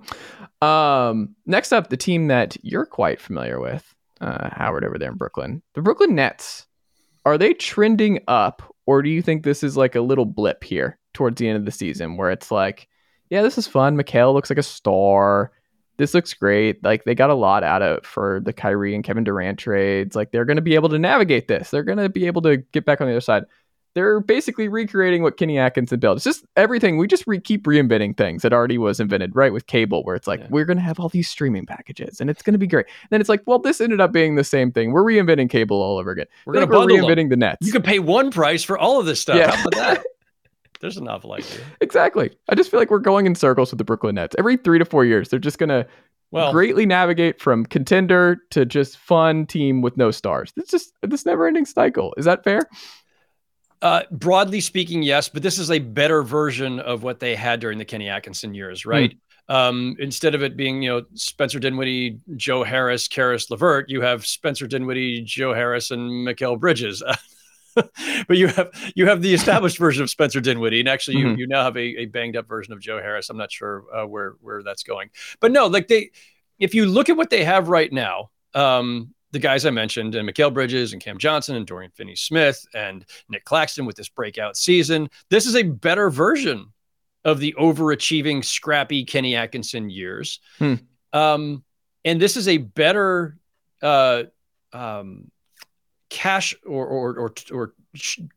Um, 0.61 1.35
next 1.47 1.71
up, 1.71 1.89
the 1.89 1.97
team 1.97 2.27
that 2.27 2.57
you're 2.61 2.85
quite 2.85 3.19
familiar 3.19 3.59
with, 3.59 3.93
uh, 4.21 4.49
Howard 4.51 4.85
over 4.85 4.99
there 4.99 5.09
in 5.09 5.17
Brooklyn, 5.17 5.63
the 5.73 5.81
Brooklyn 5.81 6.13
Nets. 6.13 6.67
Are 7.25 7.37
they 7.37 7.53
trending 7.53 8.19
up 8.27 8.63
or 8.85 9.01
do 9.01 9.09
you 9.09 9.21
think 9.21 9.43
this 9.43 9.63
is 9.63 9.77
like 9.77 9.95
a 9.95 10.01
little 10.01 10.25
blip 10.25 10.63
here 10.63 10.97
towards 11.13 11.39
the 11.39 11.47
end 11.47 11.57
of 11.57 11.65
the 11.65 11.71
season 11.71 12.17
where 12.17 12.31
it's 12.31 12.51
like, 12.51 12.87
yeah, 13.29 13.41
this 13.41 13.57
is 13.57 13.67
fun. 13.67 13.95
Mikal 13.95 14.33
looks 14.33 14.49
like 14.49 14.59
a 14.59 14.63
star. 14.63 15.51
This 15.97 16.13
looks 16.13 16.33
great. 16.33 16.83
Like 16.83 17.03
they 17.03 17.15
got 17.15 17.29
a 17.29 17.35
lot 17.35 17.63
out 17.63 17.81
of 17.81 18.05
for 18.05 18.41
the 18.43 18.53
Kyrie 18.53 18.95
and 18.95 19.03
Kevin 19.03 19.23
Durant 19.23 19.59
trades. 19.59 20.15
Like 20.15 20.31
they're 20.31 20.45
going 20.45 20.57
to 20.57 20.61
be 20.61 20.75
able 20.75 20.89
to 20.89 20.99
navigate 20.99 21.47
this. 21.47 21.69
They're 21.69 21.83
going 21.83 21.99
to 21.99 22.09
be 22.09 22.25
able 22.25 22.41
to 22.41 22.57
get 22.57 22.85
back 22.85 23.01
on 23.01 23.07
the 23.07 23.13
other 23.13 23.21
side. 23.21 23.45
They're 23.93 24.19
basically 24.19 24.67
recreating 24.67 25.21
what 25.21 25.37
Kenny 25.37 25.57
Atkinson 25.57 25.99
built. 25.99 26.17
It's 26.17 26.23
just 26.23 26.45
everything. 26.55 26.97
We 26.97 27.07
just 27.07 27.25
re- 27.27 27.39
keep 27.39 27.65
reinventing 27.65 28.17
things 28.17 28.41
that 28.41 28.53
already 28.53 28.77
was 28.77 28.99
invented, 28.99 29.35
right? 29.35 29.51
With 29.51 29.67
cable, 29.67 30.03
where 30.03 30.15
it's 30.15 30.27
like, 30.27 30.39
yeah. 30.39 30.47
we're 30.49 30.65
going 30.65 30.77
to 30.77 30.83
have 30.83 30.99
all 30.99 31.09
these 31.09 31.29
streaming 31.29 31.65
packages 31.65 32.21
and 32.21 32.29
it's 32.29 32.41
going 32.41 32.53
to 32.53 32.59
be 32.59 32.67
great. 32.67 32.85
And 32.85 33.09
then 33.09 33.21
it's 33.21 33.29
like, 33.29 33.41
well, 33.45 33.59
this 33.59 33.81
ended 33.81 33.99
up 33.99 34.11
being 34.11 34.35
the 34.35 34.43
same 34.43 34.71
thing. 34.71 34.91
We're 34.91 35.03
reinventing 35.03 35.49
cable 35.49 35.81
all 35.81 35.97
over 35.97 36.11
again. 36.11 36.27
We're 36.45 36.53
going 36.53 36.67
to 36.67 36.77
like 36.77 36.87
reinventing 36.87 37.15
them. 37.15 37.29
the 37.29 37.37
nets. 37.37 37.65
You 37.65 37.73
can 37.73 37.81
pay 37.81 37.99
one 37.99 38.31
price 38.31 38.63
for 38.63 38.77
all 38.77 38.99
of 38.99 39.05
this 39.05 39.19
stuff. 39.19 39.35
Yeah. 39.35 39.55
How 39.55 39.61
about 39.67 39.75
that? 39.75 40.05
There's 40.81 40.97
a 40.97 41.03
novel 41.03 41.33
idea. 41.33 41.59
Exactly. 41.79 42.31
I 42.49 42.55
just 42.55 42.71
feel 42.71 42.79
like 42.79 42.89
we're 42.89 42.99
going 42.99 43.27
in 43.27 43.35
circles 43.35 43.71
with 43.71 43.77
the 43.77 43.83
Brooklyn 43.83 44.15
Nets. 44.15 44.35
Every 44.39 44.57
three 44.57 44.79
to 44.79 44.85
four 44.85 45.05
years, 45.05 45.29
they're 45.29 45.37
just 45.37 45.59
going 45.59 45.69
to 45.69 45.85
well, 46.31 46.51
greatly 46.51 46.87
navigate 46.87 47.39
from 47.39 47.65
contender 47.65 48.37
to 48.51 48.65
just 48.65 48.97
fun 48.97 49.45
team 49.45 49.81
with 49.81 49.95
no 49.95 50.09
stars. 50.09 50.51
It's 50.57 50.71
just 50.71 50.93
this 51.03 51.25
never 51.25 51.45
ending 51.45 51.65
cycle. 51.65 52.13
Is 52.17 52.25
that 52.25 52.43
fair? 52.43 52.61
Uh, 53.81 54.03
broadly 54.11 54.61
speaking, 54.61 55.01
yes, 55.01 55.27
but 55.27 55.41
this 55.41 55.57
is 55.57 55.71
a 55.71 55.79
better 55.79 56.21
version 56.21 56.79
of 56.79 57.01
what 57.01 57.19
they 57.19 57.35
had 57.35 57.59
during 57.59 57.79
the 57.79 57.85
Kenny 57.85 58.09
Atkinson 58.09 58.53
years, 58.53 58.85
right? 58.85 59.11
Mm. 59.11 59.17
Um, 59.53 59.95
instead 59.99 60.35
of 60.35 60.43
it 60.43 60.55
being, 60.55 60.83
you 60.83 60.89
know, 60.89 61.05
Spencer 61.15 61.59
Dinwiddie, 61.59 62.19
Joe 62.35 62.63
Harris, 62.63 63.07
Caris 63.07 63.49
LeVert, 63.49 63.89
you 63.89 64.01
have 64.01 64.25
Spencer 64.25 64.67
Dinwiddie, 64.67 65.21
Joe 65.21 65.53
Harris, 65.53 65.91
and 65.91 66.09
Mikal 66.25 66.59
Bridges. 66.59 67.03
but 67.75 68.37
you 68.37 68.47
have 68.47 68.69
you 68.95 69.07
have 69.07 69.21
the 69.21 69.33
established 69.33 69.77
version 69.79 70.03
of 70.03 70.09
Spencer 70.09 70.41
Dinwiddie, 70.41 70.79
and 70.79 70.89
actually 70.89 71.17
you, 71.17 71.25
mm-hmm. 71.25 71.39
you 71.39 71.47
now 71.47 71.63
have 71.63 71.75
a, 71.75 72.01
a, 72.01 72.05
banged 72.05 72.37
up 72.37 72.47
version 72.47 72.73
of 72.73 72.79
Joe 72.79 72.99
Harris. 72.99 73.29
I'm 73.29 73.37
not 73.37 73.51
sure 73.51 73.83
uh, 73.93 74.05
where 74.05 74.35
where 74.41 74.63
that's 74.63 74.83
going, 74.83 75.09
but 75.39 75.51
no, 75.51 75.67
like 75.67 75.87
they, 75.87 76.11
if 76.59 76.73
you 76.75 76.85
look 76.85 77.09
at 77.09 77.17
what 77.17 77.29
they 77.29 77.43
have 77.43 77.69
right 77.69 77.91
now, 77.91 78.29
um, 78.53 79.13
the 79.31 79.39
guys 79.39 79.65
I 79.65 79.69
mentioned, 79.69 80.15
and 80.15 80.27
Mikal 80.27 80.53
Bridges 80.53 80.93
and 80.93 81.01
Cam 81.01 81.17
Johnson 81.17 81.55
and 81.55 81.65
Dorian 81.65 81.91
Finney 81.91 82.15
Smith 82.15 82.65
and 82.73 83.05
Nick 83.29 83.45
Claxton 83.45 83.85
with 83.85 83.95
this 83.95 84.09
breakout 84.09 84.57
season, 84.57 85.09
this 85.29 85.45
is 85.45 85.55
a 85.55 85.63
better 85.63 86.09
version 86.09 86.73
of 87.23 87.39
the 87.39 87.55
overachieving, 87.57 88.43
scrappy 88.43 89.05
Kenny 89.05 89.35
Atkinson 89.35 89.89
years. 89.89 90.39
Hmm. 90.57 90.75
Um, 91.13 91.63
and 92.03 92.19
this 92.19 92.35
is 92.35 92.47
a 92.47 92.57
better 92.57 93.37
uh, 93.81 94.23
um, 94.73 95.31
cache 96.09 96.55
or 96.65 96.85
or 96.85 97.19
or, 97.19 97.33
or 97.51 97.73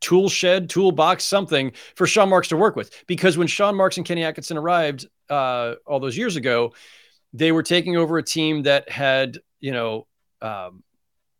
tool 0.01 0.29
shed, 0.29 0.69
toolbox, 0.69 1.25
something 1.25 1.73
for 1.95 2.07
Sean 2.07 2.29
Marks 2.29 2.49
to 2.49 2.57
work 2.57 2.77
with. 2.77 3.05
Because 3.07 3.39
when 3.39 3.47
Sean 3.47 3.75
Marks 3.75 3.97
and 3.97 4.07
Kenny 4.07 4.25
Atkinson 4.25 4.57
arrived 4.57 5.07
uh, 5.31 5.75
all 5.87 6.01
those 6.01 6.17
years 6.17 6.37
ago, 6.37 6.73
they 7.33 7.53
were 7.53 7.63
taking 7.63 7.97
over 7.97 8.19
a 8.19 8.23
team 8.23 8.63
that 8.63 8.89
had 8.91 9.39
you 9.61 9.73
know 9.73 10.07
um, 10.41 10.84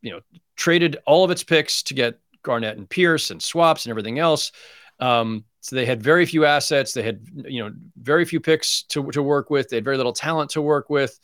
you 0.05 0.11
know 0.11 0.21
traded 0.55 0.97
all 1.05 1.25
of 1.25 1.31
its 1.31 1.43
picks 1.43 1.83
to 1.83 1.93
get 1.93 2.19
Garnett 2.43 2.77
and 2.77 2.89
Pierce 2.89 3.31
and 3.31 3.41
swaps 3.41 3.85
and 3.85 3.91
everything 3.91 4.19
else. 4.19 4.51
Um, 4.99 5.43
so 5.61 5.75
they 5.75 5.85
had 5.85 6.01
very 6.01 6.25
few 6.25 6.45
assets. 6.45 6.93
They 6.93 7.03
had 7.03 7.25
you 7.45 7.63
know 7.63 7.73
very 7.97 8.23
few 8.23 8.39
picks 8.39 8.83
to 8.83 9.11
to 9.11 9.23
work 9.23 9.49
with. 9.49 9.69
They 9.69 9.77
had 9.77 9.83
very 9.83 9.97
little 9.97 10.13
talent 10.13 10.51
to 10.51 10.61
work 10.61 10.89
with. 10.89 11.19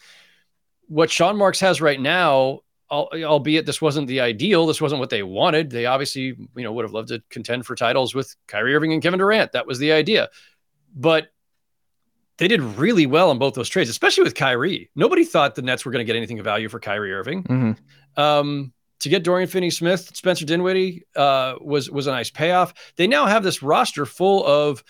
What 0.88 1.10
Sean 1.10 1.38
Marks 1.38 1.60
has 1.62 1.80
right 1.80 2.00
now 2.00 2.62
albeit 2.92 3.66
this 3.66 3.82
wasn't 3.82 4.08
the 4.08 4.20
ideal, 4.20 4.66
this 4.66 4.82
wasn't 4.82 5.00
what 5.00 5.10
they 5.10 5.24
wanted. 5.24 5.70
They 5.70 5.86
obviously, 5.86 6.24
you 6.24 6.50
know, 6.56 6.74
would 6.74 6.84
have 6.84 6.92
loved 6.92 7.08
to 7.08 7.24
contend 7.30 7.66
for 7.66 7.74
titles 7.74 8.14
with 8.14 8.36
Kyrie 8.48 8.76
Irving 8.76 8.92
and 8.92 9.02
Kevin 9.02 9.20
Durant. 9.20 9.54
That 9.54 9.66
was 9.66 9.80
the 9.80 9.94
idea. 9.94 10.30
But 10.94 11.32
they 12.42 12.48
did 12.48 12.60
really 12.60 13.06
well 13.06 13.30
on 13.30 13.38
both 13.38 13.54
those 13.54 13.70
trades, 13.70 13.88
especially 13.88 14.24
with 14.24 14.34
Kyrie. 14.34 14.90
Nobody 14.96 15.24
thought 15.24 15.54
the 15.54 15.62
Nets 15.62 15.86
were 15.86 15.92
going 15.92 16.04
to 16.04 16.12
get 16.12 16.16
anything 16.16 16.40
of 16.40 16.44
value 16.44 16.70
for 16.70 16.80
Kyrie 16.80 17.14
Irving. 17.14 17.44
Mm-hmm. 17.44 18.20
Um, 18.20 18.74
to 19.02 19.10
get 19.10 19.24
Dorian 19.24 19.48
Finney-Smith, 19.48 20.16
Spencer 20.16 20.44
Dinwiddie 20.44 21.04
uh, 21.16 21.54
was 21.62 21.92
was 21.92 22.08
a 22.08 22.12
nice 22.12 22.32
payoff. 22.32 22.74
They 22.96 23.06
now 23.06 23.28
have 23.28 23.44
this 23.44 23.62
roster 23.62 24.08
full 24.08 24.44
of 24.44 24.84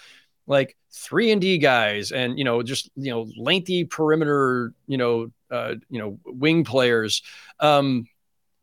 like 0.47 0.77
three 0.93 1.29
and 1.29 1.41
D 1.41 1.57
guys, 1.57 2.13
and 2.13 2.37
you 2.37 2.45
know, 2.45 2.63
just 2.63 2.89
you 2.95 3.11
know, 3.11 3.27
lengthy 3.37 3.83
perimeter, 3.83 4.73
you 4.87 4.97
know, 4.97 5.29
uh, 5.51 5.75
you 5.89 5.99
know, 5.99 6.19
wing 6.23 6.63
players, 6.63 7.21
um, 7.59 8.07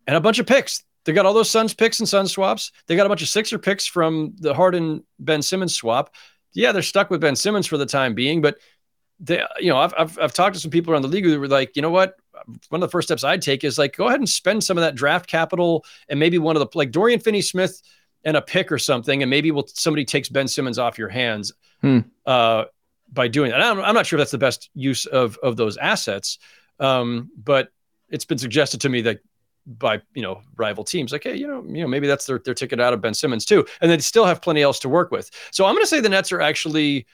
and 0.06 0.16
a 0.16 0.20
bunch 0.20 0.38
of 0.38 0.46
picks. 0.46 0.82
They 1.04 1.12
got 1.12 1.26
all 1.26 1.34
those 1.34 1.50
Suns 1.50 1.74
picks 1.74 2.00
and 2.00 2.08
Suns 2.08 2.32
swaps. 2.32 2.72
They 2.86 2.96
got 2.96 3.04
a 3.04 3.10
bunch 3.10 3.20
of 3.20 3.28
Sixer 3.28 3.58
picks 3.58 3.86
from 3.86 4.32
the 4.38 4.54
Harden 4.54 5.04
Ben 5.18 5.42
Simmons 5.42 5.74
swap. 5.74 6.14
Yeah, 6.54 6.72
they're 6.72 6.80
stuck 6.80 7.10
with 7.10 7.20
Ben 7.20 7.36
Simmons 7.36 7.66
for 7.66 7.76
the 7.76 7.84
time 7.84 8.14
being, 8.14 8.40
but 8.40 8.56
they, 9.20 9.42
you 9.58 9.70
know, 9.70 9.78
I've, 9.78 9.94
I've, 9.98 10.18
I've 10.18 10.32
talked 10.32 10.54
to 10.54 10.60
some 10.60 10.70
people 10.70 10.92
around 10.92 11.02
the 11.02 11.08
league 11.08 11.24
who 11.24 11.38
were 11.38 11.48
like, 11.48 11.74
you 11.76 11.82
know 11.82 11.90
what? 11.90 12.16
One 12.68 12.82
of 12.82 12.88
the 12.88 12.90
first 12.90 13.08
steps 13.08 13.24
I'd 13.24 13.42
take 13.42 13.64
is 13.64 13.78
like, 13.78 13.96
go 13.96 14.06
ahead 14.06 14.20
and 14.20 14.28
spend 14.28 14.62
some 14.62 14.78
of 14.78 14.82
that 14.82 14.94
draft 14.94 15.28
capital 15.28 15.84
and 16.08 16.20
maybe 16.20 16.38
one 16.38 16.56
of 16.56 16.60
the, 16.60 16.78
like 16.78 16.92
Dorian 16.92 17.20
Finney 17.20 17.42
Smith 17.42 17.82
and 18.24 18.36
a 18.36 18.42
pick 18.42 18.70
or 18.70 18.78
something. 18.78 19.22
And 19.22 19.30
maybe 19.30 19.50
we'll, 19.50 19.66
somebody 19.66 20.04
takes 20.04 20.28
Ben 20.28 20.46
Simmons 20.46 20.78
off 20.78 20.98
your 20.98 21.08
hands 21.08 21.52
hmm. 21.80 22.00
uh, 22.26 22.64
by 23.12 23.28
doing 23.28 23.50
that. 23.50 23.60
I'm, 23.60 23.80
I'm 23.80 23.94
not 23.94 24.06
sure 24.06 24.18
if 24.18 24.20
that's 24.20 24.30
the 24.30 24.38
best 24.38 24.70
use 24.74 25.06
of, 25.06 25.36
of 25.42 25.56
those 25.56 25.76
assets. 25.76 26.38
Um, 26.78 27.30
but 27.36 27.70
it's 28.08 28.24
been 28.24 28.38
suggested 28.38 28.80
to 28.82 28.88
me 28.88 29.00
that 29.02 29.18
by 29.66 30.00
you 30.14 30.22
know 30.22 30.40
rival 30.56 30.82
teams 30.82 31.12
like 31.12 31.24
hey 31.24 31.34
you 31.34 31.46
know 31.46 31.62
you 31.66 31.82
know 31.82 31.86
maybe 31.86 32.06
that's 32.06 32.24
their, 32.24 32.38
their 32.38 32.54
ticket 32.54 32.80
out 32.80 32.94
of 32.94 33.02
ben 33.02 33.12
simmons 33.12 33.44
too 33.44 33.66
and 33.82 33.90
they 33.90 33.98
still 33.98 34.24
have 34.24 34.40
plenty 34.40 34.62
else 34.62 34.78
to 34.78 34.88
work 34.88 35.10
with 35.10 35.30
so 35.50 35.66
i'm 35.66 35.74
going 35.74 35.82
to 35.82 35.86
say 35.86 36.00
the 36.00 36.08
nets 36.08 36.32
are 36.32 36.40
actually 36.40 37.06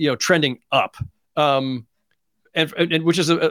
you 0.00 0.08
know 0.08 0.16
trending 0.16 0.58
up 0.72 0.96
um 1.36 1.86
and, 2.54 2.72
and 2.78 3.04
which 3.04 3.18
is 3.18 3.28
a, 3.28 3.36
a, 3.36 3.50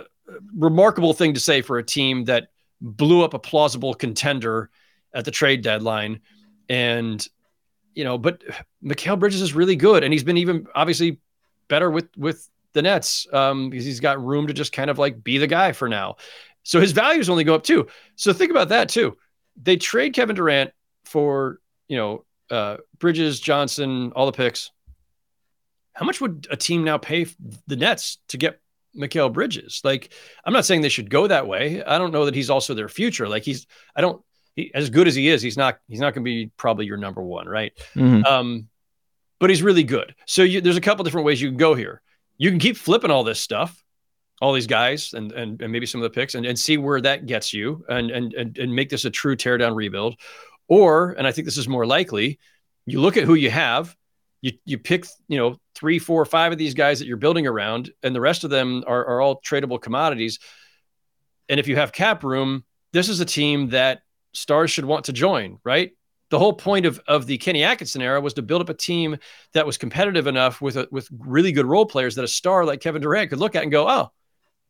remarkable 0.56 1.14
thing 1.14 1.34
to 1.34 1.40
say 1.40 1.62
for 1.62 1.78
a 1.78 1.84
team 1.84 2.26
that 2.26 2.48
blew 2.82 3.24
up 3.24 3.34
a 3.34 3.40
plausible 3.40 3.94
contender 3.94 4.70
at 5.14 5.26
the 5.26 5.32
trade 5.32 5.62
deadline 5.62 6.20
and 6.68 7.28
you 7.94 8.04
know 8.04 8.18
but 8.18 8.44
Mikal 8.84 9.20
Bridges 9.20 9.42
is 9.42 9.54
really 9.54 9.76
good 9.76 10.04
and 10.04 10.12
he's 10.12 10.24
been 10.24 10.38
even 10.38 10.66
obviously 10.74 11.20
better 11.68 11.90
with 11.90 12.10
with 12.18 12.50
the 12.74 12.82
Nets 12.82 13.28
um, 13.34 13.70
because 13.70 13.86
he's 13.86 14.00
got 14.00 14.24
room 14.24 14.48
to 14.48 14.54
just 14.54 14.72
kind 14.72 14.90
of 14.90 15.00
like 15.00 15.24
be 15.24 15.38
the 15.38 15.48
guy 15.48 15.72
for 15.72 15.90
now. 15.90 16.18
So 16.64 16.80
his 16.80 16.92
values 16.92 17.30
only 17.30 17.44
go 17.44 17.56
up 17.56 17.64
too. 17.64 17.88
So 18.16 18.32
think 18.34 18.52
about 18.52 18.70
that 18.70 18.90
too. 18.90 19.18
They 19.62 19.78
trade 19.78 20.14
Kevin 20.14 20.36
Durant 20.36 20.72
for 21.06 21.60
you 21.88 21.98
know 21.98 22.26
uh, 22.52 22.78
Bridges, 23.00 23.40
Johnson, 23.40 24.12
all 24.16 24.26
the 24.26 24.32
picks. 24.32 24.72
How 26.00 26.06
much 26.06 26.22
would 26.22 26.48
a 26.50 26.56
team 26.56 26.84
now 26.84 26.98
pay 26.98 27.28
the 27.68 27.76
Nets 27.76 28.18
to 28.30 28.38
get 28.38 28.62
Mikal 28.98 29.32
Bridges? 29.32 29.82
Like, 29.84 30.14
I'm 30.46 30.54
not 30.54 30.66
saying 30.66 30.82
they 30.82 30.90
should 30.90 31.10
go 31.10 31.28
that 31.28 31.46
way. 31.46 31.84
I 31.84 31.98
don't 31.98 32.12
know 32.12 32.26
that 32.26 32.36
he's 32.36 32.50
also 32.50 32.74
their 32.74 32.90
future. 32.90 33.28
Like, 33.28 33.44
he's 33.44 33.68
I 33.96 34.02
don't 34.02 34.24
he, 34.56 34.72
as 34.74 34.90
good 34.90 35.08
as 35.08 35.16
he 35.16 35.28
is, 35.28 35.42
he's 35.42 35.58
not 35.58 35.80
he's 35.88 36.00
not 36.00 36.14
going 36.14 36.24
to 36.24 36.30
be 36.30 36.52
probably 36.58 36.86
your 36.86 36.98
number 36.98 37.22
one, 37.22 37.48
right? 37.48 37.74
Mm-hmm. 37.96 38.24
Um, 38.26 38.70
but 39.40 39.50
he's 39.50 39.62
really 39.62 39.84
good. 39.84 40.16
So 40.26 40.44
you, 40.44 40.62
there's 40.62 40.78
a 40.78 40.82
couple 40.82 41.04
different 41.04 41.26
ways 41.26 41.42
you 41.42 41.50
can 41.50 41.58
go 41.58 41.76
here 41.76 42.02
you 42.40 42.50
can 42.50 42.58
keep 42.58 42.78
flipping 42.78 43.12
all 43.12 43.24
this 43.24 43.40
stuff, 43.40 43.84
all 44.42 44.54
these 44.54 44.66
guys, 44.66 45.14
and 45.14 45.32
and, 45.34 45.62
and 45.62 45.72
maybe 45.72 45.86
some 45.86 46.02
of 46.02 46.04
the 46.04 46.20
picks, 46.20 46.34
and, 46.34 46.46
and 46.46 46.58
see 46.58 46.78
where 46.78 47.02
that 47.02 47.28
gets 47.28 47.54
you, 47.54 47.86
and, 47.88 48.10
and 48.10 48.34
and 48.34 48.58
and 48.58 48.74
make 48.74 48.90
this 48.90 49.06
a 49.06 49.12
true 49.12 49.36
teardown 49.36 49.76
rebuild. 49.76 50.16
Or, 50.68 51.12
and 51.12 51.28
I 51.28 51.32
think 51.32 51.46
this 51.46 51.58
is 51.58 51.68
more 51.68 51.86
likely, 51.86 52.40
you 52.86 53.02
look 53.02 53.18
at 53.18 53.24
who 53.24 53.34
you 53.34 53.50
have, 53.50 53.96
you 54.42 54.54
you 54.66 54.78
pick, 54.78 55.06
you 55.28 55.38
know, 55.38 55.58
three, 55.76 56.00
four, 56.00 56.24
five 56.26 56.52
of 56.52 56.58
these 56.58 56.74
guys 56.74 57.00
that 57.00 57.08
you're 57.08 57.18
building 57.18 57.48
around, 57.48 57.92
and 58.04 58.16
the 58.16 58.22
rest 58.22 58.44
of 58.44 58.50
them 58.50 58.84
are, 58.88 59.06
are 59.06 59.22
all 59.22 59.42
tradable 59.42 59.82
commodities. 59.82 60.40
And 61.48 61.60
if 61.60 61.68
you 61.68 61.76
have 61.76 61.92
cap 61.92 62.24
room, 62.24 62.64
this 62.94 63.10
is 63.10 63.20
a 63.20 63.26
team 63.26 63.70
that 63.70 64.02
stars 64.34 64.72
should 64.72 64.86
want 64.86 65.06
to 65.06 65.14
join, 65.14 65.60
right? 65.64 65.92
the 66.30 66.40
whole 66.40 66.54
point 66.54 66.86
of, 66.86 67.02
of 67.08 67.26
the 67.26 67.38
Kenny 67.38 67.64
Atkinson 67.64 68.02
era 68.02 68.22
was 68.22 68.34
to 68.36 68.42
build 68.42 68.62
up 68.62 68.70
a 68.70 68.74
team 68.74 69.18
that 69.54 69.66
was 69.66 69.78
competitive 69.78 70.28
enough 70.28 70.62
with 70.62 70.78
a, 70.78 70.88
with 70.92 71.10
really 71.18 71.52
good 71.52 71.66
role 71.66 71.86
players 71.86 72.16
that 72.16 72.24
a 72.24 72.28
star 72.28 72.66
like 72.66 72.82
Kevin 72.82 73.02
Durant 73.02 73.30
could 73.30 73.40
look 73.40 73.56
at 73.56 73.64
and 73.64 73.72
go, 73.72 73.88
oh, 73.90 74.12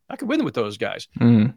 I 0.10 0.16
could 0.16 0.30
win 0.30 0.44
with 0.46 0.54
those 0.54 0.78
guys. 0.78 1.08
Mm-hmm. 1.20 1.52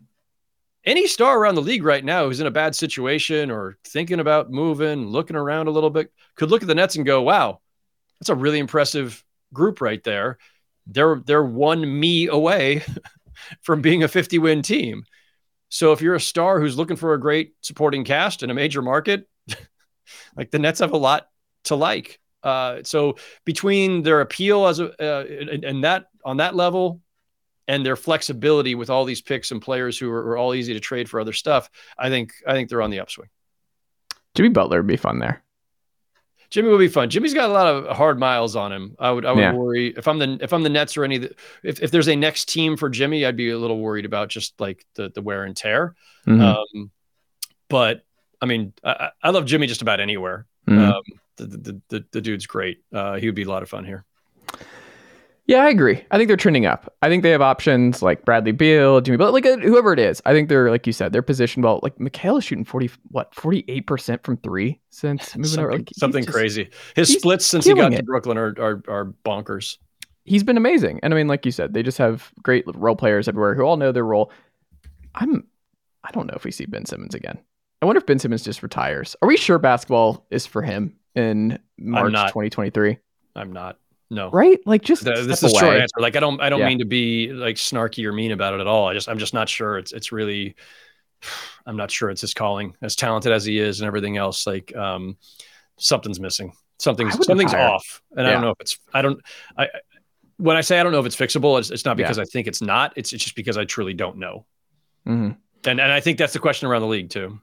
Any 0.85 1.07
star 1.07 1.39
around 1.39 1.55
the 1.55 1.63
league 1.63 1.85
right 1.85 2.05
now 2.05 2.27
who's 2.27 2.41
in 2.41 2.49
a 2.49 2.51
bad 2.53 2.75
situation 2.75 3.53
or 3.53 3.79
thinking 3.85 4.19
about 4.19 4.51
moving, 4.51 5.07
looking 5.07 5.37
around 5.37 5.69
a 5.69 5.71
little 5.71 5.91
bit, 5.91 6.13
could 6.35 6.51
look 6.51 6.63
at 6.63 6.69
the 6.69 6.75
Nets 6.75 6.97
and 6.97 7.07
go, 7.07 7.23
wow, 7.23 7.61
that's 8.23 8.29
a 8.29 8.37
really 8.37 8.61
impressive 8.61 9.25
group 9.53 9.81
right 9.81 10.03
there. 10.05 10.39
They're 10.87 11.21
they're 11.27 11.43
one 11.43 11.99
me 11.99 12.29
away 12.29 12.85
from 13.63 13.83
being 13.83 14.05
a 14.05 14.09
50 14.09 14.39
win 14.39 14.63
team. 14.63 15.07
So 15.71 15.91
if 15.91 16.01
you're 16.01 16.15
a 16.15 16.21
star 16.21 16.61
who's 16.61 16.77
looking 16.77 16.95
for 16.95 17.15
a 17.15 17.21
great 17.21 17.55
supporting 17.63 18.05
cast 18.05 18.45
in 18.45 18.51
a 18.51 18.55
major 18.55 18.81
market, 18.81 19.29
like 20.37 20.53
the 20.53 20.61
Nets 20.61 20.79
have 20.79 20.93
a 20.93 20.97
lot 20.97 21.27
to 21.65 21.75
like. 21.75 22.21
Uh, 22.45 22.85
so 22.85 23.17
between 23.45 24.05
their 24.05 24.21
appeal 24.21 24.69
as 24.69 24.79
a 24.79 24.93
uh, 25.03 25.25
and, 25.65 25.83
that 25.83 26.07
on 26.25 26.37
that 26.37 26.55
level, 26.55 27.01
and 27.67 27.85
their 27.85 27.97
flexibility 27.97 28.77
with 28.77 28.89
all 28.89 29.05
these 29.05 29.21
picks 29.21 29.51
and 29.51 29.61
players 29.61 29.99
who 29.99 30.09
are, 30.13 30.29
are, 30.29 30.37
all 30.37 30.55
easy 30.55 30.75
to 30.75 30.81
trade 30.81 31.09
for 31.09 31.19
other 31.19 31.33
stuff, 31.33 31.69
I 31.99 32.09
think 32.09 32.35
I 32.47 32.53
think 32.53 32.69
they're 32.69 32.83
on 32.83 32.91
the 32.91 33.01
upswing. 33.01 33.31
Jimmy 34.37 34.51
Butler 34.51 34.79
would 34.79 34.87
be 34.87 34.97
fun 34.97 35.19
there. 35.19 35.43
Jimmy 36.53 36.69
would 36.69 36.79
be 36.79 36.89
fun. 36.89 37.09
Jimmy's 37.09 37.33
got 37.33 37.49
a 37.49 37.53
lot 37.53 37.67
of 37.67 37.97
hard 37.97 38.19
miles 38.19 38.57
on 38.57 38.71
him. 38.71 38.95
I 38.99 39.11
would 39.11 39.25
I 39.25 39.33
would 39.33 39.41
yeah. 39.41 39.55
worry 39.55 39.95
if 39.97 40.07
I'm 40.07 40.19
the 40.19 40.39
if 40.43 40.53
I'm 40.53 40.63
the 40.63 40.69
Nets 40.69 40.99
or 40.99 41.05
any 41.05 41.17
the, 41.17 41.35
if 41.63 41.83
if 41.83 41.91
there's 41.91 42.09
a 42.09 42.15
next 42.15 42.51
team 42.51 42.77
for 42.77 42.91
Jimmy, 42.91 43.25
I'd 43.25 43.39
be 43.39 43.49
a 43.49 43.59
little 43.59 43.79
worried 43.79 44.05
about 44.05 44.29
just 44.29 44.61
like 44.61 44.85
the 44.95 45.09
the 45.09 45.23
wear 45.23 45.45
and 45.45 45.57
tear. 45.57 45.95
Mm-hmm. 46.27 46.43
Um, 46.43 46.91
but 47.71 48.05
I 48.43 48.45
mean, 48.45 48.75
I, 48.85 49.09
I 49.23 49.31
love 49.31 49.47
Jimmy 49.47 49.67
just 49.67 49.81
about 49.81 49.99
anywhere. 49.99 50.45
Mm-hmm. 50.69 50.93
Um, 50.93 51.03
the, 51.37 51.47
the, 51.47 51.81
the, 51.89 52.05
the, 52.13 52.21
dude's 52.21 52.47
great. 52.47 52.83
Uh, 52.93 53.15
he 53.15 53.27
would 53.27 53.35
be 53.35 53.45
a 53.45 53.49
lot 53.49 53.63
of 53.63 53.71
fun 53.71 53.87
here. 53.87 54.05
Yeah, 55.47 55.65
I 55.65 55.71
agree. 55.71 56.05
I 56.11 56.17
think 56.17 56.29
they're 56.29 56.37
trending 56.37 56.67
up. 56.67 56.95
I 57.03 57.09
think 57.09 57.25
they 57.25 57.31
have 57.31 57.43
options 57.43 58.01
like 58.01 58.25
Bradley 58.25 58.53
Beal, 58.53 59.01
Jimmy 59.01 59.17
Butler, 59.17 59.33
like 59.33 59.47
uh, 59.47 59.57
whoever 59.57 59.93
it 59.93 59.99
is. 59.99 60.23
I 60.25 60.33
think 60.33 60.49
they're 60.49 60.71
like 60.71 60.87
you 60.87 60.93
said, 60.93 61.13
they're 61.13 61.21
positioned 61.21 61.65
well. 61.65 61.81
Like 61.83 61.97
Mikal 61.97 62.39
is 62.39 62.45
shooting 62.45 62.65
forty, 62.65 62.91
what 63.09 63.35
forty 63.35 63.65
eight 63.67 63.87
percent 63.87 64.23
from 64.23 64.37
three 64.37 64.81
since 64.91 65.37
moving 65.37 65.49
something, 65.49 65.65
over. 65.65 65.79
Like, 65.79 65.89
something 65.95 66.25
just, 66.25 66.35
crazy. 66.35 66.71
His 66.95 67.13
splits 67.13 67.45
since 67.45 67.65
he 67.65 67.75
got 67.75 67.93
it. 67.93 67.97
to 67.97 68.03
Brooklyn 68.05 68.39
are, 68.39 68.55
are 68.59 68.83
are 68.87 69.15
bonkers. 69.25 69.79
He's 70.25 70.45
been 70.45 70.57
amazing, 70.57 71.01
and 71.03 71.13
I 71.13 71.17
mean, 71.17 71.27
like 71.27 71.45
you 71.45 71.51
said, 71.51 71.75
they 71.75 71.83
just 71.83 71.99
have 71.99 72.31
great 72.43 72.65
role 72.77 72.95
players 72.95 73.27
everywhere 73.27 73.57
who 73.57 73.63
all 73.63 73.77
know 73.77 73.91
their 73.91 74.05
role. 74.05 74.31
I'm, 75.17 75.45
I 76.05 76.13
don't 76.13 76.29
know 76.29 76.35
if 76.37 76.45
we 76.45 76.53
see 76.53 76.65
Ben 76.65 76.87
Simmons 76.87 77.17
again. 77.17 77.39
I 77.83 77.87
wonder 77.87 77.99
if 77.99 78.07
Ben 78.07 78.21
Simmons 78.21 78.45
just 78.45 78.63
retires. 78.63 79.17
Are 79.21 79.29
we 79.29 79.37
sure 79.37 79.59
basketball 79.59 80.25
is 80.31 80.47
for 80.47 80.63
him 80.63 80.95
in 81.17 81.59
March 81.77 82.13
2023? 82.13 82.99
I'm 83.35 83.53
not. 83.53 83.79
No. 84.13 84.31
Right? 84.31 84.61
Like 84.67 84.83
just 84.83 85.05
the, 85.05 85.25
this 85.27 85.43
is 85.43 85.53
short 85.53 85.79
answer. 85.79 85.95
Like 85.99 86.17
I 86.17 86.21
don't 86.21 86.39
I 86.39 86.51
don't 86.51 86.61
yeah. 86.61 86.69
mean 86.69 86.81
to 86.81 86.85
be 86.85 87.33
like 87.33 87.57
snarky 87.57 88.05
or 88.05 88.13
mean 88.13 88.31
about 88.31 88.53
it 88.53 88.61
at 88.61 88.67
all. 88.67 88.87
I 88.87 88.93
just 88.93 89.09
I'm 89.09 89.19
just 89.19 89.33
not 89.33 89.49
sure. 89.49 89.79
It's 89.79 89.93
it's 89.93 90.13
really 90.13 90.55
I'm 91.67 91.79
not 91.79 91.91
sure 91.91 92.11
it's 92.11 92.21
his 92.21 92.35
calling. 92.35 92.77
As 92.83 92.95
talented 92.95 93.33
as 93.33 93.47
he 93.47 93.59
is 93.59 93.81
and 93.81 93.87
everything 93.87 94.19
else, 94.19 94.47
like 94.47 94.77
um 94.77 95.17
something's 95.79 96.21
missing. 96.21 96.53
Something's 96.79 97.15
something's 97.25 97.55
retire. 97.55 97.71
off. 97.71 98.03
And 98.15 98.27
yeah. 98.27 98.29
I 98.29 98.33
don't 98.33 98.43
know 98.43 98.51
if 98.51 98.61
it's 98.61 98.79
I 98.93 99.01
don't 99.01 99.19
I 99.57 99.69
when 100.37 100.59
I 100.59 100.61
say 100.61 100.79
I 100.79 100.83
don't 100.83 100.93
know 100.93 101.01
if 101.01 101.07
it's 101.07 101.17
fixable, 101.17 101.59
it's, 101.59 101.71
it's 101.71 101.87
not 101.87 101.97
because 101.97 102.19
yeah. 102.19 102.25
I 102.25 102.27
think 102.27 102.49
it's 102.49 102.61
not. 102.61 102.93
It's 102.97 103.15
it's 103.15 103.25
just 103.25 103.37
because 103.37 103.57
I 103.57 103.65
truly 103.65 103.95
don't 103.95 104.19
know. 104.19 104.45
Mm-hmm. 105.09 105.31
And 105.71 105.81
and 105.81 105.91
I 105.91 106.01
think 106.01 106.19
that's 106.19 106.35
the 106.35 106.39
question 106.39 106.69
around 106.69 106.83
the 106.83 106.89
league 106.89 107.09
too. 107.09 107.41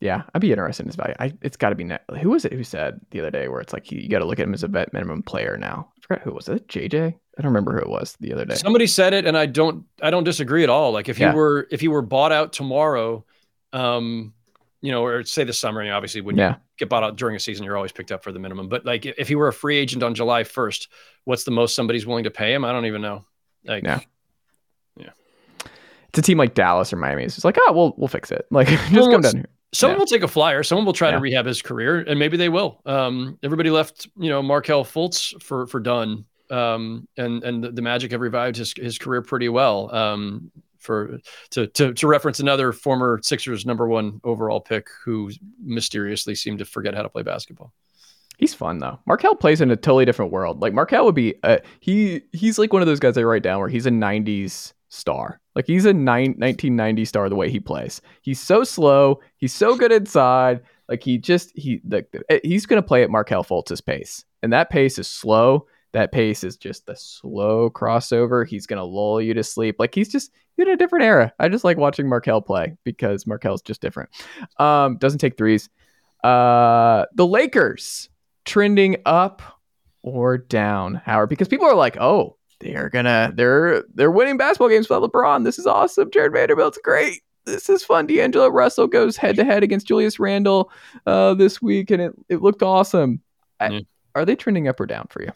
Yeah, 0.00 0.22
I'd 0.34 0.40
be 0.40 0.50
interested 0.50 0.84
in 0.84 0.88
his 0.88 0.96
value. 0.96 1.14
I, 1.20 1.32
it's 1.42 1.58
got 1.58 1.70
to 1.70 1.74
be 1.74 1.84
net. 1.84 2.04
Who 2.22 2.30
was 2.30 2.46
it 2.46 2.54
who 2.54 2.64
said 2.64 3.00
the 3.10 3.20
other 3.20 3.30
day 3.30 3.48
where 3.48 3.60
it's 3.60 3.74
like 3.74 3.92
you, 3.92 4.00
you 4.00 4.08
got 4.08 4.20
to 4.20 4.24
look 4.24 4.38
at 4.38 4.46
him 4.46 4.54
as 4.54 4.62
a 4.62 4.68
vet 4.68 4.92
minimum 4.94 5.22
player 5.22 5.58
now? 5.58 5.90
I 5.98 6.00
forgot 6.00 6.22
who 6.22 6.32
was 6.32 6.48
it. 6.48 6.66
JJ. 6.68 7.08
I 7.08 7.42
don't 7.42 7.52
remember 7.52 7.72
who 7.72 7.80
it 7.80 7.88
was 7.88 8.16
the 8.18 8.32
other 8.32 8.46
day. 8.46 8.54
Somebody 8.54 8.86
said 8.86 9.12
it, 9.12 9.26
and 9.26 9.36
I 9.36 9.46
don't. 9.46 9.84
I 10.02 10.10
don't 10.10 10.24
disagree 10.24 10.62
at 10.62 10.70
all. 10.70 10.92
Like 10.92 11.08
if 11.10 11.18
yeah. 11.18 11.30
he 11.30 11.36
were 11.36 11.68
if 11.70 11.80
he 11.80 11.88
were 11.88 12.02
bought 12.02 12.32
out 12.32 12.54
tomorrow, 12.54 13.24
um, 13.74 14.32
you 14.80 14.90
know, 14.90 15.04
or 15.04 15.22
say 15.24 15.44
the 15.44 15.52
summer, 15.52 15.80
and 15.80 15.90
obviously 15.90 16.22
when 16.22 16.36
yeah. 16.36 16.50
you 16.50 16.56
get 16.78 16.88
bought 16.88 17.02
out 17.02 17.16
during 17.16 17.36
a 17.36 17.40
season, 17.40 17.64
you're 17.64 17.76
always 17.76 17.92
picked 17.92 18.10
up 18.10 18.24
for 18.24 18.32
the 18.32 18.38
minimum. 18.38 18.68
But 18.68 18.86
like 18.86 19.04
if 19.04 19.28
he 19.28 19.34
were 19.34 19.48
a 19.48 19.52
free 19.52 19.76
agent 19.76 20.02
on 20.02 20.14
July 20.14 20.44
1st, 20.44 20.88
what's 21.24 21.44
the 21.44 21.50
most 21.50 21.76
somebody's 21.76 22.06
willing 22.06 22.24
to 22.24 22.30
pay 22.30 22.54
him? 22.54 22.64
I 22.64 22.72
don't 22.72 22.86
even 22.86 23.02
know. 23.02 23.24
Like, 23.64 23.84
yeah. 23.84 24.00
Yeah. 24.96 25.10
It's 26.08 26.18
a 26.18 26.22
team 26.22 26.38
like 26.38 26.54
Dallas 26.54 26.92
or 26.92 26.96
Miami. 26.96 27.24
It's 27.24 27.34
just 27.34 27.44
like, 27.44 27.56
oh, 27.58 27.72
we'll 27.72 27.94
we'll 27.98 28.08
fix 28.08 28.30
it. 28.30 28.46
Like, 28.50 28.68
just 28.68 28.92
well, 28.92 29.10
come 29.10 29.20
down 29.20 29.36
here. 29.36 29.48
Someone 29.72 29.96
yeah. 29.96 30.00
will 30.00 30.06
take 30.06 30.22
a 30.22 30.28
flyer. 30.28 30.62
Someone 30.62 30.84
will 30.84 30.92
try 30.92 31.08
yeah. 31.08 31.16
to 31.16 31.20
rehab 31.20 31.46
his 31.46 31.62
career, 31.62 32.00
and 32.00 32.18
maybe 32.18 32.36
they 32.36 32.48
will. 32.48 32.80
Um, 32.86 33.38
everybody 33.42 33.70
left, 33.70 34.08
you 34.16 34.28
know, 34.28 34.42
Markelle 34.42 34.84
Fultz 34.84 35.40
for 35.42 35.66
for 35.66 35.78
Dunn, 35.78 36.24
um, 36.50 37.06
and 37.16 37.44
and 37.44 37.62
the, 37.62 37.70
the, 37.70 37.82
Magic 37.82 38.10
have 38.10 38.20
revived 38.20 38.56
his 38.56 38.74
his 38.76 38.98
career 38.98 39.22
pretty 39.22 39.48
well. 39.48 39.94
Um, 39.94 40.50
for 40.78 41.18
to 41.50 41.66
to 41.68 41.92
to 41.94 42.06
reference 42.08 42.40
another 42.40 42.72
former 42.72 43.20
Sixers 43.22 43.64
number 43.64 43.86
one 43.86 44.20
overall 44.24 44.60
pick 44.60 44.88
who 45.04 45.30
mysteriously 45.62 46.34
seemed 46.34 46.58
to 46.58 46.64
forget 46.64 46.94
how 46.94 47.02
to 47.02 47.08
play 47.08 47.22
basketball. 47.22 47.72
He's 48.38 48.54
fun 48.54 48.78
though. 48.78 48.98
Markelle 49.06 49.36
plays 49.36 49.60
in 49.60 49.70
a 49.70 49.76
totally 49.76 50.06
different 50.06 50.32
world. 50.32 50.62
Like 50.62 50.72
Markelle 50.72 51.04
would 51.04 51.14
be, 51.14 51.34
uh, 51.42 51.58
he 51.80 52.22
he's 52.32 52.58
like 52.58 52.72
one 52.72 52.82
of 52.82 52.88
those 52.88 53.00
guys 53.00 53.16
I 53.18 53.22
write 53.22 53.42
down 53.42 53.60
where 53.60 53.68
he's 53.68 53.86
a 53.86 53.90
'90s 53.90 54.72
star. 54.88 55.39
Like 55.54 55.66
he's 55.66 55.84
a 55.84 55.92
nine, 55.92 56.34
1990 56.38 57.04
star 57.04 57.28
the 57.28 57.36
way 57.36 57.50
he 57.50 57.60
plays. 57.60 58.00
He's 58.22 58.40
so 58.40 58.64
slow. 58.64 59.20
He's 59.36 59.52
so 59.52 59.76
good 59.76 59.92
inside. 59.92 60.60
Like 60.88 61.02
he 61.02 61.18
just 61.18 61.52
he 61.56 61.80
the, 61.84 62.04
eh, 62.28 62.40
he's 62.42 62.66
going 62.66 62.80
to 62.80 62.86
play 62.86 63.02
at 63.02 63.10
Markelle 63.10 63.44
Fultz's 63.44 63.80
pace, 63.80 64.24
and 64.42 64.52
that 64.52 64.70
pace 64.70 64.98
is 64.98 65.08
slow. 65.08 65.66
That 65.92 66.12
pace 66.12 66.44
is 66.44 66.56
just 66.56 66.86
the 66.86 66.94
slow 66.94 67.68
crossover. 67.68 68.46
He's 68.46 68.66
going 68.66 68.78
to 68.78 68.84
lull 68.84 69.20
you 69.20 69.34
to 69.34 69.42
sleep. 69.42 69.76
Like 69.78 69.94
he's 69.94 70.08
just 70.08 70.30
in 70.56 70.68
a 70.68 70.76
different 70.76 71.04
era. 71.04 71.32
I 71.38 71.48
just 71.48 71.64
like 71.64 71.78
watching 71.78 72.08
Markelle 72.08 72.40
play 72.40 72.76
because 72.84 73.26
Markelle's 73.26 73.62
just 73.62 73.80
different. 73.80 74.10
Um, 74.58 74.98
doesn't 74.98 75.18
take 75.18 75.36
threes. 75.36 75.68
Uh, 76.22 77.06
the 77.14 77.26
Lakers 77.26 78.08
trending 78.44 78.96
up 79.06 79.42
or 80.02 80.38
down, 80.38 80.94
Howard, 80.94 81.28
because 81.28 81.48
people 81.48 81.66
are 81.66 81.74
like, 81.74 81.96
oh, 81.98 82.36
they're 82.60 82.90
gonna 82.90 83.32
they're 83.34 83.84
they're 83.94 84.10
winning 84.10 84.36
basketball 84.36 84.68
games 84.68 84.88
without 84.88 85.10
LeBron. 85.10 85.44
This 85.44 85.58
is 85.58 85.66
awesome. 85.66 86.10
Jarred 86.10 86.32
Vanderbilt's 86.32 86.78
great. 86.82 87.22
This 87.46 87.68
is 87.68 87.82
fun. 87.82 88.06
D'Angelo 88.06 88.48
Russell 88.48 88.86
goes 88.86 89.16
head 89.16 89.36
to 89.36 89.44
head 89.44 89.62
against 89.62 89.86
Julius 89.86 90.20
Randle 90.20 90.70
uh, 91.06 91.34
this 91.34 91.60
week, 91.60 91.90
and 91.90 92.02
it, 92.02 92.12
it 92.28 92.42
looked 92.42 92.62
awesome. 92.62 93.22
I, 93.58 93.80
are 94.14 94.24
they 94.24 94.36
trending 94.36 94.68
up 94.68 94.78
or 94.78 94.86
down 94.86 95.06
for 95.08 95.22
you? 95.22 95.30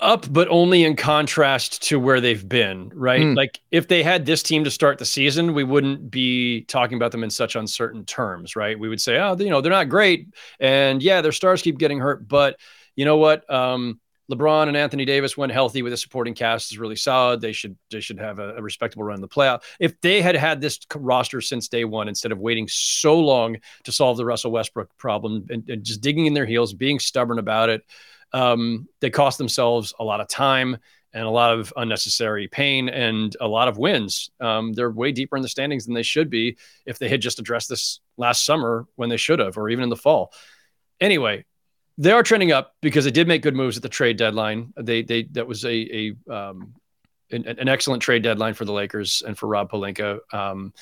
Up, 0.00 0.26
but 0.32 0.48
only 0.48 0.82
in 0.82 0.96
contrast 0.96 1.82
to 1.84 2.00
where 2.00 2.20
they've 2.20 2.48
been, 2.48 2.90
right? 2.94 3.20
Mm. 3.20 3.36
Like 3.36 3.60
if 3.70 3.86
they 3.86 4.02
had 4.02 4.26
this 4.26 4.42
team 4.42 4.64
to 4.64 4.70
start 4.70 4.98
the 4.98 5.04
season, 5.04 5.54
we 5.54 5.62
wouldn't 5.62 6.10
be 6.10 6.62
talking 6.62 6.96
about 6.96 7.12
them 7.12 7.22
in 7.22 7.30
such 7.30 7.54
uncertain 7.54 8.04
terms, 8.04 8.56
right? 8.56 8.76
We 8.76 8.88
would 8.88 9.00
say, 9.00 9.18
oh, 9.20 9.36
you 9.38 9.50
know, 9.50 9.60
they're 9.60 9.70
not 9.70 9.88
great, 9.88 10.28
and 10.58 11.02
yeah, 11.02 11.20
their 11.20 11.32
stars 11.32 11.62
keep 11.62 11.78
getting 11.78 12.00
hurt, 12.00 12.26
but 12.26 12.58
you 12.96 13.04
know 13.04 13.16
what? 13.18 13.48
Um, 13.52 14.00
LeBron 14.30 14.68
and 14.68 14.76
Anthony 14.76 15.04
Davis, 15.04 15.36
went 15.36 15.52
healthy 15.52 15.82
with 15.82 15.92
a 15.92 15.96
supporting 15.96 16.34
cast, 16.34 16.72
is 16.72 16.78
really 16.78 16.96
solid. 16.96 17.40
They 17.40 17.52
should 17.52 17.76
they 17.90 18.00
should 18.00 18.18
have 18.18 18.38
a, 18.38 18.56
a, 18.56 18.62
respectable 18.62 19.04
run 19.04 19.16
in 19.16 19.20
the 19.20 19.28
playoff. 19.28 19.62
If 19.80 20.00
they 20.00 20.22
had 20.22 20.36
had 20.36 20.60
this 20.60 20.78
roster 20.94 21.40
since 21.40 21.68
day 21.68 21.84
one, 21.84 22.08
instead 22.08 22.32
of 22.32 22.38
waiting 22.38 22.68
so 22.68 23.18
long 23.18 23.58
to 23.84 23.92
solve 23.92 24.16
the 24.16 24.24
Russell 24.24 24.52
Westbrook 24.52 24.96
problem 24.96 25.46
and, 25.50 25.68
and 25.68 25.84
just 25.84 26.00
digging 26.00 26.26
in 26.26 26.34
their 26.34 26.46
heels, 26.46 26.72
being 26.72 26.98
stubborn 26.98 27.38
about 27.38 27.68
it, 27.68 27.82
um, 28.32 28.88
they 29.00 29.10
cost 29.10 29.38
themselves 29.38 29.92
a 29.98 30.04
lot 30.04 30.20
of 30.20 30.28
time 30.28 30.78
and 31.14 31.24
a 31.24 31.30
lot 31.30 31.52
of 31.58 31.72
unnecessary 31.76 32.48
pain 32.48 32.88
and 32.88 33.36
a 33.40 33.46
lot 33.46 33.68
of 33.68 33.76
wins. 33.76 34.30
Um, 34.40 34.72
they're 34.72 34.90
way 34.90 35.12
deeper 35.12 35.36
in 35.36 35.42
the 35.42 35.48
standings 35.48 35.84
than 35.84 35.94
they 35.94 36.02
should 36.02 36.30
be 36.30 36.56
if 36.86 36.98
they 36.98 37.08
had 37.08 37.20
just 37.20 37.38
addressed 37.38 37.68
this 37.68 38.00
last 38.16 38.44
summer 38.44 38.86
when 38.96 39.08
they 39.08 39.16
should 39.16 39.38
have, 39.38 39.58
or 39.58 39.68
even 39.68 39.82
in 39.82 39.90
the 39.90 39.96
fall. 39.96 40.32
Anyway, 41.00 41.44
they 41.98 42.12
are 42.12 42.22
trending 42.22 42.52
up 42.52 42.74
because 42.80 43.04
they 43.04 43.10
did 43.10 43.28
make 43.28 43.42
good 43.42 43.54
moves 43.54 43.76
at 43.76 43.82
the 43.82 43.88
trade 43.88 44.16
deadline. 44.16 44.72
They 44.76 45.02
they 45.02 45.24
that 45.32 45.46
was 45.46 45.64
a 45.64 45.70
a 46.28 46.32
um, 46.32 46.74
an, 47.30 47.46
an, 47.46 47.68
excellent 47.68 48.02
trade 48.02 48.22
deadline 48.22 48.54
for 48.54 48.64
the 48.64 48.72
Lakers 48.72 49.22
and 49.26 49.36
for 49.36 49.46
Rob 49.46 49.70
Pelinka. 49.70 50.20
Um, 50.32 50.72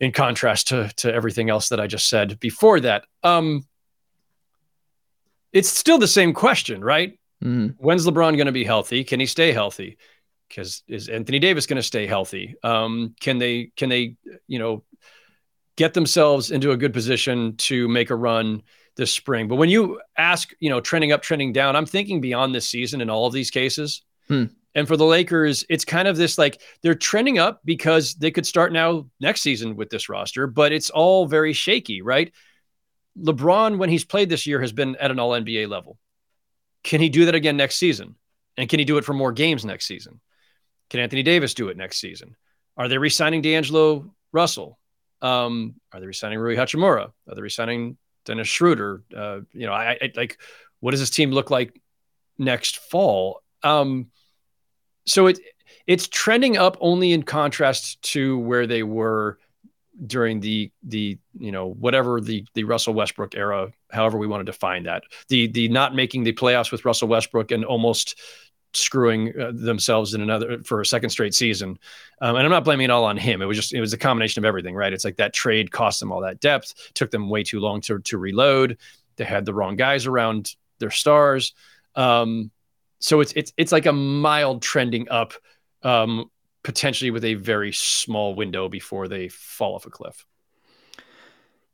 in 0.00 0.12
contrast 0.12 0.68
to 0.68 0.90
to 0.96 1.12
everything 1.12 1.50
else 1.50 1.68
that 1.68 1.80
I 1.80 1.86
just 1.86 2.08
said 2.08 2.40
before 2.40 2.80
that, 2.80 3.04
um, 3.22 3.64
it's 5.52 5.68
still 5.68 5.98
the 5.98 6.08
same 6.08 6.32
question, 6.32 6.82
right? 6.82 7.18
Mm. 7.44 7.74
When's 7.78 8.06
LeBron 8.06 8.36
going 8.36 8.46
to 8.46 8.52
be 8.52 8.64
healthy? 8.64 9.04
Can 9.04 9.20
he 9.20 9.26
stay 9.26 9.52
healthy? 9.52 9.98
Because 10.48 10.82
is 10.88 11.08
Anthony 11.08 11.38
Davis 11.38 11.66
going 11.66 11.76
to 11.76 11.82
stay 11.82 12.06
healthy? 12.06 12.56
Um, 12.62 13.14
can 13.20 13.38
they 13.38 13.70
can 13.76 13.88
they 13.88 14.16
you 14.48 14.58
know 14.58 14.82
get 15.76 15.94
themselves 15.94 16.50
into 16.50 16.72
a 16.72 16.76
good 16.76 16.92
position 16.92 17.56
to 17.58 17.88
make 17.88 18.10
a 18.10 18.16
run? 18.16 18.62
This 18.96 19.12
spring. 19.12 19.48
But 19.48 19.56
when 19.56 19.68
you 19.68 20.00
ask, 20.16 20.52
you 20.60 20.70
know, 20.70 20.80
trending 20.80 21.12
up, 21.12 21.22
trending 21.22 21.52
down, 21.52 21.76
I'm 21.76 21.86
thinking 21.86 22.20
beyond 22.20 22.54
this 22.54 22.68
season 22.68 23.00
in 23.00 23.10
all 23.10 23.26
of 23.26 23.32
these 23.32 23.50
cases. 23.50 24.02
Hmm. 24.28 24.44
And 24.74 24.88
for 24.88 24.96
the 24.96 25.04
Lakers, 25.04 25.64
it's 25.68 25.84
kind 25.84 26.08
of 26.08 26.16
this 26.16 26.38
like 26.38 26.60
they're 26.82 26.94
trending 26.94 27.38
up 27.38 27.60
because 27.64 28.14
they 28.14 28.30
could 28.30 28.46
start 28.46 28.72
now 28.72 29.06
next 29.20 29.42
season 29.42 29.76
with 29.76 29.90
this 29.90 30.08
roster, 30.08 30.46
but 30.46 30.72
it's 30.72 30.90
all 30.90 31.26
very 31.26 31.52
shaky, 31.52 32.00
right? 32.00 32.32
LeBron, 33.18 33.76
when 33.76 33.90
he's 33.90 34.04
played 34.04 34.30
this 34.30 34.46
year, 34.46 34.60
has 34.60 34.72
been 34.72 34.96
at 34.96 35.10
an 35.10 35.18
all 35.18 35.30
NBA 35.32 35.68
level. 35.68 35.98
Can 36.82 37.00
he 37.00 37.10
do 37.10 37.26
that 37.26 37.34
again 37.34 37.56
next 37.56 37.76
season? 37.76 38.16
And 38.56 38.68
can 38.68 38.78
he 38.78 38.84
do 38.84 38.98
it 38.98 39.04
for 39.04 39.12
more 39.12 39.32
games 39.32 39.64
next 39.64 39.86
season? 39.86 40.20
Can 40.90 41.00
Anthony 41.00 41.22
Davis 41.22 41.54
do 41.54 41.68
it 41.68 41.76
next 41.76 41.98
season? 41.98 42.36
Are 42.76 42.88
they 42.88 42.98
re 42.98 43.10
signing 43.10 43.42
D'Angelo 43.42 44.14
Russell? 44.32 44.78
Um, 45.20 45.76
are 45.92 46.00
they 46.00 46.06
re 46.06 46.14
signing 46.14 46.38
Rui 46.38 46.56
Hachimura? 46.56 47.12
Are 47.28 47.34
they 47.34 47.42
re 47.42 47.50
signing 47.50 47.96
Dennis 48.24 48.48
Schroeder. 48.48 49.02
Uh, 49.14 49.40
you 49.52 49.66
know, 49.66 49.72
I, 49.72 49.98
I, 50.00 50.12
like 50.16 50.38
what 50.80 50.92
does 50.92 51.00
this 51.00 51.10
team 51.10 51.30
look 51.30 51.50
like 51.50 51.80
next 52.38 52.78
fall? 52.78 53.42
Um, 53.62 54.10
so 55.06 55.26
it 55.26 55.38
it's 55.86 56.08
trending 56.08 56.56
up 56.56 56.76
only 56.80 57.12
in 57.12 57.22
contrast 57.22 58.00
to 58.02 58.38
where 58.38 58.66
they 58.66 58.82
were 58.82 59.38
during 60.06 60.40
the 60.40 60.70
the 60.82 61.18
you 61.38 61.52
know 61.52 61.68
whatever 61.68 62.20
the 62.20 62.44
the 62.54 62.64
Russell 62.64 62.94
Westbrook 62.94 63.34
era, 63.34 63.72
however 63.90 64.18
we 64.18 64.26
want 64.26 64.40
to 64.40 64.50
define 64.50 64.84
that. 64.84 65.04
The 65.28 65.48
the 65.48 65.68
not 65.68 65.94
making 65.94 66.24
the 66.24 66.32
playoffs 66.32 66.72
with 66.72 66.84
Russell 66.84 67.08
Westbrook 67.08 67.50
and 67.50 67.64
almost 67.64 68.18
screwing 68.74 69.32
uh, 69.38 69.52
themselves 69.54 70.14
in 70.14 70.20
another 70.20 70.62
for 70.62 70.80
a 70.80 70.86
second 70.86 71.10
straight 71.10 71.34
season. 71.34 71.78
Um, 72.20 72.36
and 72.36 72.44
I'm 72.44 72.50
not 72.50 72.64
blaming 72.64 72.84
it 72.84 72.90
all 72.90 73.04
on 73.04 73.16
him. 73.16 73.42
It 73.42 73.46
was 73.46 73.56
just 73.56 73.72
it 73.72 73.80
was 73.80 73.92
a 73.92 73.98
combination 73.98 74.42
of 74.42 74.46
everything, 74.46 74.74
right? 74.74 74.92
It's 74.92 75.04
like 75.04 75.16
that 75.16 75.32
trade 75.32 75.70
cost 75.70 76.00
them 76.00 76.12
all 76.12 76.20
that 76.22 76.40
depth, 76.40 76.74
took 76.94 77.10
them 77.10 77.28
way 77.28 77.42
too 77.42 77.60
long 77.60 77.80
to 77.82 77.98
to 77.98 78.18
reload. 78.18 78.78
They 79.16 79.24
had 79.24 79.44
the 79.44 79.54
wrong 79.54 79.76
guys 79.76 80.06
around 80.06 80.54
their 80.78 80.90
stars. 80.90 81.52
Um, 81.94 82.50
so 82.98 83.20
it's 83.20 83.32
it's 83.34 83.52
it's 83.56 83.72
like 83.72 83.86
a 83.86 83.92
mild 83.92 84.62
trending 84.62 85.08
up, 85.10 85.34
um, 85.82 86.30
potentially 86.62 87.10
with 87.10 87.24
a 87.24 87.34
very 87.34 87.72
small 87.72 88.34
window 88.34 88.68
before 88.68 89.08
they 89.08 89.28
fall 89.28 89.74
off 89.74 89.86
a 89.86 89.90
cliff. 89.90 90.24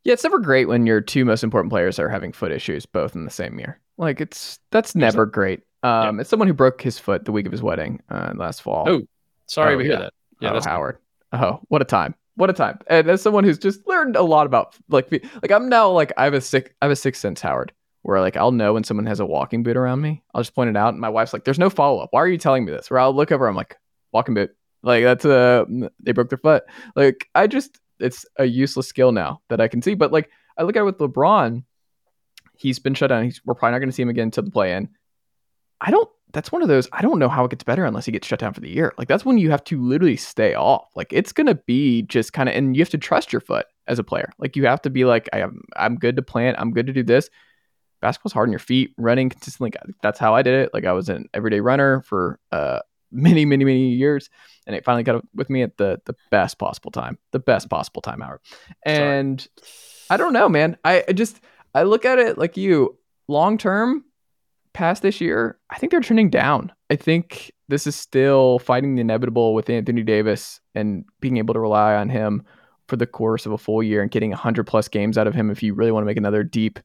Yeah, 0.05 0.15
it's 0.15 0.25
never 0.25 0.39
great 0.39 0.69
when 0.69 0.87
your 0.87 1.01
two 1.01 1.25
most 1.25 1.45
important 1.45 1.71
players 1.71 1.99
are 1.99 2.09
having 2.09 2.33
foot 2.33 2.51
issues 2.51 2.87
both 2.87 3.15
in 3.15 3.25
the 3.25 3.31
same 3.31 3.59
year. 3.59 3.79
Like 3.99 4.21
it's 4.21 4.59
that's 4.71 4.95
never 4.95 5.27
great. 5.27 5.61
Um, 5.83 6.17
yeah. 6.17 6.21
As 6.21 6.29
someone 6.29 6.49
who 6.49 6.55
broke 6.55 6.83
his 6.83 6.99
foot 6.99 7.25
the 7.25 7.33
week 7.33 7.47
of 7.47 7.53
his 7.53 7.63
wedding 7.63 8.03
uh, 8.11 8.33
last 8.35 8.63
fall. 8.63 8.89
Oh, 8.89 9.03
sorry 9.47 9.75
oh, 9.75 9.79
to 9.79 9.85
hear 9.85 9.93
yeah. 9.93 9.99
that. 10.01 10.13
Yeah, 10.41 10.51
oh, 10.51 10.53
that's 10.55 10.67
Howard. 10.67 10.99
Oh, 11.33 11.61
what 11.69 11.83
a 11.83 11.85
time! 11.85 12.15
What 12.37 12.51
a 12.51 12.53
time! 12.53 12.79
And 12.87 13.09
as 13.09 13.23
someone 13.23 13.45
who's 13.45 13.59
just 13.59 13.87
learned 13.87 14.17
a 14.17 14.23
lot 14.23 14.47
about 14.47 14.77
like 14.89 15.11
like 15.11 15.51
I'm 15.51 15.69
now 15.69 15.91
like 15.91 16.13
I 16.17 16.25
have 16.25 16.35
a 16.35 16.41
sick 16.41 16.75
I 16.81 16.87
have 16.87 16.93
a 16.93 16.97
sixth 16.97 17.21
sense 17.21 17.41
Howard 17.41 17.73
where 18.03 18.21
like 18.21 18.37
I'll 18.37 18.53
know 18.53 18.75
when 18.75 18.85
someone 18.85 19.07
has 19.07 19.21
a 19.21 19.27
walking 19.27 19.63
boot 19.63 19.77
around 19.77 20.01
me. 20.01 20.23
I'll 20.35 20.43
just 20.43 20.55
point 20.55 20.71
it 20.71 20.77
out. 20.77 20.95
And 20.95 21.01
my 21.01 21.09
wife's 21.09 21.33
like, 21.33 21.45
"There's 21.45 21.59
no 21.59 21.71
follow 21.71 22.01
up. 22.01 22.09
Why 22.13 22.23
are 22.23 22.29
you 22.29 22.39
telling 22.39 22.65
me 22.65 22.73
this?" 22.73 22.91
Where 22.91 23.01
I'll 23.01 23.15
look 23.15 23.33
over, 23.33 23.47
I'm 23.47 23.57
like, 23.57 23.77
"Walking 24.13 24.35
boot." 24.35 24.51
Like 24.83 25.05
that's 25.05 25.25
a 25.25 25.67
uh, 25.71 25.89
they 26.01 26.13
broke 26.13 26.29
their 26.29 26.39
foot. 26.39 26.65
Like 26.95 27.29
I 27.35 27.47
just 27.47 27.79
it's 28.01 28.25
a 28.37 28.45
useless 28.45 28.89
skill 28.89 29.13
now 29.13 29.41
that 29.49 29.61
I 29.61 29.69
can 29.69 29.83
see. 29.83 29.95
But 29.95 30.13
like 30.13 30.31
I 30.57 30.63
look 30.63 30.77
at 30.77 30.81
it 30.81 30.85
with 30.85 30.99
LeBron, 30.99 31.65
he's 32.57 32.79
been 32.79 32.95
shut 32.95 33.09
down. 33.09 33.25
He's, 33.25 33.41
we're 33.45 33.55
probably 33.55 33.73
not 33.73 33.79
going 33.79 33.89
to 33.91 33.95
see 33.95 34.03
him 34.03 34.09
again 34.09 34.25
until 34.25 34.45
the 34.45 34.51
play 34.51 34.75
in. 34.75 34.89
I 35.81 35.91
don't. 35.91 36.09
That's 36.33 36.53
one 36.53 36.61
of 36.61 36.69
those. 36.69 36.89
I 36.93 37.01
don't 37.01 37.19
know 37.19 37.29
how 37.29 37.45
it 37.45 37.51
gets 37.51 37.65
better 37.65 37.85
unless 37.87 38.05
he 38.05 38.13
gets 38.13 38.27
shut 38.27 38.39
down 38.39 38.53
for 38.53 38.61
the 38.61 38.69
year. 38.69 38.93
Like 38.99 39.09
that's 39.09 39.25
when 39.25 39.39
you 39.39 39.51
have 39.51 39.65
to 39.65 39.83
literally 39.83 40.17
stay 40.17 40.55
off. 40.55 40.89
Like 40.95 41.13
it's 41.13 41.33
gonna 41.33 41.55
be 41.55 42.03
just 42.03 42.33
kind 42.33 42.49
of, 42.49 42.55
and 42.55 42.77
you 42.77 42.83
have 42.83 42.91
to 42.91 42.99
trust 42.99 43.33
your 43.33 43.41
foot 43.41 43.67
as 43.87 43.99
a 43.99 44.05
player. 44.05 44.31
Like 44.39 44.55
you 44.55 44.67
have 44.67 44.83
to 44.83 44.91
be 44.91 45.05
like, 45.05 45.29
I 45.33 45.39
am, 45.39 45.63
I'm 45.77 45.97
good 45.97 46.17
to 46.17 46.23
plant. 46.23 46.59
I'm 46.61 46.73
good 46.73 46.87
to 46.87 46.93
do 46.93 47.03
this. 47.03 47.31
Basketball's 48.01 48.35
hard 48.35 48.49
on 48.49 48.53
your 48.53 48.59
feet. 48.59 48.93
Running 48.99 49.31
consistently. 49.31 49.73
That's 50.03 50.19
how 50.19 50.35
I 50.35 50.43
did 50.43 50.55
it. 50.55 50.75
Like 50.75 50.85
I 50.85 50.93
was 50.93 51.09
an 51.09 51.29
everyday 51.33 51.61
runner 51.61 52.03
for 52.03 52.39
uh 52.53 52.81
many, 53.11 53.45
many, 53.45 53.65
many 53.65 53.89
years, 53.91 54.29
and 54.67 54.77
it 54.77 54.85
finally 54.85 55.03
got 55.03 55.25
with 55.35 55.49
me 55.51 55.63
at 55.63 55.77
the 55.77 56.01
the 56.05 56.15
best 56.31 56.59
possible 56.59 56.91
time, 56.91 57.19
the 57.33 57.39
best 57.39 57.71
possible 57.71 58.03
time 58.03 58.23
hour. 58.23 58.41
And 58.85 59.41
Sorry. 59.41 59.71
I 60.11 60.17
don't 60.17 60.33
know, 60.33 60.49
man. 60.49 60.77
I, 60.85 61.05
I 61.09 61.13
just 61.13 61.41
I 61.75 61.83
look 61.85 62.05
at 62.05 62.19
it 62.19 62.39
like 62.39 62.57
you 62.57 62.99
long 63.29 63.59
term 63.59 64.05
past 64.79 65.03
this 65.03 65.21
year, 65.21 65.59
I 65.71 65.79
think 65.79 65.91
they're 65.91 66.01
trending 66.01 66.31
down. 66.31 66.71
I 66.89 66.95
think 66.95 67.51
this 67.67 67.85
is 67.85 67.97
still 67.97 68.61
fighting 68.61 68.95
the 68.95 69.01
inevitable 69.01 69.53
with 69.53 69.69
Anthony 69.69 70.05
Davis 70.05 70.61
and 70.77 71.05
being 71.21 71.37
able 71.37 71.53
to 71.55 71.61
rely 71.61 71.97
on 71.97 72.09
him 72.09 72.45
for 72.87 72.95
the 72.95 73.07
course 73.07 73.45
of 73.45 73.51
a 73.51 73.59
full 73.59 73.83
year 73.83 74.03
and 74.03 74.11
getting 74.11 74.31
100 74.31 74.65
plus 74.69 74.87
games 74.87 75.19
out 75.19 75.27
of 75.27 75.35
him 75.35 75.51
if 75.51 75.65
you 75.65 75.75
really 75.75 75.91
want 75.91 76.03
to 76.03 76.07
make 76.07 76.17
another 76.17 76.45
deep 76.45 76.79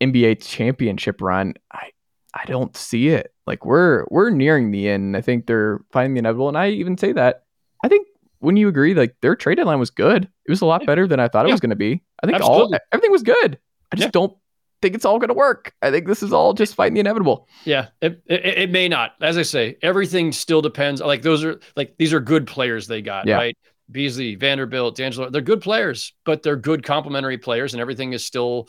NBA 0.00 0.44
championship 0.44 1.22
run. 1.22 1.54
I 1.72 1.90
I 2.34 2.44
don't 2.46 2.76
see 2.76 3.08
it. 3.08 3.32
Like 3.46 3.64
we're 3.64 4.04
we're 4.10 4.30
nearing 4.30 4.72
the 4.72 4.88
end. 4.88 5.16
I 5.16 5.20
think 5.20 5.46
they're 5.46 5.80
fighting 5.92 6.14
the 6.14 6.18
inevitable 6.18 6.48
and 6.48 6.58
I 6.58 6.70
even 6.70 6.98
say 6.98 7.12
that. 7.12 7.44
I 7.84 7.88
think 7.88 8.08
when 8.40 8.56
you 8.56 8.66
agree 8.66 8.92
like 8.94 9.14
their 9.22 9.36
trade 9.36 9.54
deadline 9.54 9.78
was 9.78 9.90
good. 9.90 10.24
It 10.46 10.50
was 10.50 10.62
a 10.62 10.66
lot 10.66 10.84
better 10.84 11.06
than 11.06 11.20
I 11.20 11.28
thought 11.28 11.46
yeah. 11.46 11.50
it 11.50 11.54
was 11.54 11.60
going 11.60 11.70
to 11.70 11.76
be. 11.76 12.02
I 12.22 12.26
think 12.26 12.36
Absolutely. 12.38 12.74
all 12.74 12.86
everything 12.92 13.12
was 13.12 13.22
good. 13.22 13.58
I 13.92 13.96
just 13.96 14.08
yeah. 14.08 14.10
don't 14.10 14.36
think 14.80 14.94
it's 14.94 15.04
all 15.04 15.18
going 15.18 15.28
to 15.28 15.34
work. 15.34 15.74
I 15.82 15.90
think 15.90 16.06
this 16.06 16.22
is 16.22 16.32
all 16.32 16.52
just 16.52 16.74
fighting 16.74 16.94
the 16.94 17.00
inevitable. 17.00 17.48
Yeah, 17.64 17.88
it, 18.00 18.22
it, 18.26 18.44
it, 18.44 18.70
may 18.70 18.88
not. 18.88 19.12
As 19.20 19.36
I 19.36 19.42
say, 19.42 19.76
everything 19.82 20.32
still 20.32 20.62
depends. 20.62 21.00
Like 21.00 21.22
those 21.22 21.44
are 21.44 21.60
like 21.76 21.96
these 21.98 22.12
are 22.12 22.20
good 22.20 22.46
players 22.46 22.86
they 22.86 23.02
got, 23.02 23.26
yeah. 23.26 23.36
right? 23.36 23.56
Beasley, 23.90 24.34
Vanderbilt, 24.34 24.96
D'Angelo, 24.96 25.30
they're 25.30 25.40
good 25.40 25.62
players, 25.62 26.12
but 26.24 26.42
they're 26.42 26.56
good 26.56 26.84
complementary 26.84 27.38
players, 27.38 27.72
and 27.72 27.80
everything 27.80 28.12
is 28.12 28.24
still 28.24 28.68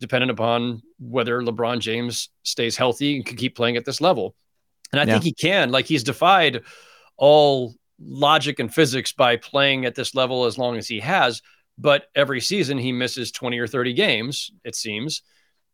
dependent 0.00 0.30
upon 0.30 0.82
whether 0.98 1.40
LeBron 1.40 1.78
James 1.80 2.28
stays 2.42 2.76
healthy 2.76 3.16
and 3.16 3.26
can 3.26 3.36
keep 3.36 3.56
playing 3.56 3.76
at 3.76 3.84
this 3.84 4.00
level. 4.00 4.34
And 4.92 5.00
I 5.00 5.04
yeah. 5.04 5.12
think 5.14 5.24
he 5.24 5.32
can. 5.32 5.70
Like 5.70 5.86
he's 5.86 6.04
defied 6.04 6.62
all 7.16 7.74
logic 7.98 8.58
and 8.58 8.72
physics 8.72 9.12
by 9.12 9.36
playing 9.36 9.84
at 9.84 9.94
this 9.94 10.14
level 10.14 10.44
as 10.44 10.58
long 10.58 10.76
as 10.76 10.86
he 10.86 11.00
has. 11.00 11.42
But 11.78 12.06
every 12.14 12.40
season 12.40 12.78
he 12.78 12.92
misses 12.92 13.30
20 13.32 13.58
or 13.58 13.66
30 13.66 13.92
games, 13.94 14.50
it 14.64 14.74
seems 14.74 15.22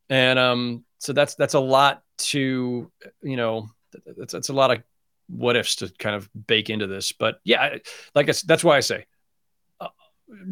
and 0.08 0.38
um, 0.38 0.84
so 0.98 1.12
that's 1.12 1.34
that's 1.34 1.54
a 1.54 1.60
lot 1.60 2.02
to 2.18 2.90
you 3.22 3.36
know 3.36 3.68
that's 4.16 4.32
that's 4.32 4.48
a 4.48 4.52
lot 4.52 4.70
of 4.70 4.82
what 5.28 5.56
ifs 5.56 5.76
to 5.76 5.88
kind 5.98 6.14
of 6.14 6.28
bake 6.46 6.70
into 6.70 6.86
this. 6.86 7.12
But 7.12 7.40
yeah, 7.44 7.76
like 8.14 8.28
I, 8.28 8.34
that's 8.46 8.64
why 8.64 8.76
I 8.76 8.80
say 8.80 9.06
uh, 9.80 9.88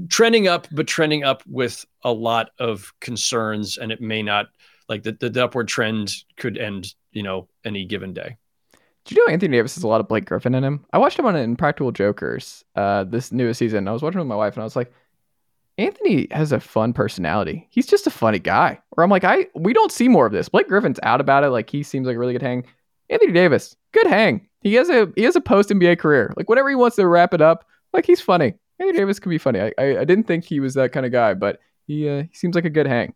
trending 0.09 0.49
up, 0.49 0.67
but 0.73 0.87
trending 0.87 1.25
up 1.25 1.43
with 1.47 1.85
a 2.03 2.13
lot 2.13 2.51
of 2.59 2.93
concerns, 3.01 3.77
and 3.79 3.93
it 3.93 4.01
may 4.01 4.23
not 4.23 4.47
like 4.89 5.03
the, 5.03 5.13
the, 5.13 5.31
the 5.31 5.45
upward 5.45 5.69
trend 5.69 6.13
could 6.37 6.59
end, 6.59 6.95
you 7.13 7.23
know, 7.23 7.49
any 7.65 7.85
given 7.85 8.13
day. 8.13 8.37
Do 9.05 9.15
you 9.15 9.25
know 9.25 9.33
Anthony 9.33 9.57
Davis 9.57 9.77
has 9.77 9.85
a 9.85 9.89
lot 9.89 10.01
of 10.01 10.09
Blake 10.09 10.27
Griffin 10.27 10.55
in 10.55 10.63
him? 10.63 10.85
I 10.93 10.99
watched 10.99 11.19
him 11.19 11.27
on 11.27 11.37
Impractical 11.37 11.91
Jokers 11.91 12.65
uh, 12.77 13.05
this 13.05 13.33
newest 13.33 13.59
season. 13.59 13.89
I 13.89 13.93
was 13.93 14.03
watching 14.03 14.19
with 14.19 14.27
my 14.27 14.37
wife, 14.37 14.55
and 14.55 14.63
I 14.63 14.65
was 14.65 14.77
like, 14.77 14.93
Anthony 15.81 16.29
has 16.31 16.53
a 16.53 16.61
fun 16.61 16.93
personality. 16.93 17.66
He's 17.71 17.87
just 17.87 18.07
a 18.07 18.11
funny 18.11 18.38
guy. 18.38 18.79
Or 18.93 19.03
I'm 19.03 19.11
like, 19.11 19.25
I 19.25 19.47
we 19.55 19.73
don't 19.73 19.90
see 19.90 20.09
more 20.09 20.27
of 20.27 20.33
this. 20.33 20.49
Blake 20.49 20.69
Griffin's 20.69 21.01
out 21.03 21.21
about 21.21 21.43
it. 21.43 21.49
Like 21.49 21.71
he 21.71 21.83
seems 21.83 22.07
like 22.07 22.16
a 22.16 22.19
really 22.19 22.35
good 22.35 22.43
hang. 22.43 22.64
Anthony 23.09 23.33
Davis, 23.33 23.77
good 23.93 24.07
hang. 24.07 24.47
He 24.61 24.75
has 24.75 24.90
a 24.90 25.11
he 25.16 25.23
has 25.23 25.37
a 25.37 25.40
post 25.40 25.71
NBA 25.71 25.99
career. 25.99 26.35
Like 26.37 26.49
whenever 26.49 26.69
he 26.69 26.75
wants 26.75 26.97
to 26.97 27.09
wrap 27.09 27.33
it 27.33 27.40
up, 27.40 27.64
like 27.93 28.05
he's 28.05 28.21
funny. 28.21 28.55
Anthony 28.79 28.99
Davis 28.99 29.19
could 29.19 29.31
be 29.31 29.38
funny. 29.38 29.61
I 29.61 29.73
I, 29.79 30.01
I 30.01 30.05
didn't 30.05 30.25
think 30.25 30.45
he 30.45 30.61
was 30.61 30.75
that 30.75 30.93
kind 30.93 31.07
of 31.07 31.12
guy, 31.12 31.33
but 31.35 31.61
he 31.87 32.09
uh, 32.09 32.25
he 32.25 32.35
seems 32.35 32.55
like 32.55 32.66
a 32.66 32.71
good 32.71 32.87
hang. 32.87 33.14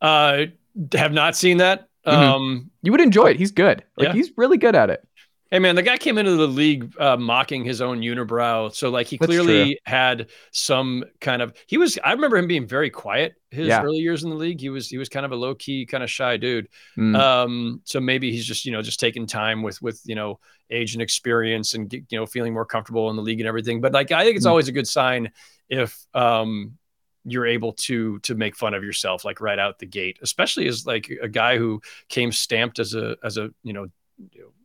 Uh, 0.00 0.44
have 0.92 1.12
not 1.12 1.34
seen 1.34 1.56
that. 1.56 1.88
Mm-hmm. 2.06 2.22
Um, 2.22 2.70
you 2.82 2.92
would 2.92 3.00
enjoy 3.00 3.30
it. 3.30 3.36
He's 3.36 3.50
good. 3.50 3.82
Like 3.96 4.08
yeah. 4.08 4.12
he's 4.12 4.30
really 4.36 4.58
good 4.58 4.76
at 4.76 4.90
it. 4.90 5.04
Hey 5.50 5.60
man, 5.60 5.76
the 5.76 5.82
guy 5.82 5.96
came 5.96 6.18
into 6.18 6.34
the 6.34 6.48
league 6.48 6.92
uh, 6.98 7.16
mocking 7.16 7.64
his 7.64 7.80
own 7.80 8.00
unibrow, 8.00 8.74
so 8.74 8.90
like 8.90 9.06
he 9.06 9.16
That's 9.16 9.28
clearly 9.28 9.64
true. 9.64 9.74
had 9.84 10.30
some 10.50 11.04
kind 11.20 11.40
of. 11.40 11.54
He 11.68 11.78
was. 11.78 11.98
I 12.02 12.12
remember 12.12 12.36
him 12.36 12.48
being 12.48 12.66
very 12.66 12.90
quiet 12.90 13.36
his 13.52 13.68
yeah. 13.68 13.80
early 13.80 13.98
years 13.98 14.24
in 14.24 14.30
the 14.30 14.36
league. 14.36 14.60
He 14.60 14.70
was 14.70 14.88
he 14.88 14.98
was 14.98 15.08
kind 15.08 15.24
of 15.24 15.30
a 15.30 15.36
low 15.36 15.54
key, 15.54 15.86
kind 15.86 16.02
of 16.02 16.10
shy 16.10 16.36
dude. 16.36 16.68
Mm. 16.98 17.16
Um, 17.16 17.80
so 17.84 18.00
maybe 18.00 18.32
he's 18.32 18.44
just 18.44 18.64
you 18.64 18.72
know 18.72 18.82
just 18.82 18.98
taking 18.98 19.26
time 19.26 19.62
with 19.62 19.80
with 19.80 20.00
you 20.04 20.16
know 20.16 20.40
age 20.68 20.94
and 20.94 21.02
experience 21.02 21.74
and 21.74 21.92
you 21.92 22.18
know 22.18 22.26
feeling 22.26 22.52
more 22.52 22.66
comfortable 22.66 23.08
in 23.10 23.16
the 23.16 23.22
league 23.22 23.40
and 23.40 23.46
everything. 23.46 23.80
But 23.80 23.92
like 23.92 24.10
I 24.10 24.24
think 24.24 24.36
it's 24.36 24.46
mm. 24.46 24.50
always 24.50 24.66
a 24.66 24.72
good 24.72 24.88
sign 24.88 25.30
if 25.68 26.06
um 26.12 26.76
you're 27.24 27.46
able 27.46 27.72
to 27.72 28.18
to 28.20 28.34
make 28.34 28.56
fun 28.56 28.74
of 28.74 28.82
yourself 28.82 29.24
like 29.24 29.40
right 29.40 29.60
out 29.60 29.78
the 29.78 29.86
gate, 29.86 30.18
especially 30.22 30.66
as 30.66 30.86
like 30.86 31.08
a 31.22 31.28
guy 31.28 31.56
who 31.56 31.80
came 32.08 32.32
stamped 32.32 32.80
as 32.80 32.94
a 32.94 33.16
as 33.22 33.36
a 33.36 33.50
you 33.62 33.72
know 33.72 33.86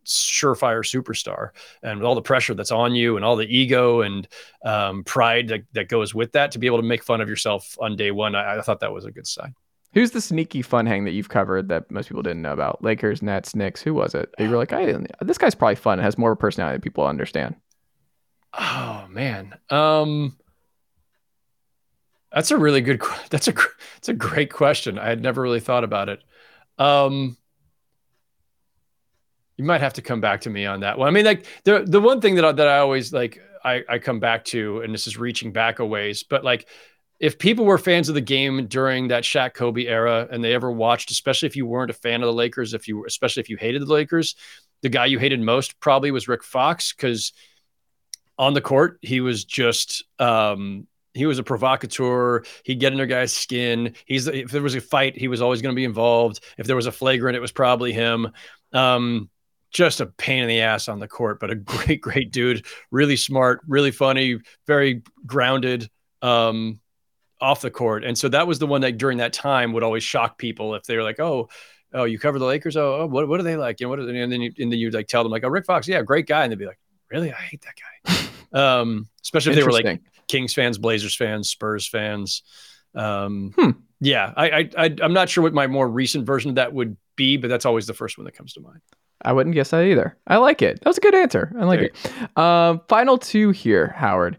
surefire 0.05 0.83
superstar. 0.83 1.49
And 1.83 1.99
with 1.99 2.05
all 2.05 2.15
the 2.15 2.21
pressure 2.21 2.53
that's 2.53 2.71
on 2.71 2.95
you 2.95 3.15
and 3.15 3.25
all 3.25 3.35
the 3.35 3.45
ego 3.45 4.01
and 4.01 4.27
um, 4.65 5.03
pride 5.03 5.47
that, 5.49 5.61
that 5.73 5.89
goes 5.89 6.13
with 6.13 6.31
that 6.33 6.51
to 6.51 6.59
be 6.59 6.67
able 6.67 6.77
to 6.77 6.83
make 6.83 7.03
fun 7.03 7.21
of 7.21 7.29
yourself 7.29 7.77
on 7.79 7.95
day 7.95 8.11
one 8.11 8.35
I, 8.35 8.57
I, 8.57 8.61
thought 8.61 8.79
that 8.79 8.93
was 8.93 9.05
a 9.05 9.11
good 9.11 9.27
sign. 9.27 9.53
Who's 9.93 10.11
the 10.11 10.21
sneaky 10.21 10.61
fun 10.61 10.85
hang 10.85 11.03
that 11.03 11.11
you've 11.11 11.29
covered 11.29 11.67
that 11.69 11.91
most 11.91 12.07
people 12.07 12.23
didn't 12.23 12.41
know 12.41 12.53
about? 12.53 12.83
Lakers 12.83 13.21
nets 13.21 13.55
knicks 13.55 13.81
who 13.81 13.93
was 13.93 14.15
it? 14.15 14.33
You 14.39 14.49
were 14.49 14.57
like 14.57 14.73
I, 14.73 15.05
this 15.21 15.37
guy's 15.37 15.55
probably 15.55 15.75
fun 15.75 15.99
has 15.99 16.17
more 16.17 16.35
personality 16.35 16.75
than 16.75 16.81
people 16.81 17.05
understand. 17.05 17.55
Oh 18.57 19.05
man. 19.09 19.53
Um 19.69 20.37
that's 22.31 22.51
a 22.51 22.57
really 22.57 22.81
good 22.81 23.01
that's 23.29 23.47
a 23.47 23.53
that's 23.95 24.09
a 24.09 24.13
great 24.13 24.51
question. 24.51 24.97
I 24.97 25.09
had 25.09 25.21
never 25.21 25.41
really 25.41 25.59
thought 25.59 25.83
about 25.83 26.09
it. 26.09 26.23
Um 26.79 27.37
you 29.62 29.67
might 29.67 29.82
have 29.82 29.93
to 29.93 30.02
come 30.02 30.19
back 30.19 30.41
to 30.41 30.50
me 30.50 30.65
on 30.65 30.80
that 30.80 30.97
one. 30.97 31.08
I 31.08 31.12
mean, 31.12 31.24
like 31.24 31.45
the 31.65 31.84
the 31.86 32.02
one 32.02 32.19
thing 32.19 32.34
that 32.34 32.43
I, 32.45 32.52
that 32.52 32.67
I 32.67 32.80
always 32.80 33.13
like 33.13 33.39
I, 33.63 33.84
I 33.88 34.00
come 34.00 34.19
back 34.19 34.43
to, 34.45 34.82
and 34.82 34.91
this 34.91 35.06
is 35.06 35.19
reaching 35.19 35.52
back 35.52 35.78
a 35.78 35.86
ways, 35.86 36.24
but 36.24 36.43
like 36.43 36.67
if 37.19 37.38
people 37.38 37.65
were 37.65 37.78
fans 37.78 38.10
of 38.10 38.15
the 38.15 38.21
game 38.21 38.65
during 38.65 39.10
that 39.10 39.24
Shaq 39.24 39.54
Kobe 39.54 39.86
era 39.86 40.28
and 40.32 40.43
they 40.43 40.56
ever 40.56 40.71
watched, 40.71 41.12
especially 41.12 41.45
if 41.45 41.56
you 41.56 41.67
weren't 41.67 41.91
a 41.91 41.93
fan 41.93 42.24
of 42.24 42.26
the 42.26 42.34
Lakers, 42.34 42.74
if 42.74 42.88
you 42.88 43.06
especially 43.06 43.41
if 43.41 43.50
you 43.52 43.58
hated 43.58 43.84
the 43.84 43.93
Lakers, 43.93 44.36
the 44.82 44.89
guy 44.89 45.06
you 45.06 45.19
hated 45.19 45.39
most 45.39 45.80
probably 45.80 46.10
was 46.10 46.28
Rick 46.28 46.43
Fox 46.43 46.91
because 46.91 47.32
on 48.39 48.56
the 48.56 48.62
court 48.62 48.97
he 49.04 49.21
was 49.21 49.45
just 49.45 50.04
um, 50.17 50.88
he 51.13 51.28
was 51.28 51.38
a 51.38 51.43
provocateur. 51.43 52.41
He'd 52.63 52.80
get 52.80 52.93
under 52.93 53.06
guys' 53.06 53.32
skin. 53.32 53.93
He's 54.06 54.26
if 54.26 54.50
there 54.50 54.63
was 54.63 54.74
a 54.74 54.82
fight, 54.82 55.15
he 55.15 55.28
was 55.28 55.39
always 55.39 55.62
going 55.62 55.76
to 55.76 55.80
be 55.80 55.86
involved. 55.86 56.39
If 56.58 56.65
there 56.65 56.76
was 56.76 56.88
a 56.88 56.91
flagrant, 56.91 57.36
it 57.36 57.41
was 57.41 57.52
probably 57.52 57.93
him. 57.93 58.32
Um, 58.74 59.30
just 59.71 60.01
a 60.01 60.05
pain 60.05 60.43
in 60.43 60.49
the 60.49 60.62
ass 60.62 60.88
on 60.88 60.99
the 60.99 61.07
court, 61.07 61.39
but 61.39 61.50
a 61.50 61.56
great, 61.56 62.02
great 62.02 62.31
dude. 62.31 62.65
Really 62.91 63.15
smart, 63.15 63.62
really 63.67 63.91
funny, 63.91 64.39
very 64.67 65.02
grounded 65.25 65.89
um, 66.21 66.79
off 67.39 67.62
the 67.62 67.71
court. 67.71 68.04
And 68.04 68.17
so 68.17 68.29
that 68.29 68.48
was 68.48 68.60
the 68.60 68.67
one 68.67 68.81
that 68.81 68.98
during 68.98 69.17
that 69.17 69.33
time 69.33 69.73
would 69.73 69.83
always 69.83 70.04
shock 70.04 70.37
people 70.37 70.75
if 70.75 70.83
they 70.83 70.96
were 70.96 71.04
like, 71.04 71.19
oh, 71.19 71.50
oh, 71.93 72.04
you 72.04 72.19
cover 72.19 72.39
the 72.39 72.46
Lakers. 72.46 72.77
Oh, 72.77 73.02
oh 73.02 73.06
what, 73.06 73.27
what 73.27 73.39
are 73.39 73.43
they 73.43 73.58
like? 73.58 73.79
You 73.79 73.85
know, 73.85 73.89
what 73.89 74.00
are 74.00 74.06
they? 74.06 74.19
And 74.19 74.31
then 74.31 74.41
you, 74.41 74.52
and 74.60 74.71
then 74.71 74.79
you 74.79 74.91
like 74.91 75.08
tell 75.08 75.23
them 75.23 75.31
like, 75.31 75.43
oh, 75.43 75.50
Rick 75.50 75.65
Fox, 75.65 75.87
yeah, 75.87 76.02
great 76.02 76.27
guy. 76.27 76.43
And 76.43 76.52
they'd 76.52 76.60
be 76.60 76.65
like, 76.65 76.79
really? 77.10 77.31
I 77.31 77.35
hate 77.35 77.63
that 77.63 77.75
guy. 78.06 78.27
um, 78.79 79.08
especially 79.23 79.54
if 79.54 79.58
they 79.58 79.63
were 79.63 79.71
like 79.71 80.02
Kings 80.27 80.54
fans, 80.54 80.77
Blazers 80.77 81.15
fans, 81.15 81.50
Spurs 81.50 81.87
fans. 81.87 82.43
Um, 82.93 83.54
hmm. 83.58 83.71
Yeah, 84.00 84.33
I, 84.35 84.50
I, 84.50 84.69
I, 84.77 84.96
I'm 85.02 85.13
not 85.13 85.29
sure 85.29 85.43
what 85.43 85.54
my 85.54 85.67
more 85.67 85.87
recent 85.87 86.25
version 86.25 86.50
of 86.50 86.56
that 86.56 86.73
would 86.73 86.98
be, 87.15 87.37
but 87.37 87.50
that's 87.50 87.65
always 87.65 87.85
the 87.85 87.93
first 87.93 88.17
one 88.17 88.25
that 88.25 88.35
comes 88.35 88.54
to 88.54 88.62
mind. 88.62 88.81
I 89.24 89.34
wouldn't 89.34 89.56
guess 89.56 89.69
that 89.72 89.84
either. 89.84 90.17
I 90.28 90.38
like 90.38 90.62
it. 90.62 90.80
That 90.82 90.90
was 90.90 90.98
a 90.98 91.02
good 91.02 91.15
answer. 91.15 91.54
I 91.60 91.65
like 91.65 91.80
it. 91.80 92.38
Um, 92.38 92.82
final 92.88 93.17
two 93.17 93.52
here, 93.52 93.94
Howard. 93.98 94.38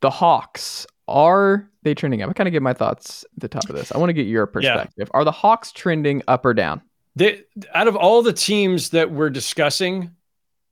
The 0.00 0.10
Hawks 0.10 0.86
are 1.08 1.68
they 1.82 1.94
trending 1.94 2.22
up? 2.22 2.30
I 2.30 2.32
kind 2.32 2.48
of 2.48 2.52
get 2.52 2.62
my 2.62 2.72
thoughts 2.72 3.24
at 3.36 3.40
the 3.40 3.48
top 3.48 3.68
of 3.68 3.76
this. 3.76 3.92
I 3.92 3.98
want 3.98 4.10
to 4.10 4.14
get 4.14 4.26
your 4.26 4.46
perspective. 4.46 5.08
Yeah. 5.08 5.18
Are 5.18 5.24
the 5.24 5.32
Hawks 5.32 5.72
trending 5.72 6.22
up 6.28 6.44
or 6.44 6.54
down? 6.54 6.80
They, 7.16 7.42
out 7.74 7.88
of 7.88 7.96
all 7.96 8.22
the 8.22 8.32
teams 8.32 8.90
that 8.90 9.10
we're 9.10 9.30
discussing, 9.30 10.12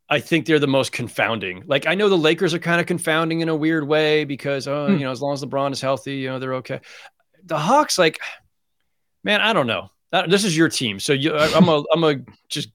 I 0.09 0.21
think 0.21 0.47
they're 0.47 0.59
the 0.59 0.67
most 0.67 0.93
confounding. 0.93 1.65
Like 1.67 1.87
I 1.87 1.95
know 1.95 2.09
the 2.09 2.17
Lakers 2.19 2.55
are 2.55 2.59
kind 2.59 2.81
of 2.81 2.87
confounding 2.87 3.41
in 3.41 3.49
a 3.49 3.55
weird 3.55 3.87
way 3.87 4.25
because 4.25 4.67
oh, 4.67 4.87
hmm. 4.87 4.95
you 4.95 5.01
know, 5.01 5.11
as 5.11 5.21
long 5.21 5.35
as 5.35 5.45
LeBron 5.45 5.73
is 5.73 5.81
healthy, 5.81 6.17
you 6.17 6.29
know, 6.29 6.39
they're 6.39 6.55
okay. 6.55 6.81
The 7.45 7.59
Hawks, 7.59 7.99
like, 7.99 8.19
man, 9.23 9.41
I 9.41 9.53
don't 9.53 9.67
know. 9.67 9.91
This 10.29 10.45
is 10.45 10.57
your 10.57 10.69
team, 10.69 10.99
so 10.99 11.13
you, 11.13 11.37
I'm 11.37 11.69
a, 11.69 11.85
I'm 11.93 12.03
a 12.03 12.17
just 12.49 12.71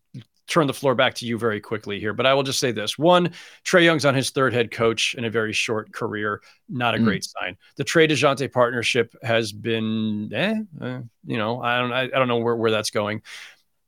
turn 0.47 0.67
the 0.67 0.73
floor 0.73 0.95
back 0.95 1.15
to 1.15 1.25
you 1.25 1.37
very 1.37 1.59
quickly 1.59 1.99
here, 1.99 2.13
but 2.13 2.25
I 2.25 2.33
will 2.33 2.43
just 2.43 2.59
say 2.59 2.71
this: 2.71 2.97
one, 2.97 3.31
Trae 3.65 3.83
Young's 3.83 4.05
on 4.05 4.15
his 4.15 4.29
third 4.29 4.53
head 4.53 4.71
coach 4.71 5.15
in 5.17 5.25
a 5.25 5.29
very 5.29 5.53
short 5.53 5.91
career. 5.91 6.41
Not 6.69 6.95
a 6.95 6.97
mm. 6.97 7.03
great 7.03 7.25
sign. 7.25 7.57
The 7.75 7.83
Trae 7.83 8.09
Dejounte 8.09 8.51
partnership 8.51 9.15
has 9.23 9.51
been, 9.51 10.31
eh, 10.33 10.55
eh, 10.81 10.99
you 11.25 11.37
know, 11.37 11.61
I 11.61 11.79
don't, 11.79 11.93
I, 11.93 12.01
I 12.03 12.07
don't 12.07 12.27
know 12.27 12.37
where, 12.37 12.55
where 12.55 12.71
that's 12.71 12.89
going. 12.89 13.21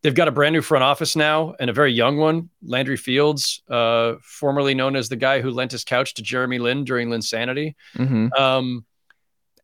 They've 0.04 0.14
got 0.14 0.28
a 0.28 0.32
brand 0.32 0.54
new 0.54 0.62
front 0.62 0.84
office 0.84 1.16
now 1.16 1.56
and 1.60 1.70
a 1.70 1.74
very 1.74 1.92
young 1.92 2.18
one, 2.18 2.50
Landry 2.64 2.98
Fields, 2.98 3.64
uh, 3.68 4.14
formerly 4.22 4.76
known 4.76 4.96
as 4.96 5.10
the 5.10 5.16
guy 5.16 5.42
who 5.42 5.50
lent 5.50 5.72
his 5.72 5.84
couch 5.84 6.14
to 6.14 6.22
Jeremy 6.22 6.60
Lin 6.60 6.84
during 6.84 7.10
Linsanity. 7.10 7.76
Mm-hmm. 7.96 8.32
Um, 8.34 8.86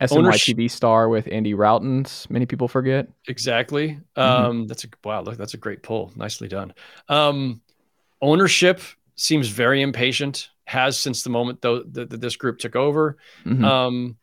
SNY 0.02 0.34
TV 0.34 0.70
star 0.70 1.10
with 1.10 1.28
Andy 1.32 1.54
Rautins. 1.54 2.30
Many 2.30 2.46
people 2.46 2.68
forget. 2.68 3.08
Exactly. 3.28 4.00
Mm-hmm. 4.18 4.46
Um, 4.46 4.68
that's 4.68 4.84
a 4.84 4.88
wow. 5.04 5.22
Look, 5.22 5.38
that's 5.38 5.54
a 5.54 5.58
great 5.58 5.84
pull. 5.84 6.12
Nicely 6.16 6.48
done. 6.48 6.74
Um, 7.10 7.62
ownership 8.22 8.82
seems 9.16 9.48
very 9.48 9.82
impatient. 9.82 10.50
Has 10.66 10.98
since 10.98 11.24
the 11.24 11.30
moment 11.30 11.62
though 11.62 11.84
that 11.84 12.10
this 12.10 12.38
group 12.38 12.58
took 12.58 12.76
over. 12.76 13.18
Mm-hmm. 13.46 13.66
Um, 13.66 14.18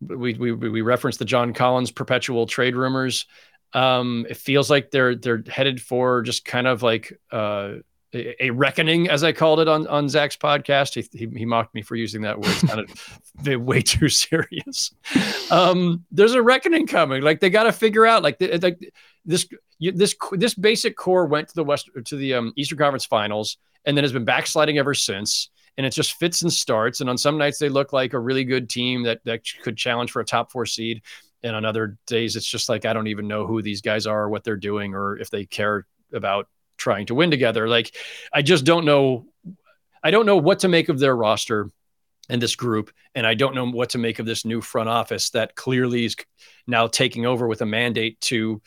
we, 0.00 0.34
we 0.34 0.52
we 0.52 0.80
referenced 0.80 1.18
the 1.18 1.24
John 1.24 1.52
Collins 1.52 1.90
perpetual 1.90 2.46
trade 2.46 2.74
rumors. 2.74 3.26
Um, 3.74 4.26
it 4.28 4.36
feels 4.36 4.70
like 4.70 4.90
they're 4.90 5.14
they're 5.14 5.42
headed 5.46 5.80
for 5.82 6.22
just 6.22 6.44
kind 6.44 6.66
of 6.66 6.82
like 6.82 7.12
uh, 7.30 7.74
a, 8.14 8.50
reckoning, 8.50 9.08
as 9.08 9.24
I 9.24 9.32
called 9.32 9.60
it 9.60 9.68
on 9.68 9.86
on 9.86 10.08
Zach's 10.08 10.36
podcast. 10.36 10.94
He, 10.94 11.18
he, 11.18 11.38
he 11.38 11.44
mocked 11.44 11.74
me 11.74 11.82
for 11.82 11.96
using 11.96 12.22
that 12.22 12.38
word. 12.38 12.50
It's 12.50 12.62
kind 12.62 12.80
of 12.80 13.62
way 13.62 13.82
too 13.82 14.08
serious. 14.08 14.92
Um, 15.50 16.04
there's 16.10 16.34
a 16.34 16.42
reckoning 16.42 16.86
coming. 16.86 17.22
Like 17.22 17.40
they 17.40 17.50
got 17.50 17.64
to 17.64 17.72
figure 17.72 18.06
out 18.06 18.22
like 18.22 18.40
like 18.62 18.92
this 19.24 19.46
this 19.80 20.14
this 20.32 20.54
basic 20.54 20.96
core 20.96 21.26
went 21.26 21.48
to 21.48 21.54
the 21.54 21.64
west 21.64 21.90
to 22.04 22.16
the 22.16 22.34
um, 22.34 22.52
Eastern 22.56 22.78
Conference 22.78 23.04
Finals 23.04 23.58
and 23.84 23.96
then 23.96 24.04
has 24.04 24.12
been 24.12 24.24
backsliding 24.24 24.78
ever 24.78 24.94
since. 24.94 25.50
And 25.76 25.84
it 25.84 25.90
just 25.90 26.14
fits 26.14 26.42
and 26.42 26.52
starts. 26.52 27.00
And 27.00 27.10
on 27.10 27.18
some 27.18 27.36
nights 27.36 27.58
they 27.58 27.68
look 27.68 27.92
like 27.92 28.12
a 28.12 28.18
really 28.18 28.44
good 28.44 28.70
team 28.70 29.02
that 29.04 29.20
that 29.24 29.42
could 29.62 29.76
challenge 29.76 30.12
for 30.12 30.20
a 30.20 30.24
top 30.24 30.52
four 30.52 30.66
seed. 30.66 31.02
And 31.42 31.54
on 31.54 31.66
other 31.66 31.98
days, 32.06 32.36
it's 32.36 32.46
just 32.46 32.68
like 32.68 32.86
I 32.86 32.92
don't 32.94 33.08
even 33.08 33.28
know 33.28 33.46
who 33.46 33.60
these 33.60 33.82
guys 33.82 34.06
are, 34.06 34.22
or 34.22 34.28
what 34.30 34.44
they're 34.44 34.56
doing, 34.56 34.94
or 34.94 35.18
if 35.18 35.28
they 35.28 35.44
care 35.44 35.86
about 36.12 36.48
trying 36.76 37.06
to 37.06 37.14
win 37.14 37.30
together. 37.30 37.68
Like, 37.68 37.94
I 38.32 38.42
just 38.42 38.64
don't 38.64 38.84
know. 38.84 39.26
I 40.02 40.10
don't 40.10 40.26
know 40.26 40.36
what 40.36 40.60
to 40.60 40.68
make 40.68 40.88
of 40.88 40.98
their 40.98 41.16
roster 41.16 41.70
and 42.28 42.40
this 42.40 42.56
group, 42.56 42.90
and 43.14 43.26
I 43.26 43.34
don't 43.34 43.54
know 43.54 43.68
what 43.70 43.90
to 43.90 43.98
make 43.98 44.18
of 44.18 44.26
this 44.26 44.44
new 44.44 44.60
front 44.60 44.88
office 44.88 45.30
that 45.30 45.54
clearly 45.54 46.04
is 46.04 46.16
now 46.66 46.86
taking 46.86 47.26
over 47.26 47.46
with 47.46 47.62
a 47.62 47.66
mandate 47.66 48.20
to 48.22 48.60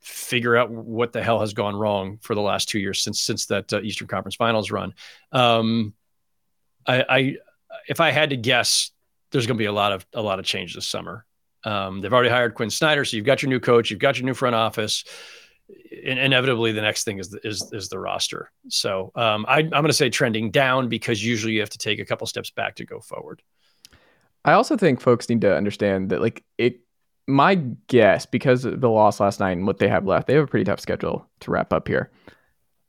figure 0.00 0.54
out 0.54 0.70
what 0.70 1.12
the 1.12 1.22
hell 1.22 1.40
has 1.40 1.54
gone 1.54 1.74
wrong 1.74 2.18
for 2.20 2.34
the 2.34 2.40
last 2.42 2.68
two 2.68 2.78
years 2.78 3.02
since 3.02 3.22
since 3.22 3.46
that 3.46 3.72
uh, 3.72 3.80
Eastern 3.80 4.06
Conference 4.06 4.36
Finals 4.36 4.70
run. 4.70 4.92
Um, 5.32 5.94
I, 6.86 7.04
I, 7.08 7.36
if 7.88 8.00
I 8.00 8.10
had 8.10 8.30
to 8.30 8.36
guess, 8.36 8.90
there's 9.30 9.46
going 9.46 9.56
to 9.56 9.62
be 9.62 9.66
a 9.66 9.72
lot 9.72 9.92
of 9.92 10.06
a 10.12 10.22
lot 10.22 10.38
of 10.38 10.44
change 10.44 10.74
this 10.74 10.86
summer. 10.86 11.24
Um, 11.64 12.02
they've 12.02 12.12
already 12.12 12.28
hired 12.28 12.54
Quinn 12.54 12.68
Snyder, 12.68 13.06
so 13.06 13.16
you've 13.16 13.24
got 13.24 13.42
your 13.42 13.48
new 13.48 13.60
coach, 13.60 13.90
you've 13.90 13.98
got 13.98 14.18
your 14.18 14.26
new 14.26 14.34
front 14.34 14.54
office 14.54 15.04
inevitably 16.02 16.72
the 16.72 16.82
next 16.82 17.04
thing 17.04 17.18
is 17.18 17.30
the, 17.30 17.46
is 17.46 17.70
is 17.72 17.88
the 17.88 17.98
roster. 17.98 18.50
So 18.68 19.12
um, 19.14 19.44
I, 19.48 19.58
I'm 19.58 19.70
going 19.70 19.86
to 19.86 19.92
say 19.92 20.10
trending 20.10 20.50
down 20.50 20.88
because 20.88 21.24
usually 21.24 21.54
you 21.54 21.60
have 21.60 21.70
to 21.70 21.78
take 21.78 21.98
a 21.98 22.04
couple 22.04 22.26
steps 22.26 22.50
back 22.50 22.76
to 22.76 22.84
go 22.84 23.00
forward. 23.00 23.42
I 24.44 24.52
also 24.52 24.76
think 24.76 25.00
folks 25.00 25.28
need 25.28 25.40
to 25.42 25.56
understand 25.56 26.10
that 26.10 26.20
like 26.20 26.44
it. 26.58 26.80
My 27.26 27.54
guess, 27.86 28.26
because 28.26 28.66
of 28.66 28.82
the 28.82 28.90
loss 28.90 29.18
last 29.18 29.40
night 29.40 29.52
and 29.52 29.66
what 29.66 29.78
they 29.78 29.88
have 29.88 30.04
left, 30.04 30.26
they 30.26 30.34
have 30.34 30.44
a 30.44 30.46
pretty 30.46 30.64
tough 30.64 30.80
schedule 30.80 31.26
to 31.40 31.50
wrap 31.50 31.72
up 31.72 31.88
here. 31.88 32.10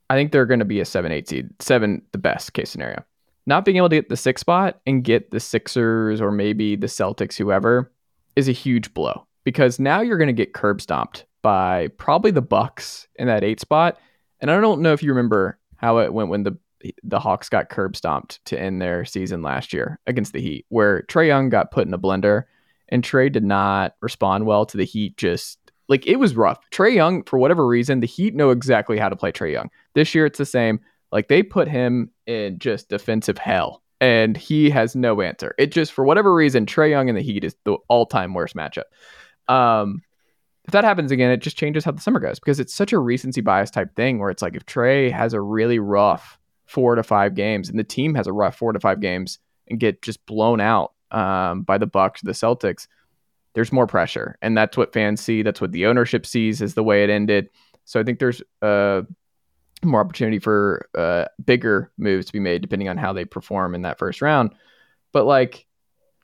I 0.09 0.15
think 0.15 0.33
they're 0.33 0.45
going 0.45 0.59
to 0.59 0.65
be 0.65 0.81
a 0.81 0.85
seven, 0.85 1.13
eight 1.13 1.29
seed, 1.29 1.49
seven, 1.61 2.01
the 2.11 2.17
best 2.17 2.51
case 2.51 2.69
scenario. 2.69 3.05
Not 3.45 3.63
being 3.63 3.77
able 3.77 3.87
to 3.87 3.95
get 3.95 4.09
the 4.09 4.17
six 4.17 4.41
spot 4.41 4.81
and 4.85 5.05
get 5.05 5.31
the 5.31 5.39
Sixers 5.39 6.19
or 6.19 6.31
maybe 6.31 6.75
the 6.75 6.87
Celtics, 6.87 7.37
whoever, 7.37 7.93
is 8.35 8.49
a 8.49 8.51
huge 8.51 8.93
blow 8.93 9.25
because 9.45 9.79
now 9.79 10.01
you're 10.01 10.17
going 10.17 10.27
to 10.27 10.33
get 10.33 10.53
curb 10.53 10.81
stomped 10.81 11.25
by 11.45 11.89
probably 11.99 12.31
the 12.31 12.41
Bucks 12.41 13.07
in 13.17 13.27
that 13.27 13.43
eight 13.43 13.59
spot. 13.59 13.99
And 14.39 14.49
I 14.49 14.59
don't 14.59 14.81
know 14.81 14.93
if 14.93 15.03
you 15.03 15.09
remember 15.09 15.59
how 15.75 15.99
it 15.99 16.11
went 16.11 16.29
when 16.29 16.41
the 16.41 16.57
the 17.03 17.19
Hawks 17.19 17.49
got 17.49 17.69
curb 17.69 17.95
stomped 17.95 18.43
to 18.45 18.59
end 18.59 18.81
their 18.81 19.05
season 19.05 19.43
last 19.43 19.71
year 19.71 19.99
against 20.07 20.33
the 20.33 20.41
Heat, 20.41 20.65
where 20.69 21.03
Trae 21.03 21.27
Young 21.27 21.49
got 21.49 21.69
put 21.69 21.85
in 21.85 21.93
a 21.93 21.99
blender 21.99 22.45
and 22.89 23.03
Trae 23.03 23.31
did 23.31 23.43
not 23.43 23.93
respond 24.01 24.47
well 24.47 24.65
to 24.65 24.75
the 24.75 24.85
Heat. 24.85 25.17
Just 25.17 25.59
like 25.87 26.07
it 26.07 26.15
was 26.15 26.35
rough. 26.35 26.57
Trae 26.71 26.95
Young, 26.95 27.21
for 27.25 27.37
whatever 27.37 27.67
reason, 27.67 27.99
the 27.99 28.07
Heat 28.07 28.33
know 28.33 28.49
exactly 28.49 28.97
how 28.97 29.09
to 29.09 29.15
play 29.15 29.31
Trae 29.31 29.51
Young. 29.51 29.69
This 29.93 30.15
year 30.15 30.25
it's 30.25 30.39
the 30.39 30.47
same. 30.47 30.79
Like 31.11 31.27
they 31.27 31.43
put 31.43 31.67
him 31.67 32.09
in 32.25 32.57
just 32.57 32.89
defensive 32.89 33.37
hell 33.37 33.83
and 34.01 34.35
he 34.35 34.71
has 34.71 34.95
no 34.95 35.21
answer. 35.21 35.53
It 35.59 35.71
just, 35.71 35.91
for 35.91 36.05
whatever 36.05 36.33
reason, 36.33 36.65
Trae 36.65 36.89
Young 36.89 37.07
and 37.07 37.15
the 37.15 37.21
Heat 37.21 37.43
is 37.43 37.55
the 37.65 37.77
all 37.87 38.07
time 38.07 38.33
worst 38.33 38.55
matchup. 38.55 38.85
Um, 39.47 40.01
if 40.65 40.71
that 40.71 40.83
happens 40.83 41.11
again, 41.11 41.31
it 41.31 41.41
just 41.41 41.57
changes 41.57 41.85
how 41.85 41.91
the 41.91 42.01
summer 42.01 42.19
goes 42.19 42.39
because 42.39 42.59
it's 42.59 42.73
such 42.73 42.91
a 42.91 42.99
recency 42.99 43.41
bias 43.41 43.69
type 43.69 43.95
thing 43.95 44.17
where 44.19 44.31
it's 44.31 44.41
like 44.41 44.55
if 44.55 44.65
Trae 44.65 45.11
has 45.11 45.33
a 45.33 45.41
really 45.41 45.79
rough 45.79 46.39
four 46.65 46.95
to 46.95 47.03
five 47.03 47.35
games 47.35 47.69
and 47.69 47.77
the 47.77 47.83
team 47.83 48.15
has 48.15 48.25
a 48.25 48.33
rough 48.33 48.57
four 48.57 48.73
to 48.73 48.79
five 48.79 48.99
games 48.99 49.37
and 49.67 49.79
get 49.79 50.01
just 50.01 50.25
blown 50.25 50.59
out 50.59 50.93
um, 51.11 51.61
by 51.61 51.77
the 51.77 51.85
Bucks, 51.85 52.21
the 52.21 52.31
Celtics, 52.31 52.87
there's 53.53 53.71
more 53.71 53.87
pressure, 53.87 54.37
and 54.41 54.57
that's 54.57 54.75
what 54.75 54.91
fans 54.91 55.21
see. 55.21 55.43
That's 55.43 55.61
what 55.61 55.71
the 55.71 55.85
ownership 55.85 56.25
sees 56.25 56.61
as 56.61 56.73
the 56.73 56.83
way 56.83 57.03
it 57.03 57.09
ended. 57.09 57.49
So 57.85 57.99
I 57.99 58.03
think 58.03 58.19
there's 58.19 58.41
uh, 58.61 59.03
more 59.83 60.01
opportunity 60.01 60.39
for 60.39 60.89
uh, 60.95 61.25
bigger 61.45 61.91
moves 61.97 62.25
to 62.25 62.33
be 62.33 62.39
made 62.39 62.61
depending 62.61 62.89
on 62.89 62.97
how 62.97 63.13
they 63.13 63.23
perform 63.23 63.75
in 63.75 63.83
that 63.83 63.99
first 63.99 64.21
round. 64.21 64.53
But 65.11 65.25
like 65.25 65.67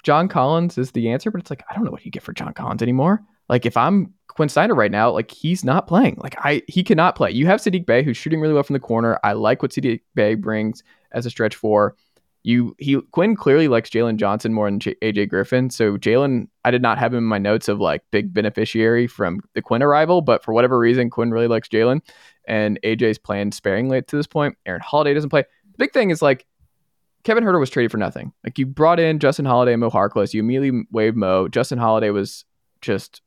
John 0.03 0.27
Collins 0.27 0.79
is 0.79 0.91
the 0.91 1.09
answer, 1.09 1.29
but 1.29 1.41
it's 1.41 1.51
like 1.51 1.63
I 1.69 1.75
don't 1.75 1.85
know 1.85 1.91
what 1.91 2.05
you 2.05 2.11
get 2.11 2.23
for 2.23 2.33
John 2.33 2.53
Collins 2.53 2.81
anymore. 2.81 3.21
Like 3.51 3.65
if 3.65 3.75
I'm 3.75 4.13
Quinn 4.29 4.49
Snyder 4.49 4.73
right 4.73 4.91
now, 4.91 5.11
like 5.11 5.29
he's 5.29 5.63
not 5.63 5.85
playing. 5.85 6.17
Like 6.23 6.35
I 6.39 6.63
he 6.67 6.83
cannot 6.83 7.15
play. 7.15 7.31
You 7.31 7.45
have 7.47 7.59
Saddiq 7.59 7.85
Bey 7.85 8.01
who's 8.01 8.15
shooting 8.15 8.39
really 8.39 8.53
well 8.53 8.63
from 8.63 8.73
the 8.73 8.79
corner. 8.79 9.19
I 9.25 9.33
like 9.33 9.61
what 9.61 9.71
Saddiq 9.71 9.99
Bey 10.15 10.35
brings 10.35 10.81
as 11.11 11.25
a 11.25 11.29
stretch 11.29 11.55
four. 11.55 11.97
You 12.43 12.73
he 12.79 12.99
Quinn 13.11 13.35
clearly 13.35 13.67
likes 13.67 13.89
Jalen 13.89 14.15
Johnson 14.15 14.53
more 14.53 14.67
than 14.67 14.79
J- 14.79 14.95
AJ 15.03 15.29
Griffin. 15.29 15.69
So 15.69 15.97
Jalen, 15.97 16.47
I 16.63 16.71
did 16.71 16.81
not 16.81 16.97
have 16.97 17.13
him 17.13 17.17
in 17.19 17.23
my 17.25 17.37
notes 17.39 17.67
of 17.67 17.81
like 17.81 18.03
big 18.09 18.33
beneficiary 18.33 19.05
from 19.05 19.41
the 19.53 19.61
Quinn 19.61 19.83
arrival, 19.83 20.21
but 20.21 20.43
for 20.45 20.53
whatever 20.53 20.79
reason, 20.79 21.09
Quinn 21.09 21.31
really 21.31 21.47
likes 21.47 21.67
Jalen, 21.67 21.99
and 22.47 22.79
AJ's 22.83 23.19
playing 23.19 23.51
sparingly 23.51 24.01
to 24.01 24.15
this 24.15 24.27
point. 24.27 24.57
Aaron 24.65 24.81
Holiday 24.81 25.13
doesn't 25.13 25.29
play. 25.29 25.43
The 25.73 25.77
big 25.77 25.91
thing 25.91 26.09
is 26.09 26.21
like 26.21 26.45
Kevin 27.25 27.43
Huerter 27.43 27.59
was 27.59 27.69
traded 27.69 27.91
for 27.91 27.97
nothing. 27.97 28.31
Like 28.45 28.57
you 28.57 28.65
brought 28.65 28.99
in 28.99 29.19
Justin 29.19 29.45
Holiday 29.45 29.73
and 29.73 29.81
Mo 29.81 29.89
Harkless, 29.89 30.33
you 30.33 30.39
immediately 30.39 30.83
waived 30.89 31.17
Mo. 31.17 31.49
Justin 31.49 31.77
Holiday 31.77 32.11
was 32.11 32.45
just 32.79 33.21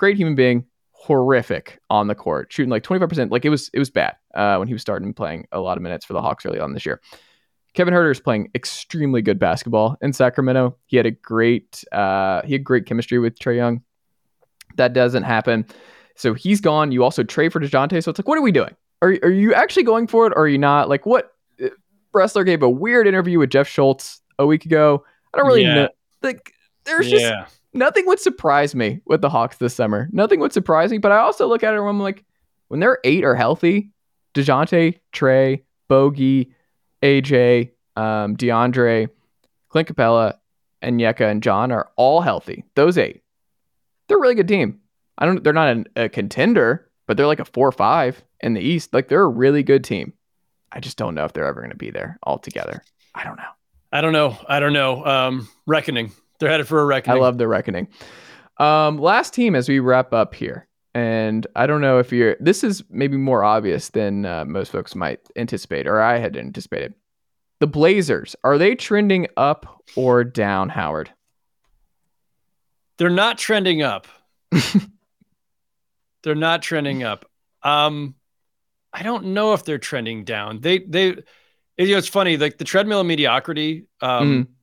great 0.00 0.16
human 0.16 0.34
being, 0.34 0.64
horrific 0.92 1.78
on 1.90 2.08
the 2.08 2.14
court, 2.14 2.50
shooting 2.50 2.70
like 2.70 2.82
25%. 2.82 3.30
Like 3.30 3.44
it 3.44 3.50
was 3.50 3.70
it 3.74 3.78
was 3.78 3.90
bad 3.90 4.16
uh, 4.34 4.56
when 4.56 4.66
he 4.66 4.72
was 4.72 4.80
starting 4.80 5.12
playing 5.12 5.46
a 5.52 5.60
lot 5.60 5.76
of 5.76 5.82
minutes 5.82 6.06
for 6.06 6.14
the 6.14 6.22
Hawks 6.22 6.44
early 6.46 6.58
on 6.58 6.72
this 6.72 6.84
year. 6.84 7.00
Kevin 7.74 7.94
Huerter 7.94 8.10
is 8.10 8.18
playing 8.18 8.50
extremely 8.54 9.22
good 9.22 9.38
basketball 9.38 9.96
in 10.00 10.12
Sacramento. 10.12 10.76
He 10.86 10.96
had 10.96 11.06
a 11.06 11.10
great 11.12 11.84
uh, 11.92 12.42
he 12.42 12.54
had 12.54 12.64
great 12.64 12.86
chemistry 12.86 13.18
with 13.18 13.38
Trae 13.38 13.56
Young. 13.56 13.82
That 14.76 14.94
doesn't 14.94 15.22
happen. 15.22 15.66
So 16.16 16.34
he's 16.34 16.60
gone. 16.60 16.92
You 16.92 17.04
also 17.04 17.22
trade 17.22 17.52
for 17.52 17.60
DeJounte. 17.60 18.02
So 18.02 18.10
it's 18.10 18.18
like, 18.18 18.28
what 18.28 18.38
are 18.38 18.42
we 18.42 18.52
doing? 18.52 18.74
Are, 19.02 19.16
are 19.22 19.30
you 19.30 19.54
actually 19.54 19.84
going 19.84 20.06
for 20.06 20.26
it 20.26 20.32
or 20.34 20.42
are 20.42 20.48
you 20.48 20.58
not? 20.58 20.88
Like 20.88 21.06
what 21.06 21.32
Bressler 22.14 22.44
gave 22.44 22.62
a 22.62 22.68
weird 22.68 23.06
interview 23.06 23.38
with 23.38 23.50
Jeff 23.50 23.68
Schultz 23.68 24.22
a 24.38 24.46
week 24.46 24.64
ago. 24.64 25.04
I 25.32 25.38
don't 25.38 25.46
really 25.46 25.62
yeah. 25.62 25.74
know. 25.74 25.88
Like 26.22 26.52
there's 26.84 27.08
just 27.08 27.22
yeah 27.22 27.46
nothing 27.72 28.06
would 28.06 28.20
surprise 28.20 28.74
me 28.74 29.00
with 29.06 29.20
the 29.20 29.30
Hawks 29.30 29.56
this 29.56 29.74
summer. 29.74 30.08
Nothing 30.12 30.40
would 30.40 30.52
surprise 30.52 30.90
me, 30.90 30.98
but 30.98 31.12
I 31.12 31.18
also 31.18 31.46
look 31.46 31.62
at 31.62 31.74
it 31.74 31.78
and 31.78 31.88
I'm 31.88 32.00
like, 32.00 32.24
when 32.68 32.80
they're 32.80 32.98
eight 33.04 33.24
are 33.24 33.34
healthy, 33.34 33.90
DeJounte, 34.34 34.98
Trae, 35.12 35.62
Bogey, 35.88 36.52
AJ, 37.02 37.70
um, 37.96 38.36
DeAndre, 38.36 39.08
Clint 39.68 39.88
Capela, 39.88 40.34
and 40.82 41.00
Yeka 41.00 41.30
and 41.30 41.42
John 41.42 41.72
are 41.72 41.90
all 41.96 42.20
healthy. 42.20 42.64
Those 42.74 42.96
eight. 42.96 43.22
They're 44.08 44.18
a 44.18 44.20
really 44.20 44.34
good 44.34 44.48
team. 44.48 44.80
I 45.18 45.26
don't 45.26 45.44
they're 45.44 45.52
not 45.52 45.68
an, 45.68 45.86
a 45.96 46.08
contender, 46.08 46.88
but 47.06 47.16
they're 47.16 47.26
like 47.26 47.40
a 47.40 47.44
four 47.44 47.68
or 47.68 47.72
five 47.72 48.22
in 48.40 48.54
the 48.54 48.60
East. 48.60 48.94
Like 48.94 49.08
they're 49.08 49.22
a 49.22 49.28
really 49.28 49.62
good 49.62 49.84
team. 49.84 50.14
I 50.72 50.80
just 50.80 50.96
don't 50.96 51.14
know 51.14 51.24
if 51.24 51.32
they're 51.32 51.46
ever 51.46 51.60
going 51.60 51.72
to 51.72 51.76
be 51.76 51.90
there 51.90 52.18
altogether. 52.24 52.82
I 53.14 53.24
don't 53.24 53.36
know. 53.36 53.50
I 53.92 54.00
don't 54.00 54.12
know. 54.12 54.36
I 54.48 54.60
don't 54.60 54.72
know. 54.72 55.04
Um, 55.04 55.48
reckoning 55.66 56.12
They're 56.40 56.48
headed 56.48 56.66
for 56.66 56.80
a 56.80 56.86
reckoning. 56.86 57.18
I 57.18 57.20
love 57.20 57.38
the 57.38 57.46
reckoning. 57.46 57.88
Um, 58.56 58.98
last 58.98 59.34
team 59.34 59.54
as 59.54 59.68
we 59.68 59.78
wrap 59.78 60.12
up 60.12 60.34
here, 60.34 60.66
and 60.94 61.46
I 61.54 61.66
don't 61.66 61.82
know 61.82 61.98
if 61.98 62.12
you're. 62.12 62.36
This 62.40 62.64
is 62.64 62.82
maybe 62.90 63.16
more 63.16 63.44
obvious 63.44 63.90
than 63.90 64.24
uh, 64.24 64.46
most 64.46 64.72
folks 64.72 64.94
might 64.94 65.20
anticipate, 65.36 65.86
or 65.86 66.00
I 66.00 66.18
had 66.18 66.36
anticipated. 66.36 66.94
The 67.60 67.66
Blazers 67.66 68.34
are 68.42 68.56
they 68.56 68.74
trending 68.74 69.28
up 69.36 69.82
or 69.94 70.24
down, 70.24 70.70
Howard? 70.70 71.10
They're 72.96 73.10
not 73.10 73.36
trending 73.36 73.82
up. 73.82 74.06
they're 76.22 76.34
not 76.34 76.62
trending 76.62 77.02
up. 77.02 77.26
Um, 77.62 78.14
I 78.94 79.02
don't 79.02 79.26
know 79.26 79.52
if 79.52 79.64
they're 79.64 79.78
trending 79.78 80.24
down. 80.24 80.60
They 80.60 80.78
they 80.78 81.16
you 81.76 81.92
know, 81.92 81.98
it's 81.98 82.08
funny, 82.08 82.38
like 82.38 82.56
the 82.56 82.64
treadmill 82.64 83.00
of 83.00 83.06
mediocrity 83.06 83.86
um, 84.00 84.46
mm 84.46 84.54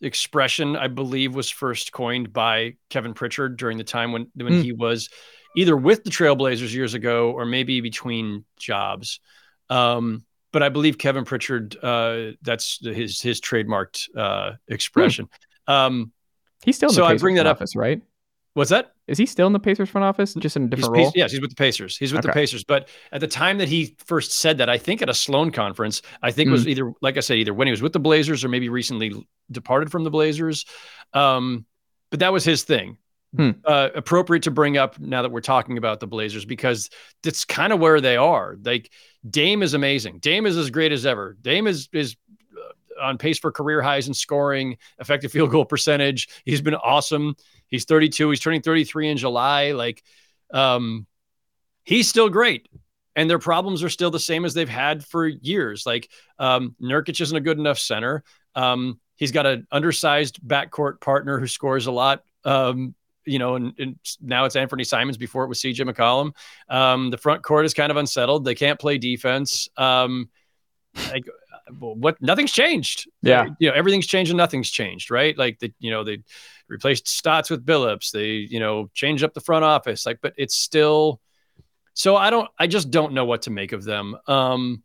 expression, 0.00 0.76
I 0.76 0.88
believe, 0.88 1.34
was 1.34 1.50
first 1.50 1.92
coined 1.92 2.32
by 2.32 2.76
Kevin 2.88 3.14
Pritchard 3.14 3.56
during 3.56 3.78
the 3.78 3.84
time 3.84 4.12
when 4.12 4.30
when 4.34 4.54
mm. 4.54 4.62
he 4.62 4.72
was 4.72 5.08
either 5.56 5.76
with 5.76 6.04
the 6.04 6.10
Trailblazers 6.10 6.72
years 6.72 6.94
ago 6.94 7.30
or 7.32 7.44
maybe 7.44 7.80
between 7.80 8.44
jobs. 8.58 9.20
Um, 9.68 10.24
but 10.52 10.62
I 10.62 10.68
believe 10.68 10.98
Kevin 10.98 11.24
Pritchard, 11.24 11.76
uh, 11.82 12.32
that's 12.42 12.78
his 12.84 13.20
his 13.20 13.40
trademarked 13.40 14.08
uh, 14.16 14.52
expression. 14.68 15.28
Mm. 15.68 15.72
Um, 15.72 16.12
He's 16.64 16.76
still 16.76 16.90
in 16.90 16.94
so 16.94 17.04
I 17.04 17.16
bring 17.16 17.36
that 17.36 17.46
office, 17.46 17.74
up, 17.74 17.80
right? 17.80 18.02
What's 18.54 18.70
that? 18.70 18.94
Is 19.06 19.16
he 19.16 19.26
still 19.26 19.46
in 19.46 19.52
the 19.52 19.60
Pacers 19.60 19.88
front 19.88 20.04
office, 20.04 20.34
just 20.34 20.56
in 20.56 20.64
a 20.64 20.68
different 20.68 20.96
he's, 20.96 21.04
role? 21.04 21.12
Yes, 21.14 21.30
he's 21.30 21.40
with 21.40 21.50
the 21.50 21.56
Pacers. 21.56 21.96
He's 21.96 22.12
with 22.12 22.20
okay. 22.20 22.28
the 22.28 22.32
Pacers. 22.32 22.64
But 22.64 22.88
at 23.12 23.20
the 23.20 23.28
time 23.28 23.58
that 23.58 23.68
he 23.68 23.96
first 24.04 24.32
said 24.32 24.58
that, 24.58 24.68
I 24.68 24.76
think 24.76 25.02
at 25.02 25.08
a 25.08 25.14
Sloan 25.14 25.52
conference, 25.52 26.02
I 26.22 26.32
think 26.32 26.48
mm. 26.48 26.52
was 26.52 26.66
either, 26.66 26.92
like 27.00 27.16
I 27.16 27.20
said, 27.20 27.38
either 27.38 27.54
when 27.54 27.68
he 27.68 27.70
was 27.70 27.82
with 27.82 27.92
the 27.92 28.00
Blazers 28.00 28.44
or 28.44 28.48
maybe 28.48 28.68
recently 28.68 29.12
departed 29.50 29.92
from 29.92 30.02
the 30.04 30.10
Blazers. 30.10 30.64
Um, 31.12 31.64
but 32.10 32.20
that 32.20 32.32
was 32.32 32.44
his 32.44 32.64
thing. 32.64 32.98
Hmm. 33.36 33.50
Uh, 33.64 33.90
appropriate 33.94 34.42
to 34.42 34.50
bring 34.50 34.76
up 34.76 34.98
now 34.98 35.22
that 35.22 35.30
we're 35.30 35.40
talking 35.40 35.78
about 35.78 36.00
the 36.00 36.08
Blazers 36.08 36.44
because 36.44 36.90
that's 37.22 37.44
kind 37.44 37.72
of 37.72 37.78
where 37.78 38.00
they 38.00 38.16
are. 38.16 38.56
Like 38.64 38.90
Dame 39.28 39.62
is 39.62 39.72
amazing. 39.72 40.18
Dame 40.18 40.46
is 40.46 40.56
as 40.56 40.70
great 40.70 40.90
as 40.90 41.06
ever. 41.06 41.36
Dame 41.40 41.68
is 41.68 41.88
is 41.92 42.16
on 43.00 43.18
pace 43.18 43.38
for 43.38 43.50
career 43.52 43.82
highs 43.82 44.08
in 44.08 44.14
scoring, 44.14 44.76
effective 44.98 45.32
field 45.32 45.50
goal 45.50 45.64
percentage. 45.64 46.28
He's 46.44 46.60
been 46.60 46.74
awesome. 46.74 47.34
He's 47.70 47.84
32. 47.84 48.30
He's 48.30 48.40
turning 48.40 48.62
33 48.62 49.10
in 49.10 49.16
July. 49.16 49.72
Like, 49.72 50.02
um, 50.52 51.06
he's 51.84 52.08
still 52.08 52.28
great. 52.28 52.68
And 53.16 53.28
their 53.28 53.38
problems 53.38 53.82
are 53.82 53.88
still 53.88 54.10
the 54.10 54.20
same 54.20 54.44
as 54.44 54.54
they've 54.54 54.68
had 54.68 55.04
for 55.04 55.26
years. 55.26 55.84
Like, 55.86 56.10
um, 56.38 56.74
Nurkic 56.80 57.20
isn't 57.20 57.36
a 57.36 57.40
good 57.40 57.58
enough 57.58 57.78
center. 57.78 58.24
Um, 58.54 59.00
he's 59.16 59.32
got 59.32 59.46
an 59.46 59.66
undersized 59.70 60.40
backcourt 60.46 61.00
partner 61.00 61.38
who 61.38 61.46
scores 61.46 61.86
a 61.86 61.92
lot. 61.92 62.24
Um, 62.44 62.94
you 63.26 63.38
know, 63.38 63.54
and, 63.54 63.72
and, 63.78 63.98
now 64.20 64.44
it's 64.46 64.56
Anfernee 64.56 64.86
Simons. 64.86 65.16
Before 65.16 65.44
it 65.44 65.48
was 65.48 65.60
CJ 65.60 65.88
McCollum. 65.88 66.32
Um, 66.68 67.10
the 67.10 67.18
front 67.18 67.42
court 67.42 67.66
is 67.66 67.74
kind 67.74 67.90
of 67.90 67.96
unsettled. 67.96 68.44
They 68.44 68.54
can't 68.54 68.80
play 68.80 68.98
defense. 68.98 69.68
Um, 69.76 70.30
like 71.10 71.24
what 71.78 72.20
nothing's 72.20 72.52
changed. 72.52 73.08
Yeah. 73.22 73.46
You 73.58 73.68
know, 73.68 73.74
everything's 73.74 74.06
changed 74.06 74.30
and 74.30 74.38
nothing's 74.38 74.70
changed, 74.70 75.10
right? 75.10 75.36
Like 75.36 75.58
the, 75.58 75.72
you 75.78 75.90
know, 75.90 76.04
they 76.04 76.22
replaced 76.70 77.08
Stotts 77.08 77.50
with 77.50 77.66
Billups. 77.66 78.10
They, 78.12 78.28
you 78.28 78.60
know, 78.60 78.90
changed 78.94 79.24
up 79.24 79.34
the 79.34 79.40
front 79.40 79.64
office. 79.64 80.06
Like, 80.06 80.20
but 80.22 80.34
it's 80.36 80.56
still 80.56 81.20
so 81.94 82.16
I 82.16 82.30
don't 82.30 82.48
I 82.58 82.66
just 82.66 82.90
don't 82.90 83.12
know 83.12 83.24
what 83.24 83.42
to 83.42 83.50
make 83.50 83.72
of 83.72 83.84
them. 83.84 84.16
Um 84.26 84.82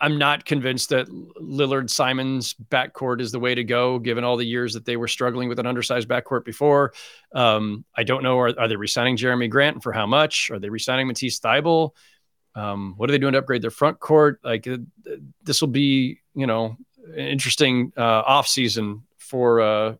I'm 0.00 0.18
not 0.18 0.44
convinced 0.44 0.90
that 0.90 1.08
Lillard 1.08 1.88
Simons 1.88 2.54
backcourt 2.54 3.20
is 3.20 3.32
the 3.32 3.38
way 3.38 3.54
to 3.54 3.64
go, 3.64 3.98
given 3.98 4.24
all 4.24 4.36
the 4.36 4.44
years 4.44 4.74
that 4.74 4.84
they 4.84 4.96
were 4.96 5.08
struggling 5.08 5.48
with 5.48 5.58
an 5.58 5.66
undersized 5.66 6.08
backcourt 6.08 6.44
before. 6.44 6.92
Um, 7.34 7.84
I 7.94 8.02
don't 8.02 8.22
know. 8.22 8.38
Are, 8.38 8.58
are 8.58 8.68
they 8.68 8.76
resigning 8.76 9.16
Jerami 9.16 9.48
Grant 9.48 9.82
for 9.82 9.92
how 9.92 10.06
much? 10.06 10.50
Are 10.50 10.58
they 10.58 10.68
resigning 10.68 11.06
Matisse 11.06 11.40
Thybulle? 11.40 11.92
Um, 12.54 12.94
what 12.96 13.08
are 13.08 13.12
they 13.12 13.18
doing 13.18 13.32
to 13.32 13.38
upgrade 13.38 13.62
their 13.62 13.70
front 13.70 14.00
court? 14.00 14.40
Like 14.42 14.66
uh, 14.66 14.78
this 15.42 15.60
will 15.60 15.68
be, 15.68 16.20
you 16.34 16.46
know, 16.46 16.76
an 17.06 17.26
interesting 17.26 17.92
uh, 17.96 18.02
off 18.26 18.48
season 18.48 19.04
for 19.16 19.60
uh, 19.60 19.94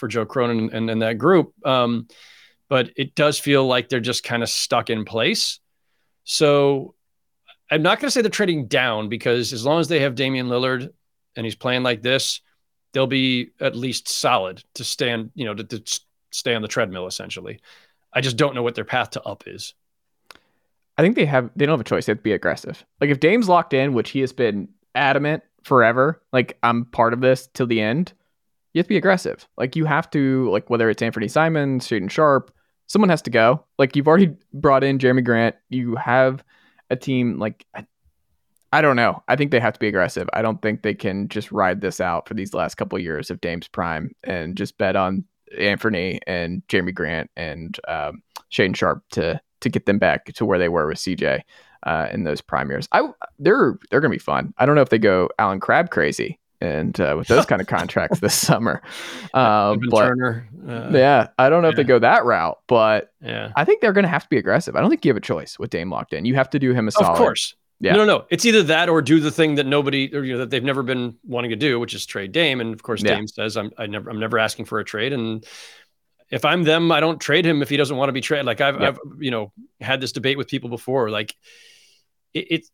for 0.00 0.08
Joe 0.08 0.26
Cronin 0.26 0.70
and, 0.72 0.90
and 0.90 1.02
that 1.02 1.18
group. 1.18 1.52
Um, 1.64 2.08
but 2.68 2.90
it 2.96 3.14
does 3.14 3.38
feel 3.38 3.66
like 3.66 3.88
they're 3.88 4.00
just 4.00 4.24
kind 4.24 4.42
of 4.42 4.48
stuck 4.48 4.90
in 4.90 5.04
place. 5.04 5.60
So 6.24 6.94
I'm 7.70 7.82
not 7.82 8.00
going 8.00 8.08
to 8.08 8.10
say 8.10 8.22
they're 8.22 8.30
trading 8.30 8.66
down 8.66 9.08
because 9.08 9.52
as 9.52 9.64
long 9.64 9.80
as 9.80 9.88
they 9.88 10.00
have 10.00 10.14
Damian 10.14 10.48
Lillard 10.48 10.88
and 11.36 11.46
he's 11.46 11.54
playing 11.54 11.82
like 11.82 12.02
this, 12.02 12.40
they'll 12.92 13.06
be 13.06 13.50
at 13.60 13.76
least 13.76 14.08
solid 14.08 14.64
to 14.74 14.84
stand, 14.84 15.30
you 15.34 15.44
know, 15.44 15.54
to, 15.54 15.64
to 15.64 16.00
stay 16.32 16.54
on 16.54 16.62
the 16.62 16.68
treadmill 16.68 17.06
essentially. 17.06 17.60
I 18.12 18.20
just 18.20 18.36
don't 18.36 18.54
know 18.54 18.62
what 18.62 18.74
their 18.74 18.84
path 18.84 19.10
to 19.10 19.22
up 19.22 19.44
is. 19.46 19.74
I 20.98 21.02
think 21.02 21.16
they 21.16 21.26
have 21.26 21.50
they 21.56 21.66
don't 21.66 21.74
have 21.74 21.80
a 21.80 21.84
choice. 21.84 22.06
They 22.06 22.10
have 22.10 22.18
to 22.18 22.22
be 22.22 22.32
aggressive. 22.32 22.84
Like 23.00 23.10
if 23.10 23.20
Dame's 23.20 23.48
locked 23.48 23.72
in, 23.72 23.94
which 23.94 24.10
he 24.10 24.20
has 24.20 24.32
been 24.32 24.68
adamant 24.94 25.42
forever, 25.62 26.20
like 26.32 26.58
I'm 26.62 26.84
part 26.84 27.12
of 27.12 27.20
this 27.20 27.48
till 27.54 27.66
the 27.66 27.80
end, 27.80 28.12
you 28.72 28.78
have 28.78 28.86
to 28.86 28.90
be 28.90 28.96
aggressive. 28.96 29.46
Like 29.56 29.76
you 29.76 29.84
have 29.84 30.10
to 30.10 30.50
like 30.50 30.70
whether 30.70 30.88
it's 30.90 31.02
Anfernee 31.02 31.30
Simons, 31.30 31.86
Shaedon 31.86 32.10
Sharpe, 32.10 32.52
someone 32.86 33.08
has 33.08 33.22
to 33.22 33.30
go. 33.30 33.64
Like 33.78 33.96
you've 33.96 34.08
already 34.08 34.36
brought 34.52 34.84
in 34.84 34.98
Jerami 34.98 35.24
Grant. 35.24 35.56
You 35.68 35.96
have 35.96 36.44
a 36.90 36.96
team 36.96 37.38
like 37.38 37.66
I, 37.74 37.86
I 38.72 38.82
don't 38.82 38.96
know. 38.96 39.22
I 39.26 39.36
think 39.36 39.50
they 39.50 39.60
have 39.60 39.74
to 39.74 39.80
be 39.80 39.88
aggressive. 39.88 40.28
I 40.32 40.42
don't 40.42 40.62
think 40.62 40.82
they 40.82 40.94
can 40.94 41.28
just 41.28 41.50
ride 41.50 41.80
this 41.80 42.00
out 42.00 42.28
for 42.28 42.34
these 42.34 42.54
last 42.54 42.76
couple 42.76 42.98
years 42.98 43.30
of 43.30 43.40
Dame's 43.40 43.68
prime 43.68 44.12
and 44.22 44.56
just 44.56 44.78
bet 44.78 44.94
on 44.96 45.24
Anfernee 45.58 46.20
and 46.26 46.62
Jerami 46.68 46.94
Grant 46.94 47.30
and 47.36 47.78
um, 47.88 48.22
Shaedon 48.52 48.76
Sharpe 48.76 49.02
to 49.12 49.40
to 49.60 49.68
get 49.68 49.86
them 49.86 49.98
back 49.98 50.24
to 50.26 50.44
where 50.44 50.58
they 50.58 50.68
were 50.68 50.86
with 50.86 50.98
CJ 50.98 51.40
uh, 51.82 52.08
in 52.12 52.24
those 52.24 52.40
prime 52.40 52.70
years. 52.70 52.88
I 52.92 53.08
they're 53.38 53.78
they're 53.90 54.00
gonna 54.00 54.10
be 54.10 54.18
fun. 54.18 54.54
I 54.58 54.66
don't 54.66 54.74
know 54.74 54.82
if 54.82 54.88
they 54.90 54.98
go 54.98 55.28
Allen 55.38 55.60
Crabbe 55.60 55.90
crazy 55.90 56.39
and 56.60 57.00
uh, 57.00 57.14
with 57.16 57.28
those 57.28 57.46
kind 57.46 57.60
of 57.60 57.66
contracts 57.68 58.20
this 58.20 58.34
summer. 58.34 58.82
Uh, 59.32 59.76
but, 59.90 60.08
Turner, 60.08 60.48
uh, 60.68 60.90
yeah, 60.92 61.28
I 61.38 61.48
don't 61.48 61.62
know 61.62 61.68
yeah. 61.68 61.72
if 61.72 61.76
they 61.76 61.84
go 61.84 61.98
that 61.98 62.24
route, 62.24 62.58
but 62.66 63.12
yeah, 63.20 63.52
I 63.56 63.64
think 63.64 63.80
they're 63.80 63.92
going 63.92 64.04
to 64.04 64.10
have 64.10 64.24
to 64.24 64.28
be 64.28 64.36
aggressive. 64.36 64.76
I 64.76 64.80
don't 64.80 64.90
think 64.90 65.04
you 65.04 65.10
have 65.10 65.16
a 65.16 65.20
choice 65.20 65.58
with 65.58 65.70
Dame 65.70 65.90
locked 65.90 66.12
in. 66.12 66.24
You 66.24 66.34
have 66.34 66.50
to 66.50 66.58
do 66.58 66.72
him 66.72 66.88
a 66.88 66.90
solid. 66.90 67.12
Of 67.12 67.18
course. 67.18 67.54
Yeah. 67.82 67.96
No, 67.96 68.04
no, 68.04 68.26
it's 68.28 68.44
either 68.44 68.62
that 68.64 68.90
or 68.90 69.00
do 69.00 69.20
the 69.20 69.30
thing 69.30 69.54
that 69.54 69.66
nobody 69.66 70.14
or 70.14 70.22
you 70.22 70.34
know 70.34 70.40
that 70.40 70.50
they've 70.50 70.62
never 70.62 70.82
been 70.82 71.16
wanting 71.24 71.50
to 71.50 71.56
do, 71.56 71.80
which 71.80 71.94
is 71.94 72.04
trade 72.04 72.32
Dame. 72.32 72.60
And 72.60 72.74
of 72.74 72.82
course, 72.82 73.02
yeah. 73.02 73.14
Dame 73.14 73.26
says, 73.26 73.56
"I'm 73.56 73.70
I 73.78 73.86
never 73.86 74.10
I'm 74.10 74.20
never 74.20 74.38
asking 74.38 74.66
for 74.66 74.80
a 74.80 74.84
trade." 74.84 75.14
And 75.14 75.46
if 76.30 76.44
I'm 76.44 76.62
them, 76.62 76.92
I 76.92 77.00
don't 77.00 77.20
trade 77.20 77.44
him 77.44 77.62
if 77.62 77.68
he 77.68 77.76
doesn't 77.76 77.96
want 77.96 78.08
to 78.08 78.12
be 78.12 78.20
traded. 78.20 78.46
Like 78.46 78.60
I've, 78.60 78.80
I've, 78.80 78.98
you 79.18 79.30
know, 79.30 79.52
had 79.80 80.00
this 80.00 80.12
debate 80.12 80.38
with 80.38 80.48
people 80.48 80.70
before. 80.70 81.10
Like 81.10 81.34
it, 82.34 82.46
it's, 82.50 82.70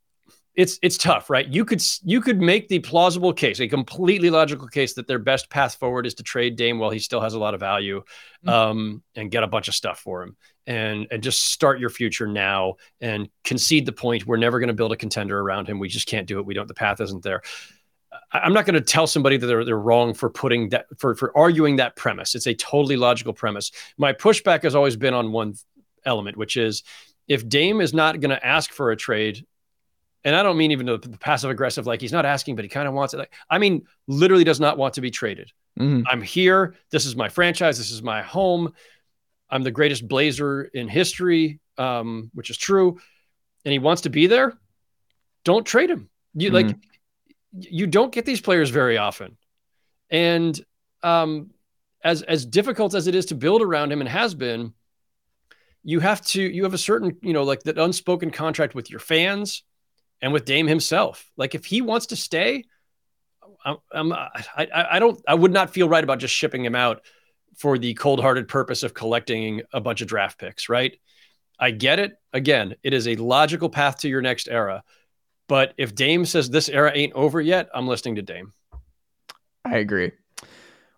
it's, 0.57 0.79
it's 0.83 0.97
tough, 0.97 1.29
right? 1.29 1.47
You 1.47 1.65
could, 1.65 1.83
you 2.03 2.21
could 2.21 2.41
make 2.41 2.69
the 2.69 2.79
plausible 2.79 3.33
case, 3.33 3.61
a 3.61 3.69
completely 3.69 4.31
logical 4.31 4.67
case 4.67 4.95
that 4.95 5.07
their 5.07 5.19
best 5.19 5.51
path 5.51 5.75
forward 5.75 6.07
is 6.07 6.15
to 6.15 6.23
trade 6.23 6.57
Dame 6.57 6.79
while 6.79 6.91
he 6.91 6.99
still 6.99 7.21
has 7.21 7.35
a 7.35 7.39
lot 7.39 7.55
of 7.55 7.61
value, 7.61 8.03
mm-hmm. 8.45 8.49
um, 8.49 9.03
and 9.15 9.31
get 9.31 9.43
a 9.43 9.47
bunch 9.47 9.69
of 9.69 9.75
stuff 9.75 10.01
for 10.01 10.23
him 10.23 10.37
and, 10.67 11.07
and 11.11 11.23
just 11.23 11.53
start 11.53 11.79
your 11.79 11.91
future 11.91 12.27
now 12.27 12.77
and 13.01 13.29
concede 13.45 13.87
the 13.87 13.93
point. 13.93 14.27
We're 14.27 14.39
never 14.39 14.59
going 14.59 14.69
to 14.69 14.75
build 14.75 14.93
a 14.93 14.97
contender 14.97 15.39
around 15.39 15.69
him. 15.69 15.79
We 15.79 15.89
just 15.89 16.09
can't 16.09 16.27
do 16.27 16.39
it. 16.39 16.47
We 16.47 16.55
don't, 16.55 16.67
the 16.67 16.75
path 16.75 17.01
isn't 17.01 17.23
there. 17.23 17.43
I'm 18.33 18.55
not 18.55 18.65
going 18.65 18.75
to 18.75 18.81
tell 18.81 19.07
somebody 19.07 19.37
that 19.37 19.47
they're, 19.47 19.65
they're 19.65 19.79
wrong 19.79 20.15
for 20.15 20.31
putting 20.31 20.71
that 20.71 20.87
for 20.97 21.15
for 21.15 21.37
arguing 21.37 21.77
that 21.77 21.97
premise. 21.97 22.35
It's 22.35 22.47
a 22.47 22.55
totally 22.55 22.97
logical 22.97 23.35
premise. 23.35 23.73
My 23.99 24.15
pushback 24.15 24.63
has 24.63 24.75
always 24.75 24.97
been 24.97 25.13
on 25.13 25.33
one 25.33 25.55
element, 26.05 26.37
which 26.37 26.57
is 26.57 26.83
if 27.29 27.47
Dame 27.47 27.81
is 27.81 27.93
not 27.93 28.21
going 28.21 28.31
to 28.31 28.47
ask 28.47 28.73
for 28.73 28.91
a 28.91 28.97
trade, 28.97 29.45
and 30.27 30.35
I 30.35 30.43
don't 30.43 30.57
mean 30.57 30.73
even 30.73 30.87
the, 30.87 30.99
the 30.99 31.17
passive 31.17 31.51
aggressive, 31.51 31.87
like 31.87 32.01
he's 32.01 32.11
not 32.11 32.27
asking, 32.27 32.57
but 32.57 32.65
he 32.65 32.69
kind 32.69 32.89
of 32.89 32.95
wants 32.95 33.15
it. 33.15 33.19
Like, 33.19 33.33
I 33.49 33.59
mean, 33.59 33.87
literally 34.09 34.43
does 34.43 34.59
not 34.59 34.77
want 34.77 34.95
to 34.95 35.01
be 35.01 35.09
traded. 35.09 35.53
Mm-hmm. 35.79 36.03
I'm 36.09 36.21
here. 36.21 36.75
This 36.91 37.07
is 37.07 37.15
my 37.15 37.29
franchise. 37.29 37.79
This 37.79 37.93
is 37.93 38.03
my 38.03 38.23
home. 38.23 38.75
I'm 39.49 39.63
the 39.63 39.71
greatest 39.71 40.09
Blazer 40.09 40.65
in 40.65 40.89
history, 40.89 41.61
um, 41.79 42.33
which 42.35 42.51
is 42.51 42.59
true. 42.59 42.99
And 43.65 43.71
he 43.71 43.79
wants 43.79 44.03
to 44.03 44.11
be 44.11 44.27
there. 44.27 44.59
Don't 45.45 45.65
trade 45.65 45.91
him. 45.91 46.11
You 46.35 46.51
mm-hmm. 46.51 46.69
like 46.71 46.77
you 47.53 47.87
don't 47.87 48.13
get 48.13 48.27
these 48.27 48.41
players 48.41 48.71
very 48.71 48.99
often. 48.99 49.37
And 50.11 50.61
um, 51.05 51.51
as 52.03 52.23
as 52.23 52.45
difficult 52.45 52.97
as 52.97 53.07
it 53.07 53.15
is 53.15 53.27
to 53.27 53.37
build 53.37 53.63
around 53.63 53.93
him 53.93 54.01
and 54.01 54.09
has 54.09 54.35
been, 54.35 54.75
you 55.85 56.01
have 56.01 56.21
to 56.27 56.43
you 56.43 56.65
have 56.65 56.75
a 56.75 56.79
certain 56.79 57.17
you 57.23 57.33
know 57.33 57.45
like 57.45 57.63
that 57.63 57.79
unspoken 57.79 58.33
contract 58.33 58.75
with 58.75 58.91
your 58.91 58.99
fans 58.99 59.63
and 60.21 60.33
with 60.33 60.45
Dame 60.45 60.67
himself. 60.67 61.31
Like 61.37 61.55
if 61.55 61.65
he 61.65 61.81
wants 61.81 62.07
to 62.07 62.17
stay, 62.17 62.65
I'm, 63.65 63.77
I'm, 63.93 64.13
I 64.13 64.37
I 64.73 64.99
don't 64.99 65.21
I 65.27 65.35
would 65.35 65.53
not 65.53 65.71
feel 65.71 65.89
right 65.89 66.05
about 66.05 66.19
just 66.19 66.35
shipping 66.35 66.65
him 66.65 66.75
out 66.75 67.03
for 67.57 67.79
the 67.79 67.95
cold-hearted 67.95 68.49
purpose 68.49 68.83
of 68.83 68.93
collecting 68.93 69.63
a 69.73 69.81
bunch 69.81 70.03
of 70.03 70.09
draft 70.09 70.39
picks. 70.39 70.69
Right? 70.69 70.99
I 71.59 71.71
get 71.71 71.99
it. 71.99 72.17
Again, 72.33 72.75
it 72.83 72.93
is 72.93 73.09
a 73.09 73.17
logical 73.17 73.71
path 73.71 73.99
to 74.01 74.09
your 74.09 74.23
next 74.23 74.49
era. 74.49 74.85
But 75.49 75.75
if 75.79 75.95
Dame 75.95 76.27
says 76.27 76.51
this 76.51 76.69
era 76.69 76.93
ain't 76.95 77.15
over 77.15 77.41
yet, 77.41 77.69
I'm 77.73 77.87
listening 77.87 78.17
to 78.17 78.23
Dame. 78.23 78.53
I 79.65 79.79
agree. 79.79 80.13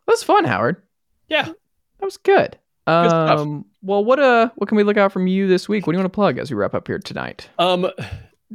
was 0.07 0.23
fun, 0.23 0.45
Howard. 0.45 0.83
Yeah, 1.29 1.45
that 1.45 2.05
was 2.05 2.17
good. 2.17 2.59
good 2.87 2.93
um, 3.13 3.67
well, 3.83 4.05
what 4.05 4.19
uh, 4.19 4.51
what 4.57 4.69
can 4.69 4.77
we 4.77 4.83
look 4.83 4.97
out 4.97 5.13
from 5.13 5.27
you 5.27 5.47
this 5.47 5.69
week? 5.69 5.87
What 5.87 5.93
do 5.93 5.99
you 5.99 6.03
want 6.03 6.13
to 6.13 6.17
plug 6.17 6.39
as 6.39 6.51
we 6.51 6.57
wrap 6.57 6.75
up 6.75 6.87
here 6.87 6.99
tonight? 6.99 7.49
Um, 7.59 7.91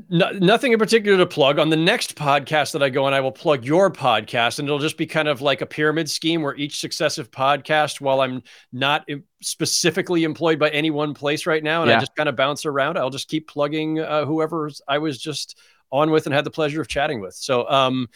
no, 0.09 0.31
nothing 0.31 0.73
in 0.73 0.79
particular 0.79 1.17
to 1.17 1.25
plug. 1.25 1.59
On 1.59 1.69
the 1.69 1.77
next 1.77 2.15
podcast 2.15 2.71
that 2.73 2.81
I 2.81 2.89
go 2.89 3.05
on, 3.05 3.13
I 3.13 3.19
will 3.19 3.31
plug 3.31 3.63
your 3.63 3.91
podcast, 3.91 4.57
and 4.57 4.67
it'll 4.67 4.79
just 4.79 4.97
be 4.97 5.05
kind 5.05 5.27
of 5.27 5.41
like 5.41 5.61
a 5.61 5.65
pyramid 5.65 6.09
scheme 6.09 6.41
where 6.41 6.55
each 6.55 6.79
successive 6.79 7.29
podcast, 7.29 8.01
while 8.01 8.21
I'm 8.21 8.41
not 8.71 9.07
specifically 9.41 10.23
employed 10.23 10.57
by 10.57 10.69
any 10.69 10.89
one 10.89 11.13
place 11.13 11.45
right 11.45 11.63
now, 11.63 11.83
and 11.83 11.91
yeah. 11.91 11.97
I 11.97 11.99
just 11.99 12.15
kind 12.15 12.27
of 12.27 12.35
bounce 12.35 12.65
around, 12.65 12.97
I'll 12.97 13.11
just 13.11 13.27
keep 13.27 13.47
plugging 13.47 13.99
uh, 13.99 14.25
whoever 14.25 14.71
I 14.87 14.97
was 14.97 15.19
just 15.19 15.59
on 15.91 16.09
with 16.09 16.25
and 16.25 16.33
had 16.33 16.43
the 16.43 16.51
pleasure 16.51 16.81
of 16.81 16.87
chatting 16.87 17.21
with. 17.21 17.35
So, 17.35 17.69
um, 17.69 18.07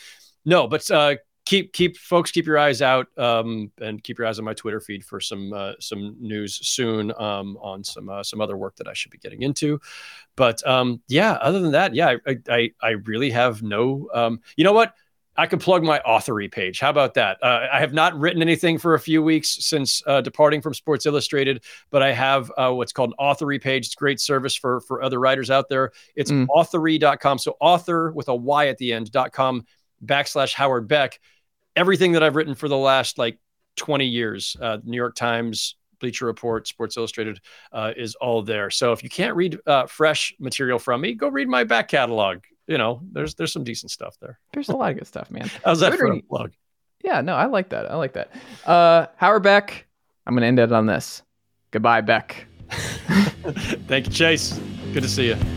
no, 0.45 0.67
but 0.67 0.89
uh, 0.89 1.17
keep 1.47 1.71
keep 1.71 1.95
folks 1.97 2.29
keep 2.29 2.45
your 2.45 2.57
eyes 2.57 2.81
out 2.81 3.07
um, 3.17 3.71
and 3.79 4.03
keep 4.03 4.17
your 4.17 4.27
eyes 4.27 4.37
on 4.37 4.43
my 4.43 4.53
Twitter 4.53 4.81
feed 4.81 5.03
for 5.03 5.21
some 5.21 5.53
uh, 5.53 5.73
some 5.79 6.15
news 6.19 6.59
soon 6.67 7.13
um, 7.17 7.57
on 7.61 7.83
some 7.85 8.09
uh, 8.09 8.21
some 8.21 8.41
other 8.41 8.57
work 8.57 8.75
that 8.75 8.87
I 8.87 8.93
should 8.93 9.11
be 9.11 9.17
getting 9.17 9.43
into. 9.43 9.79
But 10.35 10.65
um, 10.67 11.01
yeah, 11.07 11.33
other 11.33 11.61
than 11.61 11.71
that, 11.71 11.95
yeah, 11.95 12.17
I 12.27 12.37
I, 12.49 12.71
I 12.81 12.89
really 13.05 13.31
have 13.31 13.63
no. 13.63 14.09
Um, 14.13 14.41
you 14.57 14.65
know 14.65 14.73
what? 14.73 14.93
I 15.39 15.45
could 15.45 15.61
plug 15.61 15.83
my 15.83 16.01
authory 16.05 16.51
page. 16.51 16.79
How 16.79 16.89
about 16.89 17.13
that? 17.13 17.37
Uh, 17.43 17.67
I 17.71 17.79
have 17.79 17.93
not 17.93 18.19
written 18.19 18.41
anything 18.41 18.79
for 18.79 18.95
a 18.95 18.99
few 18.99 19.21
weeks 19.21 19.63
since 19.63 20.01
uh, 20.07 20.19
departing 20.19 20.61
from 20.61 20.73
Sports 20.73 21.05
Illustrated, 21.05 21.63
but 21.91 22.01
I 22.01 22.11
have 22.11 22.51
uh, 22.57 22.71
what's 22.71 22.91
called 22.91 23.11
an 23.11 23.23
authory 23.23 23.61
page. 23.61 23.85
It's 23.85 23.95
great 23.95 24.19
service 24.19 24.55
for 24.55 24.81
for 24.81 25.01
other 25.01 25.19
writers 25.19 25.49
out 25.49 25.69
there. 25.69 25.91
It's 26.15 26.31
mm. 26.31 26.47
authory.com. 26.47 27.37
So 27.37 27.55
author 27.61 28.11
with 28.11 28.27
a 28.27 28.35
Y 28.35 28.67
at 28.67 28.79
the 28.79 28.91
end.com 28.91 29.65
backslash 30.05 30.53
Howard 30.53 30.87
Beck 30.87 31.19
everything 31.78 32.13
that 32.13 32.23
I've 32.23 32.36
written 32.36 32.55
for 32.55 32.67
the 32.67 32.78
last 32.78 33.17
like 33.17 33.38
20 33.78 34.05
years, 34.05 34.57
uh, 34.59 34.80
New 34.84 34.97
York 34.97 35.15
Times, 35.15 35.75
Bleacher 35.99 36.25
Report, 36.25 36.67
Sports 36.67 36.97
Illustrated, 36.97 37.39
uh, 37.71 37.93
is 37.95 38.15
all 38.15 38.41
there. 38.41 38.69
So 38.69 38.91
if 38.91 39.03
you 39.03 39.09
can't 39.09 39.36
read 39.36 39.57
uh, 39.65 39.86
fresh 39.86 40.34
material 40.39 40.80
from 40.80 41.01
me, 41.01 41.13
go 41.13 41.30
read 41.30 41.47
my 41.47 41.63
back 41.63 41.88
catalog. 41.88 42.39
You 42.67 42.78
know, 42.78 42.99
there's 43.13 43.36
there's 43.36 43.53
some 43.53 43.63
decent 43.63 43.91
stuff 43.91 44.17
there. 44.19 44.39
There's 44.53 44.69
a 44.69 44.75
lot 44.75 44.91
of 44.91 44.97
good 44.97 45.07
stuff, 45.07 45.32
man. 45.32 45.49
How's 45.63 45.80
that 45.80 45.93
for 45.93 46.07
a 46.07 46.21
plug? 46.21 46.51
Yeah, 47.03 47.21
no, 47.21 47.36
I 47.36 47.45
like 47.45 47.69
that. 47.69 47.89
I 47.89 47.95
like 47.95 48.13
that. 48.13 48.32
Uh, 48.65 49.07
Howard 49.15 49.43
Beck. 49.43 49.86
I'm 50.25 50.34
gonna 50.34 50.47
end 50.47 50.59
it 50.59 50.73
on 50.73 50.86
this. 50.86 51.21
Goodbye, 51.71 52.01
Beck. 52.01 52.47
Thank 52.69 54.07
you, 54.07 54.11
Chase. 54.11 54.59
Good 54.91 55.03
to 55.03 55.09
see 55.09 55.28
you. 55.28 55.57